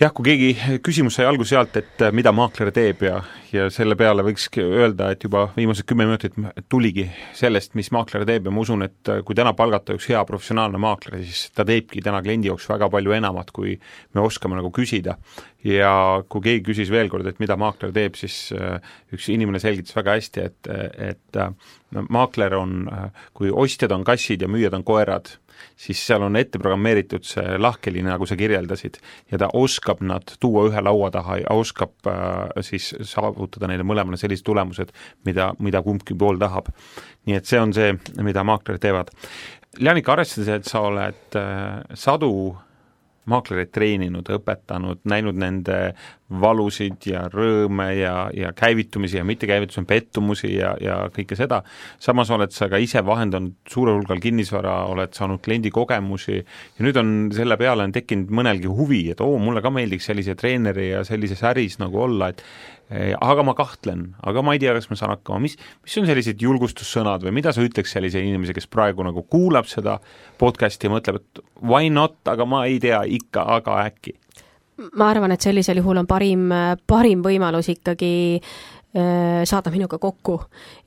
jah, 0.00 0.10
kui 0.14 0.26
keegi, 0.26 0.78
küsimus 0.84 1.14
sai 1.18 1.26
alguse 1.28 1.54
sealt, 1.54 1.76
et 1.78 2.02
äh, 2.02 2.12
mida 2.14 2.32
maakler 2.34 2.70
teeb 2.74 3.04
ja, 3.06 3.20
ja 3.54 3.68
selle 3.72 3.94
peale 3.98 4.24
võikski 4.26 4.64
öelda, 4.64 5.12
et 5.14 5.22
juba 5.26 5.46
viimased 5.54 5.86
kümme 5.86 6.06
minutit 6.08 6.34
tuligi 6.72 7.06
sellest, 7.36 7.76
mis 7.78 7.92
maakler 7.94 8.26
teeb 8.28 8.48
ja 8.48 8.54
ma 8.54 8.64
usun, 8.64 8.82
et 8.86 9.12
äh, 9.12 9.22
kui 9.26 9.38
täna 9.38 9.54
palgata 9.56 9.94
üks 9.94 10.08
hea 10.10 10.22
professionaalne 10.26 10.80
maakler, 10.82 11.20
siis 11.22 11.46
ta 11.54 11.66
teebki 11.68 12.02
täna 12.04 12.22
kliendi 12.24 12.50
jaoks 12.50 12.66
väga 12.72 12.90
palju 12.90 13.14
enamat, 13.14 13.54
kui 13.54 13.76
me 14.16 14.24
oskame 14.24 14.58
nagu 14.58 14.72
küsida. 14.74 15.18
ja 15.64 15.92
kui 16.28 16.42
keegi 16.44 16.64
küsis 16.66 16.90
veel 16.92 17.08
kord, 17.08 17.26
et 17.30 17.38
mida 17.40 17.56
maakler 17.56 17.94
teeb, 17.94 18.18
siis 18.18 18.50
äh, 18.52 18.82
üks 19.14 19.30
inimene 19.32 19.62
selgitas 19.62 19.94
väga 19.96 20.18
hästi, 20.18 20.48
et, 20.50 20.72
et 21.14 22.02
maakler 22.10 22.58
on, 22.58 22.82
kui 23.32 23.52
ostjad 23.54 23.94
on 23.94 24.04
kassid 24.04 24.42
ja 24.42 24.50
müüjad 24.50 24.74
on 24.74 24.84
koerad, 24.84 25.30
siis 25.76 26.00
seal 26.06 26.22
on 26.26 26.36
ette 26.36 26.58
programmeeritud 26.58 27.26
see 27.26 27.58
lahkheli, 27.58 28.02
nagu 28.06 28.26
sa 28.28 28.36
kirjeldasid, 28.38 28.98
ja 29.32 29.40
ta 29.40 29.50
oskab 29.58 30.02
nad 30.06 30.36
tuua 30.40 30.66
ühe 30.70 30.84
laua 30.84 31.10
taha 31.14 31.40
ja 31.42 31.56
oskab 31.56 32.10
äh, 32.10 32.62
siis 32.66 32.92
saavutada 33.02 33.70
neile 33.70 33.86
mõlemale 33.86 34.20
sellised 34.20 34.46
tulemused, 34.46 34.94
mida, 35.26 35.52
mida 35.58 35.82
kumbki 35.82 36.16
pool 36.18 36.40
tahab. 36.40 36.70
nii 37.26 37.38
et 37.38 37.48
see 37.48 37.60
on 37.60 37.72
see, 37.72 37.94
mida 38.22 38.44
maaklerid 38.44 38.82
teevad. 38.82 39.10
Janik, 39.80 40.08
arvestades, 40.08 40.48
et 40.48 40.68
sa 40.70 40.84
oled 40.86 41.38
äh, 41.38 41.80
sadu 41.98 42.30
maaklereid 43.30 43.70
treeninud, 43.74 44.28
õpetanud, 44.36 45.00
näinud 45.08 45.38
nende 45.40 45.78
valusid 46.40 47.06
ja 47.08 47.24
rõõme 47.32 47.88
ja, 47.98 48.14
ja 48.34 48.52
käivitumisi 48.56 49.18
ja 49.18 49.24
mittekäivitusi, 49.24 49.84
pettumusi 49.88 50.54
ja, 50.56 50.74
ja 50.80 50.98
kõike 51.14 51.36
seda, 51.38 51.62
samas 52.02 52.32
oled 52.34 52.52
sa 52.54 52.68
ka 52.72 52.80
ise 52.82 53.04
vahendanud 53.06 53.56
suurel 53.70 54.00
hulgal 54.00 54.22
kinnisvara, 54.24 54.76
oled 54.90 55.14
saanud 55.16 55.42
kliendikogemusi 55.44 56.36
ja 56.40 56.86
nüüd 56.86 57.00
on 57.00 57.14
selle 57.36 57.58
peale 57.60 57.86
on 57.86 57.94
tekkinud 57.94 58.32
mõnelgi 58.34 58.70
huvi, 58.70 59.04
et 59.14 59.24
oo, 59.24 59.38
mulle 59.42 59.62
ka 59.64 59.72
meeldiks 59.74 60.10
sellise 60.10 60.36
treeneri 60.38 60.90
ja 60.90 61.04
sellises 61.06 61.44
äris 61.46 61.78
nagu 61.82 62.02
olla, 62.08 62.32
et 62.32 62.44
aga 62.90 63.44
ma 63.46 63.54
kahtlen, 63.56 64.10
aga 64.22 64.42
ma 64.44 64.54
ei 64.54 64.60
tea, 64.62 64.74
kas 64.76 64.90
ma 64.90 64.98
saan 64.98 65.14
hakkama, 65.14 65.40
mis, 65.46 65.56
mis 65.84 65.96
on 66.00 66.08
sellised 66.08 66.42
julgustussõnad 66.44 67.24
või 67.24 67.32
mida 67.40 67.54
sa 67.54 67.64
ütleks 67.64 67.94
sellisele 67.96 68.28
inimesele, 68.28 68.58
kes 68.58 68.68
praegu 68.70 69.06
nagu 69.06 69.24
kuulab 69.30 69.70
seda 69.70 69.98
podcast'i 70.40 70.90
ja 70.90 70.92
mõtleb, 70.92 71.22
et 71.22 71.44
why 71.62 71.88
not, 71.92 72.20
aga 72.28 72.46
ma 72.48 72.66
ei 72.68 72.76
tea 72.82 73.00
ikka, 73.20 73.46
aga 73.58 73.80
äkki? 73.88 74.18
ma 74.98 75.06
arvan, 75.12 75.30
et 75.30 75.44
sellisel 75.44 75.78
juhul 75.78 76.00
on 76.00 76.06
parim, 76.10 76.48
parim 76.90 77.20
võimalus 77.22 77.68
ikkagi 77.70 78.14
Äh, 78.42 78.73
saada 78.94 79.70
minuga 79.74 79.98
kokku 79.98 80.36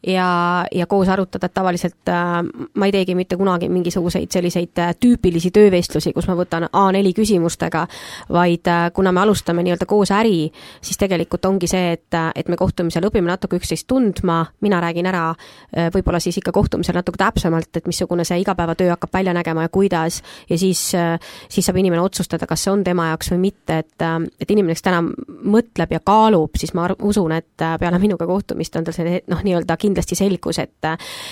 ja, 0.08 0.66
ja 0.72 0.86
koos 0.88 1.10
arutada, 1.10 1.46
et 1.46 1.54
tavaliselt 1.54 2.10
äh, 2.10 2.44
ma 2.76 2.88
ei 2.88 2.94
teegi 2.96 3.16
mitte 3.16 3.38
kunagi 3.38 3.70
mingisuguseid 3.70 4.32
selliseid 4.32 4.80
äh, 4.80 4.94
tüüpilisi 5.00 5.52
töövestlusi, 5.52 6.14
kus 6.16 6.28
ma 6.30 6.36
võtan 6.38 6.68
A4 6.70 7.14
küsimustega, 7.18 7.86
vaid 8.34 8.70
kuna 8.94 9.12
me 9.12 9.24
alustame 9.24 9.66
nii-öelda 9.66 9.88
koos 9.90 10.12
äri, 10.16 10.48
siis 10.82 11.00
tegelikult 11.00 11.46
ongi 11.50 11.68
see, 11.68 11.98
et, 11.98 12.20
et 12.36 12.48
me 12.48 12.60
kohtumisel 12.60 13.10
õpime 13.10 13.28
natuke 13.28 13.60
üksteist 13.60 13.88
tundma, 13.90 14.40
mina 14.64 14.80
räägin 14.84 15.10
ära 15.10 15.26
võib-olla 15.94 16.20
siis 16.24 16.40
ikka 16.40 16.54
kohtumisel 16.56 16.96
natuke 16.98 17.20
täpsemalt, 17.20 17.70
et 17.76 17.88
missugune 17.90 18.26
see 18.28 18.40
igapäevatöö 18.42 18.94
hakkab 18.94 19.14
välja 19.14 19.34
nägema 19.36 19.66
ja 19.68 19.74
kuidas, 19.74 20.22
ja 20.50 20.58
siis, 20.58 20.84
siis 21.50 21.66
saab 21.66 21.80
inimene 21.82 22.02
otsustada, 22.02 22.48
kas 22.48 22.64
see 22.64 22.74
on 22.74 22.84
tema 22.88 23.10
jaoks 23.12 23.32
või 23.34 23.42
mitte, 23.50 23.82
et, 23.84 24.08
et 24.40 24.52
inimene, 24.52 24.76
kes 24.78 24.86
täna 24.88 25.04
mõtleb 25.04 25.96
ja 25.98 26.02
kaalub, 26.04 26.56
siis 26.60 26.74
ma 26.78 26.88
usun, 27.04 27.36
et 27.38 27.68
peale 27.80 27.97
peale 27.98 28.06
minuga 28.06 28.28
kohtumist 28.28 28.76
on 28.76 28.86
tal 28.86 28.96
see 28.96 29.22
noh, 29.28 29.42
nii-öelda 29.44 29.78
kindlasti 29.78 30.16
selgus, 30.16 30.60
et 30.60 30.86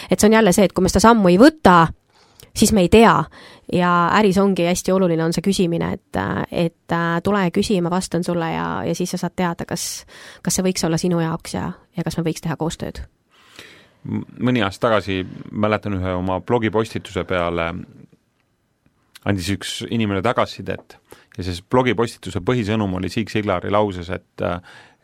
et 0.10 0.20
see 0.20 0.28
on 0.30 0.34
jälle 0.34 0.54
see, 0.54 0.66
et 0.66 0.74
kui 0.74 0.84
me 0.84 0.90
seda 0.90 1.06
sammu 1.08 1.30
ei 1.30 1.38
võta, 1.38 1.88
siis 2.56 2.74
me 2.74 2.86
ei 2.86 2.90
tea. 2.90 3.24
ja 3.74 4.10
äris 4.14 4.38
ongi 4.38 4.66
hästi 4.66 4.92
oluline, 4.92 5.24
on 5.24 5.34
see 5.34 5.42
küsimine, 5.42 5.94
et, 5.94 6.18
et 6.52 6.96
tule 7.24 7.42
küsi, 7.52 7.80
ma 7.82 7.90
vastan 7.90 8.24
sulle 8.24 8.52
ja, 8.52 8.84
ja 8.86 8.96
siis 8.96 9.12
sa 9.12 9.18
saad 9.18 9.34
teada, 9.36 9.66
kas, 9.66 10.06
kas 10.46 10.56
see 10.56 10.66
võiks 10.66 10.86
olla 10.86 10.98
sinu 11.02 11.20
jaoks 11.20 11.56
ja, 11.58 11.72
ja 11.98 12.04
kas 12.06 12.18
me 12.18 12.26
võiks 12.28 12.46
teha 12.46 12.56
koostööd. 12.56 13.02
mõni 14.06 14.62
aasta 14.62 14.88
tagasi 14.88 15.26
mäletan 15.52 15.98
ühe 15.98 16.14
oma 16.14 16.40
blogipostituse 16.42 17.24
peale 17.26 17.72
andis 19.26 19.50
üks 19.50 19.80
inimene 19.90 20.22
tagasisidet 20.22 21.00
ja 21.38 21.44
siis 21.44 21.64
blogipostituse 21.66 22.40
põhisõnum 22.46 22.94
oli 23.00 23.10
Siig 23.10 23.34
Siglari 23.34 23.72
lauses, 23.74 24.10
et 24.10 24.46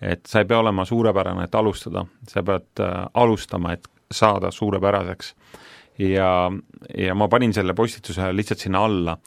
et 0.01 0.25
sa 0.27 0.41
ei 0.41 0.49
pea 0.49 0.59
olema 0.59 0.85
suurepärane, 0.85 1.45
et 1.45 1.55
alustada, 1.55 2.05
sa 2.27 2.43
pead 2.43 2.81
äh, 2.81 3.05
alustama, 3.13 3.75
et 3.77 3.87
saada 4.11 4.51
suurepäraseks. 4.51 5.35
Ja, 6.01 6.51
ja 6.97 7.15
ma 7.15 7.27
panin 7.29 7.53
selle 7.53 7.73
postituse 7.77 8.31
lihtsalt 8.33 8.59
sinna 8.59 8.85
alla. 8.85 9.17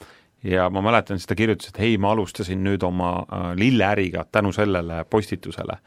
Ja 0.43 0.69
ma 0.69 0.81
mäletan, 0.85 1.17
siis 1.17 1.29
ta 1.29 1.35
kirjutas, 1.35 1.71
et 1.71 1.79
hei, 1.81 1.97
ma 1.97 2.11
alustasin 2.13 2.61
nüüd 2.63 2.83
oma 2.85 3.15
äh, 3.23 3.47
lilleäriga 3.57 4.25
tänu 4.31 4.51
sellele 4.53 5.03
postitusele. 5.09 5.79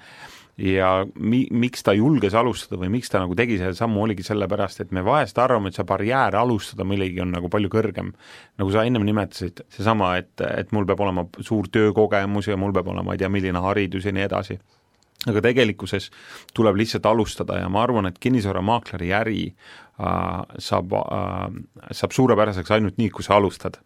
Ja 0.59 1.07
mi-, 1.15 1.47
miks 1.51 1.85
ta 1.87 1.95
julges 1.97 2.35
alustada 2.35 2.81
või 2.81 2.91
miks 2.99 3.13
ta 3.13 3.21
nagu 3.23 3.37
tegi 3.39 3.59
selle 3.61 3.77
sammu, 3.79 4.03
oligi 4.05 4.27
sellepärast, 4.27 4.83
et 4.83 4.95
me 4.95 5.05
vahest 5.07 5.39
arvame, 5.39 5.71
et 5.71 5.79
see 5.79 5.87
barjäär 5.87 6.37
alustada 6.39 6.87
millegi 6.89 7.23
on 7.23 7.31
nagu 7.35 7.51
palju 7.53 7.71
kõrgem. 7.73 8.13
nagu 8.59 8.75
sa 8.75 8.85
ennem 8.87 9.07
nimetasid, 9.07 9.63
seesama, 9.75 10.17
et, 10.19 10.35
et 10.49 10.73
mul 10.75 10.89
peab 10.89 11.05
olema 11.07 11.29
suur 11.39 11.71
töökogemus 11.73 12.51
ja 12.51 12.59
mul 12.59 12.75
peab 12.75 12.91
olema, 12.91 13.11
ma 13.11 13.17
ei 13.17 13.23
tea, 13.23 13.31
milline 13.33 13.63
haridus 13.63 14.09
ja 14.09 14.15
nii 14.15 14.27
edasi 14.27 14.59
aga 15.27 15.43
tegelikkuses 15.43 16.13
tuleb 16.55 16.77
lihtsalt 16.79 17.07
alustada 17.11 17.59
ja 17.59 17.69
ma 17.73 17.83
arvan, 17.83 18.07
et 18.07 18.19
kinnisvaramaakleri 18.23 19.13
äri 19.19 19.41
äh, 19.51 20.43
saab 20.63 20.95
äh,, 20.95 21.47
saab 21.91 22.15
suurepäraseks 22.15 22.71
ainult 22.77 23.01
nii, 23.01 23.11
kui 23.11 23.27
sa 23.27 23.39
alustad. 23.39 23.81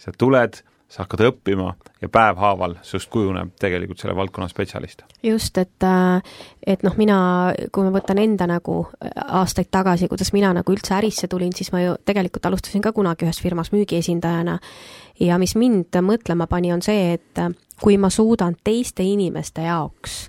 sa 0.00 0.10
tuled, 0.18 0.56
sa 0.92 1.06
hakkad 1.06 1.22
õppima 1.24 1.70
ja 2.02 2.08
päevhaaval 2.12 2.74
sinust 2.84 3.08
kujuneb 3.12 3.54
tegelikult 3.60 4.02
selle 4.02 4.16
valdkonna 4.16 4.48
spetsialist. 4.50 5.02
just, 5.22 5.58
et, 5.58 5.84
äh, 5.88 6.20
et 6.66 6.82
noh, 6.84 6.96
mina, 7.00 7.16
kui 7.72 7.86
ma 7.86 7.92
võtan 7.94 8.20
enda 8.20 8.46
nagu 8.50 8.74
äh, 8.84 9.14
aastaid 9.40 9.70
tagasi, 9.72 10.08
kuidas 10.12 10.34
mina 10.36 10.52
nagu 10.52 10.72
üldse 10.72 10.94
ärisse 10.98 11.30
tulin, 11.32 11.54
siis 11.56 11.72
ma 11.72 11.80
ju 11.80 11.94
tegelikult 12.04 12.46
alustasin 12.46 12.84
ka 12.84 12.92
kunagi 12.92 13.24
ühes 13.24 13.40
firmas 13.40 13.72
müügiesindajana 13.72 14.58
ja 15.20 15.38
mis 15.40 15.56
mind 15.56 15.96
mõtlema 16.04 16.46
pani, 16.50 16.74
on 16.76 16.84
see, 16.84 17.14
et 17.16 17.40
äh, 17.40 17.48
kui 17.80 17.96
ma 17.96 18.10
suudan 18.12 18.58
teiste 18.64 19.06
inimeste 19.06 19.64
jaoks 19.64 20.26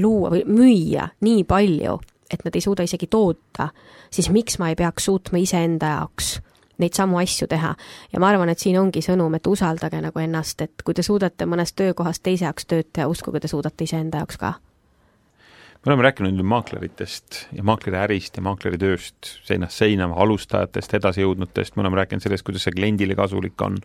luua 0.00 0.34
või 0.34 0.44
müüa 0.44 1.08
nii 1.24 1.48
palju, 1.48 1.96
et 2.30 2.44
nad 2.44 2.54
ei 2.54 2.60
suuda 2.60 2.84
isegi 2.84 3.08
toota, 3.08 3.70
siis 4.12 4.28
miks 4.30 4.60
ma 4.60 4.68
ei 4.70 4.76
peaks 4.76 5.08
suutma 5.08 5.40
iseenda 5.40 5.96
jaoks 5.96 6.36
neid 6.80 6.96
samu 6.96 7.20
asju 7.20 7.46
teha. 7.50 7.74
ja 8.12 8.20
ma 8.20 8.32
arvan, 8.32 8.48
et 8.48 8.58
siin 8.58 8.78
ongi 8.80 9.02
sõnum, 9.04 9.34
et 9.36 9.46
usaldage 9.46 10.00
nagu 10.00 10.18
ennast, 10.18 10.60
et 10.60 10.82
kui 10.84 10.94
te 10.94 11.02
suudate 11.02 11.46
mõnes 11.46 11.72
töökohas 11.72 12.20
teise 12.20 12.48
jaoks 12.48 12.66
tööd 12.66 12.90
teha, 12.92 13.08
uskuge, 13.08 13.40
te 13.40 13.48
suudate 13.48 13.84
iseenda 13.84 14.24
jaoks 14.24 14.40
ka 14.40 14.54
me 15.80 15.92
oleme 15.92 16.04
rääkinud 16.04 16.34
nüüd 16.36 16.44
maakleritest 16.44 17.36
ja 17.56 17.62
maakleriärist 17.64 18.36
ja 18.36 18.42
maakleritööst 18.44 19.30
seinast 19.48 19.80
seina, 19.80 20.10
alustajatest, 20.24 20.92
edasijõudnutest, 20.98 21.76
me 21.76 21.84
oleme 21.84 22.02
rääkinud 22.02 22.24
sellest, 22.24 22.44
kuidas 22.44 22.66
see 22.66 22.74
kliendile 22.74 23.16
kasulik 23.16 23.62
on, 23.64 23.78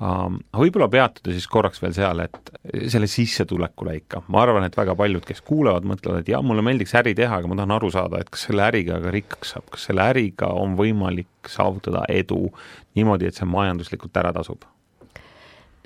aga 0.00 0.60
võib-olla 0.60 0.90
peatuda 0.92 1.32
siis 1.32 1.48
korraks 1.48 1.80
veel 1.80 1.94
seal, 1.96 2.20
et 2.26 2.52
selle 2.92 3.08
sissetulekule 3.08 3.96
ikka, 4.02 4.20
ma 4.28 4.42
arvan, 4.44 4.66
et 4.68 4.76
väga 4.76 4.96
paljud, 4.98 5.24
kes 5.28 5.40
kuulevad, 5.46 5.88
mõtlevad, 5.88 6.20
et 6.20 6.32
jah, 6.34 6.44
mulle 6.44 6.64
meeldiks 6.66 6.92
äri 7.00 7.14
teha, 7.16 7.40
aga 7.40 7.48
ma 7.48 7.56
tahan 7.56 7.72
aru 7.78 7.92
saada, 7.94 8.20
et 8.20 8.32
kas 8.32 8.44
selle 8.50 8.66
äriga 8.66 9.00
ka 9.00 9.14
rikkaks 9.16 9.54
saab, 9.56 9.70
kas 9.72 9.88
selle 9.88 10.04
äriga 10.12 10.52
on 10.60 10.76
võimalik 10.80 11.48
saavutada 11.48 12.04
edu 12.12 12.50
niimoodi, 12.98 13.30
et 13.30 13.40
see 13.40 13.48
majanduslikult 13.48 14.20
ära 14.20 14.34
tasub 14.36 14.68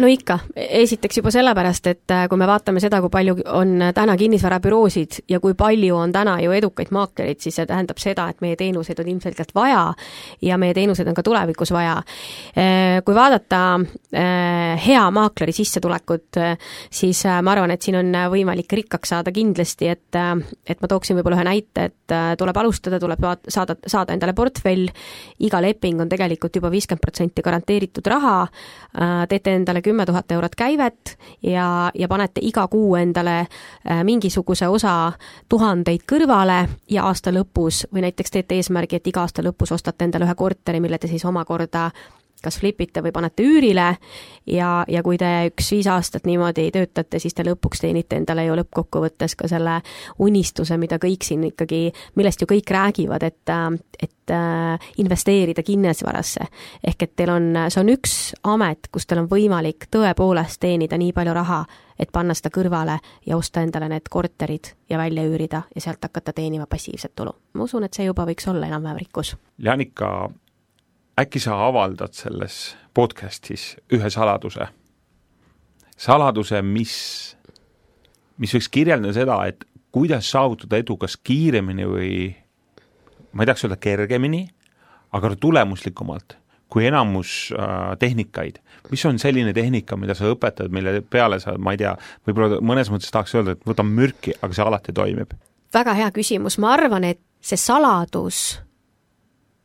no 0.02 0.08
ikka, 0.10 0.38
esiteks 0.56 1.20
juba 1.20 1.30
sellepärast, 1.34 1.86
et 1.92 2.12
äh, 2.14 2.24
kui 2.30 2.38
me 2.40 2.48
vaatame 2.50 2.80
seda, 2.82 2.98
kui 3.02 3.12
palju 3.14 3.36
on 3.54 3.76
täna 3.94 4.16
kinnisvarabüroosid 4.18 5.20
ja 5.30 5.38
kui 5.42 5.54
palju 5.58 5.98
on 6.00 6.12
täna 6.14 6.34
ju 6.42 6.54
edukaid 6.56 6.90
maaklerid, 6.94 7.38
siis 7.42 7.60
see 7.60 7.68
tähendab 7.68 8.00
seda, 8.02 8.26
et 8.32 8.42
meie 8.42 8.58
teenuseid 8.58 8.98
on 9.00 9.10
ilmselgelt 9.12 9.54
vaja 9.54 9.84
ja 10.42 10.58
meie 10.58 10.74
teenuseid 10.74 11.08
on 11.10 11.14
ka 11.14 11.22
tulevikus 11.26 11.70
vaja. 11.74 12.00
Äh, 12.58 12.98
kui 13.06 13.14
vaadata 13.14 13.60
äh, 13.78 14.82
hea 14.82 15.04
maakleri 15.14 15.54
sissetulekut, 15.54 16.40
siis 16.90 17.22
ma 17.42 17.54
arvan, 17.54 17.70
et 17.74 17.86
siin 17.86 18.00
on 18.00 18.10
võimalik 18.32 18.72
rikkaks 18.74 19.14
saada 19.14 19.32
kindlasti, 19.34 19.92
et 19.92 20.02
et 20.14 20.80
ma 20.80 20.88
tooksin 20.88 21.16
võib-olla 21.18 21.38
ühe 21.40 21.46
näite, 21.46 21.86
et 21.90 22.14
tuleb 22.38 22.56
alustada, 22.58 22.98
tuleb 23.02 23.22
saada, 23.50 23.76
saada 23.90 24.14
endale 24.14 24.34
portfell, 24.36 24.88
iga 25.46 25.60
leping 25.62 26.02
on 26.02 26.10
tegelikult 26.10 26.56
juba 26.56 26.70
viiskümmend 26.72 27.02
protsenti 27.02 27.42
garanteeritud 27.44 28.06
raha, 28.10 28.36
teete 29.30 29.56
endale 29.58 29.83
kümme 29.84 30.06
tuhat 30.06 30.32
eurot 30.32 30.54
käivet 30.56 31.14
ja, 31.42 31.90
ja 31.94 32.08
panete 32.08 32.42
iga 32.42 32.66
kuu 32.72 32.96
endale 32.96 33.38
äh, 33.40 34.02
mingisuguse 34.04 34.68
osa 34.68 35.12
tuhandeid 35.48 36.06
kõrvale 36.10 36.58
ja 36.90 37.04
aasta 37.08 37.32
lõpus 37.34 37.84
või 37.92 38.06
näiteks 38.08 38.34
teete 38.34 38.58
eesmärgi, 38.58 38.96
et 38.96 39.12
iga 39.12 39.24
aasta 39.24 39.44
lõpus 39.44 39.74
ostate 39.76 40.08
endale 40.08 40.28
ühe 40.28 40.34
korteri, 40.34 40.80
mille 40.80 40.98
te 40.98 41.10
siis 41.10 41.24
omakorda 41.24 41.90
kas 42.44 42.58
flipite 42.60 43.02
või 43.04 43.12
panete 43.14 43.44
üürile 43.46 43.86
ja, 44.46 44.70
ja 44.88 45.02
kui 45.02 45.18
te 45.20 45.30
üks 45.50 45.70
viis 45.74 45.88
aastat 45.90 46.26
niimoodi 46.28 46.68
töötate, 46.74 47.18
siis 47.22 47.34
te 47.34 47.44
lõpuks 47.46 47.82
teenite 47.84 48.18
endale 48.20 48.46
ju 48.46 48.56
lõppkokkuvõttes 48.60 49.36
ka 49.40 49.48
selle 49.50 49.80
unistuse, 50.24 50.76
mida 50.80 50.98
kõik 51.02 51.24
siin 51.26 51.46
ikkagi, 51.50 51.86
millest 52.18 52.44
ju 52.44 52.48
kõik 52.50 52.70
räägivad, 52.70 53.24
et, 53.26 53.54
et 54.02 54.34
äh, 54.34 54.90
investeerida 55.02 55.62
kinnisvarasse. 55.62 56.48
ehk 56.84 57.02
et 57.02 57.16
teil 57.16 57.32
on, 57.32 57.50
see 57.68 57.80
on 57.80 57.94
üks 57.94 58.18
amet, 58.44 58.88
kus 58.92 59.06
teil 59.06 59.24
on 59.24 59.30
võimalik 59.30 59.88
tõepoolest 59.90 60.60
teenida 60.60 60.98
nii 61.00 61.12
palju 61.16 61.34
raha, 61.34 61.64
et 61.98 62.12
panna 62.12 62.34
seda 62.34 62.50
kõrvale 62.54 62.98
ja 63.26 63.36
osta 63.36 63.62
endale 63.62 63.88
need 63.88 64.08
korterid 64.10 64.74
ja 64.90 64.98
välja 64.98 65.24
üürida 65.26 65.62
ja 65.74 65.80
sealt 65.80 66.02
hakata 66.02 66.32
teenima 66.32 66.66
passiivset 66.66 67.14
tulu. 67.16 67.34
ma 67.54 67.64
usun, 67.64 67.84
et 67.84 67.94
see 67.94 68.06
juba 68.06 68.26
võiks 68.26 68.48
olla 68.50 68.66
enam-vähem 68.66 69.04
rikkus. 69.04 69.36
Janika 69.58 70.30
äkki 71.20 71.40
sa 71.40 71.58
avaldad 71.66 72.14
selles 72.16 72.76
podcastis 72.94 73.74
ühe 73.92 74.10
saladuse? 74.10 74.66
saladuse, 75.96 76.58
mis, 76.62 76.94
mis 78.38 78.54
võiks 78.56 78.68
kirjeldada 78.70 79.14
seda, 79.14 79.36
et 79.46 79.62
kuidas 79.94 80.26
saavutada 80.30 80.80
edu 80.82 80.96
kas 80.98 81.14
kiiremini 81.16 81.86
või 81.86 82.14
ma 83.32 83.44
ei 83.44 83.46
tahaks 83.46 83.62
öelda 83.66 83.78
kergemini, 83.78 84.48
aga 85.14 85.36
tulemuslikumalt 85.38 86.34
kui 86.74 86.88
enamus 86.88 87.52
äh, 87.54 87.94
tehnikaid. 87.98 88.58
mis 88.90 89.04
on 89.06 89.18
selline 89.18 89.52
tehnika, 89.52 89.96
mida 89.96 90.14
sa 90.14 90.26
õpetad, 90.26 90.72
mille 90.74 91.00
peale 91.10 91.38
sa, 91.40 91.54
ma 91.58 91.76
ei 91.76 91.78
tea, 91.78 91.94
võib-olla 92.26 92.58
mõnes 92.58 92.90
mõttes 92.90 93.14
tahaks 93.14 93.34
öelda, 93.38 93.54
et 93.54 93.62
võtan 93.68 93.86
mürki, 93.86 94.34
aga 94.42 94.54
see 94.54 94.64
alati 94.66 94.92
toimib? 94.92 95.36
väga 95.74 95.94
hea 95.94 96.10
küsimus, 96.10 96.58
ma 96.58 96.74
arvan, 96.74 97.06
et 97.06 97.20
see 97.40 97.58
saladus 97.60 98.58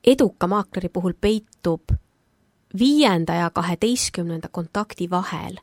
eduka 0.08 0.48
maakleri 0.48 0.90
puhul 0.90 1.14
peitub 1.22 1.82
viienda 2.80 3.34
ja 3.34 3.50
kaheteistkümnenda 3.50 4.48
kontakti 4.52 5.10
vahel. 5.10 5.58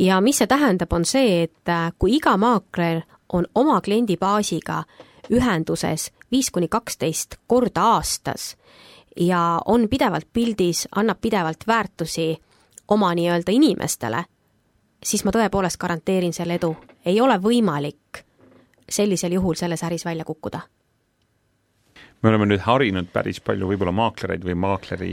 ja 0.00 0.20
mis 0.20 0.38
see 0.38 0.46
tähendab, 0.46 0.92
on 0.92 1.04
see, 1.04 1.42
et 1.42 1.68
äh, 1.68 1.92
kui 1.98 2.16
iga 2.16 2.36
maakler 2.36 3.02
on 3.32 3.46
oma 3.54 3.80
kliendibaasiga 3.80 4.84
ühenduses 5.30 6.12
viis 6.30 6.50
kuni 6.50 6.68
kaksteist 6.68 7.34
korda 7.46 7.82
aastas 7.82 8.56
ja 9.16 9.58
on 9.64 9.88
pidevalt 9.88 10.28
pildis, 10.32 10.88
annab 10.96 11.18
pidevalt 11.20 11.66
väärtusi 11.66 12.36
oma 12.88 13.14
nii-öelda 13.14 13.52
inimestele, 13.52 14.24
siis 15.02 15.24
ma 15.24 15.32
tõepoolest 15.32 15.80
garanteerin 15.80 16.32
selle 16.32 16.54
edu. 16.54 16.76
ei 17.04 17.20
ole 17.20 17.38
võimalik 17.42 18.24
sellisel 18.88 19.32
juhul 19.32 19.54
selles 19.54 19.82
äris 19.82 20.04
välja 20.04 20.24
kukkuda 20.24 20.60
me 22.26 22.32
oleme 22.32 22.48
nüüd 22.50 22.62
harinud 22.64 23.06
päris 23.14 23.38
palju 23.44 23.68
võib-olla 23.70 23.92
maaklereid 23.94 24.42
või 24.42 24.56
maakleri 24.58 25.10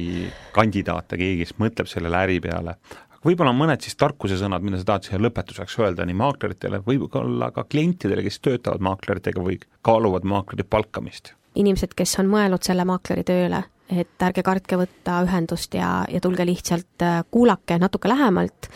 kandidaate, 0.56 1.20
keegi, 1.20 1.44
kes 1.44 1.52
mõtleb 1.62 1.90
sellele 1.92 2.22
äri 2.26 2.40
peale, 2.42 2.74
võib-olla 3.22 3.54
mõned 3.54 3.86
siis 3.86 3.94
tarkusesõnad, 4.02 4.66
mida 4.66 4.80
sa 4.82 4.88
tahad 4.88 5.06
siia 5.06 5.20
lõpetuseks 5.22 5.78
öelda 5.84 6.08
nii 6.10 6.18
maakleritele, 6.18 6.82
võib-olla 6.88 7.52
ka 7.54 7.68
klientidele, 7.70 8.26
kes 8.26 8.42
töötavad 8.42 8.82
maakleritega 8.90 9.46
või 9.46 9.60
kaaluvad 9.86 10.26
maakleri 10.26 10.66
palkamist? 10.66 11.36
inimesed, 11.54 11.92
kes 11.94 12.16
on 12.18 12.32
mõelnud 12.32 12.66
selle 12.66 12.82
maakleri 12.90 13.22
tööle, 13.30 13.60
et 13.94 14.24
ärge 14.26 14.42
kartke 14.42 14.80
võtta 14.80 15.20
ühendust 15.22 15.76
ja, 15.78 16.00
ja 16.10 16.22
tulge 16.24 16.48
lihtsalt 16.50 17.06
äh, 17.06 17.20
kuulake 17.30 17.78
natuke 17.78 18.10
lähemalt 18.10 18.72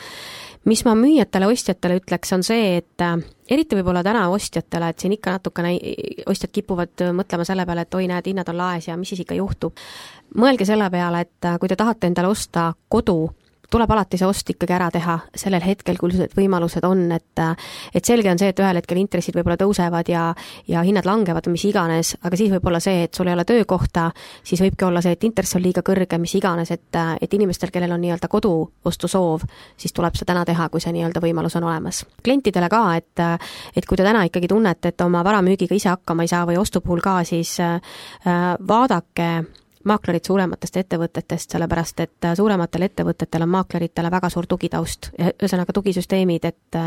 mis 0.70 0.84
ma 0.86 0.94
müüjatele, 1.00 1.50
ostjatele 1.50 1.98
ütleks, 2.04 2.36
on 2.36 2.46
see, 2.46 2.78
et 2.84 3.02
äh, 3.02 3.18
eriti 3.50 3.78
võib-olla 3.78 4.04
täna 4.04 4.28
ostjatele, 4.34 4.92
et 4.92 5.00
siin 5.00 5.16
ikka 5.16 5.38
natukene 5.38 5.74
ostjad 6.28 6.54
kipuvad 6.54 7.04
mõtlema 7.16 7.46
selle 7.48 7.66
peale, 7.66 7.86
et 7.88 7.98
oi, 8.00 8.08
näed, 8.12 8.30
hinnad 8.32 8.50
on 8.52 8.60
laes 8.60 8.88
ja 8.90 8.98
mis 8.98 9.14
siis 9.14 9.24
ikka 9.24 9.38
juhtub. 9.38 9.76
mõelge 10.38 10.66
selle 10.66 10.90
peale, 10.92 11.22
et 11.22 11.46
äh, 11.46 11.60
kui 11.60 11.70
te 11.70 11.76
tahate 11.76 12.08
endale 12.08 12.28
osta 12.28 12.74
kodu, 12.90 13.30
tuleb 13.70 13.92
alati 13.92 14.18
see 14.20 14.28
ost 14.28 14.50
ikkagi 14.54 14.74
ära 14.74 14.88
teha 14.94 15.18
sellel 15.36 15.64
hetkel, 15.64 15.98
kui 16.00 16.14
need 16.14 16.34
võimalused 16.38 16.86
on, 16.88 17.04
et 17.12 17.42
et 17.94 18.06
selge 18.06 18.32
on 18.32 18.40
see, 18.40 18.52
et 18.54 18.60
ühel 18.64 18.80
hetkel 18.80 19.00
intressid 19.02 19.36
võib-olla 19.36 19.58
tõusevad 19.60 20.10
ja 20.12 20.24
ja 20.68 20.84
hinnad 20.88 21.08
langevad 21.08 21.50
mis 21.52 21.66
iganes, 21.68 22.16
aga 22.24 22.40
siis 22.40 22.52
võib 22.54 22.68
olla 22.72 22.80
see, 22.84 23.04
et 23.08 23.14
sul 23.14 23.28
ei 23.28 23.36
ole 23.36 23.46
töökohta, 23.48 24.10
siis 24.44 24.62
võibki 24.64 24.88
olla 24.88 25.04
see, 25.04 25.18
et 25.18 25.28
intress 25.28 25.58
on 25.60 25.64
liiga 25.64 25.84
kõrge, 25.86 26.20
mis 26.22 26.36
iganes, 26.40 26.72
et 26.72 27.02
et 27.22 27.34
inimestel, 27.34 27.72
kellel 27.74 27.92
on 27.96 28.02
nii-öelda 28.04 28.32
koduostusoov, 28.32 29.44
siis 29.78 29.94
tuleb 29.94 30.16
see 30.16 30.28
täna 30.28 30.46
teha, 30.48 30.70
kui 30.70 30.84
see 30.84 30.96
nii-öelda 30.96 31.24
võimalus 31.24 31.60
on 31.60 31.68
olemas. 31.68 32.06
klientidele 32.24 32.70
ka, 32.72 32.84
et 32.96 33.24
et 33.76 33.86
kui 33.86 33.98
te 33.98 34.04
täna 34.04 34.24
ikkagi 34.28 34.48
tunnete, 34.48 34.94
et 34.94 35.02
oma 35.02 35.24
vara 35.24 35.42
müügiga 35.42 35.76
ise 35.76 35.90
hakkama 35.90 36.24
ei 36.24 36.32
saa 36.32 36.46
või 36.48 36.58
ostu 36.58 36.82
puhul 36.82 37.04
ka, 37.04 37.24
siis 37.28 37.60
äh, 37.60 37.80
vaadake 38.68 39.32
maaklerid 39.88 40.28
suurematest 40.28 40.78
ettevõtetest, 40.84 41.56
sellepärast 41.56 42.04
et 42.04 42.28
äh, 42.28 42.36
suurematel 42.38 42.88
ettevõtetel 42.88 43.46
on 43.46 43.54
maakleritele 43.56 44.12
väga 44.14 44.30
suur 44.34 44.48
tugitaust, 44.50 45.12
ühesõnaga 45.18 45.76
tugisüsteemid, 45.76 46.46
et 46.46 46.80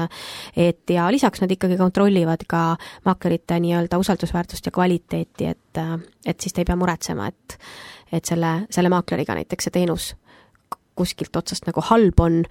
et 0.56 0.90
ja 0.94 1.08
lisaks 1.12 1.40
nad 1.42 1.50
ikkagi 1.50 1.78
kontrollivad 1.80 2.44
ka 2.48 2.62
maaklerite 3.04 3.58
nii-öelda 3.60 3.98
usaldusväärsust 3.98 4.66
ja 4.66 4.72
kvaliteeti, 4.74 5.46
et 5.46 5.84
et 6.26 6.40
siis 6.40 6.52
te 6.52 6.62
ei 6.62 6.68
pea 6.68 6.76
muretsema, 6.76 7.28
et 7.28 7.58
et 8.12 8.24
selle, 8.24 8.66
selle 8.70 8.90
maakleriga 8.90 9.34
näiteks 9.38 9.68
see 9.68 9.78
teenus 9.78 10.14
kuskilt 10.98 11.36
otsast 11.36 11.68
nagu 11.68 11.82
halb 11.90 12.20
on 12.20 12.42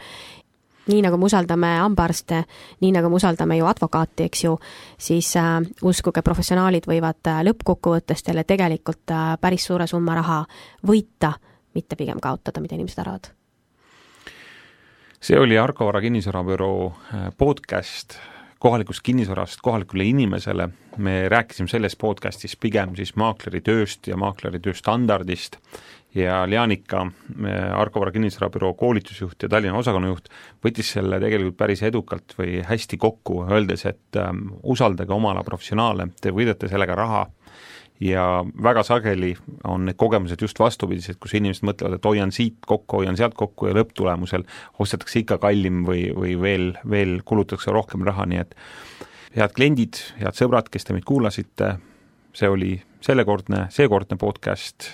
nii 0.87 1.01
nagu 1.05 1.17
me 1.17 1.25
usaldame 1.29 1.73
hambaarste, 1.79 2.43
nii 2.81 2.91
nagu 2.95 3.09
me 3.09 3.19
usaldame 3.19 3.57
ju 3.57 3.67
advokaati, 3.69 4.29
eks 4.29 4.43
ju, 4.43 4.55
siis 4.97 5.33
äh, 5.37 5.59
uskuge, 5.83 6.23
professionaalid 6.25 6.87
võivad 6.89 7.29
äh, 7.29 7.43
lõppkokkuvõttes 7.49 8.23
teile 8.25 8.43
tegelikult 8.47 9.13
äh, 9.13 9.35
päris 9.41 9.67
suure 9.69 9.87
summa 9.87 10.15
raha 10.17 10.39
võita, 10.87 11.33
mitte 11.75 11.99
pigem 11.99 12.19
kaotada, 12.23 12.61
mida 12.61 12.75
inimesed 12.75 13.03
arvavad. 13.03 13.31
see 15.19 15.39
oli 15.39 15.57
Argo 15.57 15.85
Vara 15.85 16.01
kinnisvarabüroo 16.01 16.87
äh, 16.87 17.31
podcast 17.37 18.17
kohalikust 18.59 19.03
kinnisvarast 19.03 19.61
kohalikule 19.61 20.03
inimesele, 20.03 20.69
me 20.97 21.29
rääkisime 21.29 21.71
selles 21.71 21.95
podcastis 21.95 22.57
pigem 22.59 22.95
siis 22.95 23.15
maakleri 23.15 23.61
tööst 23.63 24.07
ja 24.07 24.17
maakleri 24.19 24.59
töö 24.59 24.75
standardist 24.75 25.57
ja 26.15 26.41
Leanika, 26.49 27.05
Argo 27.77 28.01
Vara 28.01 28.11
kinnisvarabüroo 28.11 28.73
koolitusjuht 28.73 29.43
ja 29.43 29.49
Tallinna 29.49 29.77
osakonnajuht, 29.77 30.29
võttis 30.65 30.91
selle 30.95 31.19
tegelikult 31.21 31.57
päris 31.57 31.83
edukalt 31.85 32.33
või 32.39 32.59
hästi 32.65 32.97
kokku, 32.97 33.43
öeldes, 33.45 33.85
et 33.85 34.17
ähm, 34.17 34.47
usaldage 34.63 35.13
oma 35.13 35.31
ala 35.35 35.43
professionaale, 35.45 36.09
te 36.21 36.33
võidate 36.33 36.67
sellega 36.71 36.97
raha 36.97 37.27
ja 37.99 38.45
väga 38.63 38.83
sageli 38.83 39.33
on 39.67 39.85
need 39.89 39.97
kogemused 39.99 40.41
just 40.41 40.59
vastupidised, 40.59 41.19
kus 41.19 41.35
inimesed 41.35 41.65
mõtlevad, 41.67 41.97
et 41.97 42.07
hoian 42.07 42.31
siit 42.35 42.59
kokku, 42.67 43.01
hoian 43.01 43.17
sealt 43.19 43.35
kokku 43.39 43.69
ja 43.69 43.75
lõpptulemusel 43.77 44.45
ostetakse 44.79 45.23
ikka 45.23 45.39
kallim 45.43 45.83
või, 45.87 46.07
või 46.15 46.35
veel, 46.41 46.69
veel 46.89 47.19
kulutatakse 47.27 47.73
rohkem 47.75 48.05
raha, 48.07 48.27
nii 48.29 48.43
et 48.43 48.55
head 49.35 49.55
kliendid, 49.57 49.99
head 50.21 50.37
sõbrad, 50.37 50.71
kes 50.71 50.87
te 50.87 50.95
meid 50.95 51.07
kuulasite, 51.07 51.75
see 52.35 52.49
oli 52.49 52.77
sellekordne, 53.05 53.67
seekordne 53.73 54.19
podcast, 54.19 54.91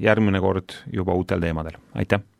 järgmine 0.00 0.40
kord 0.44 0.76
juba 0.92 1.16
uutel 1.16 1.42
teemadel, 1.42 1.80
aitäh! 1.96 2.31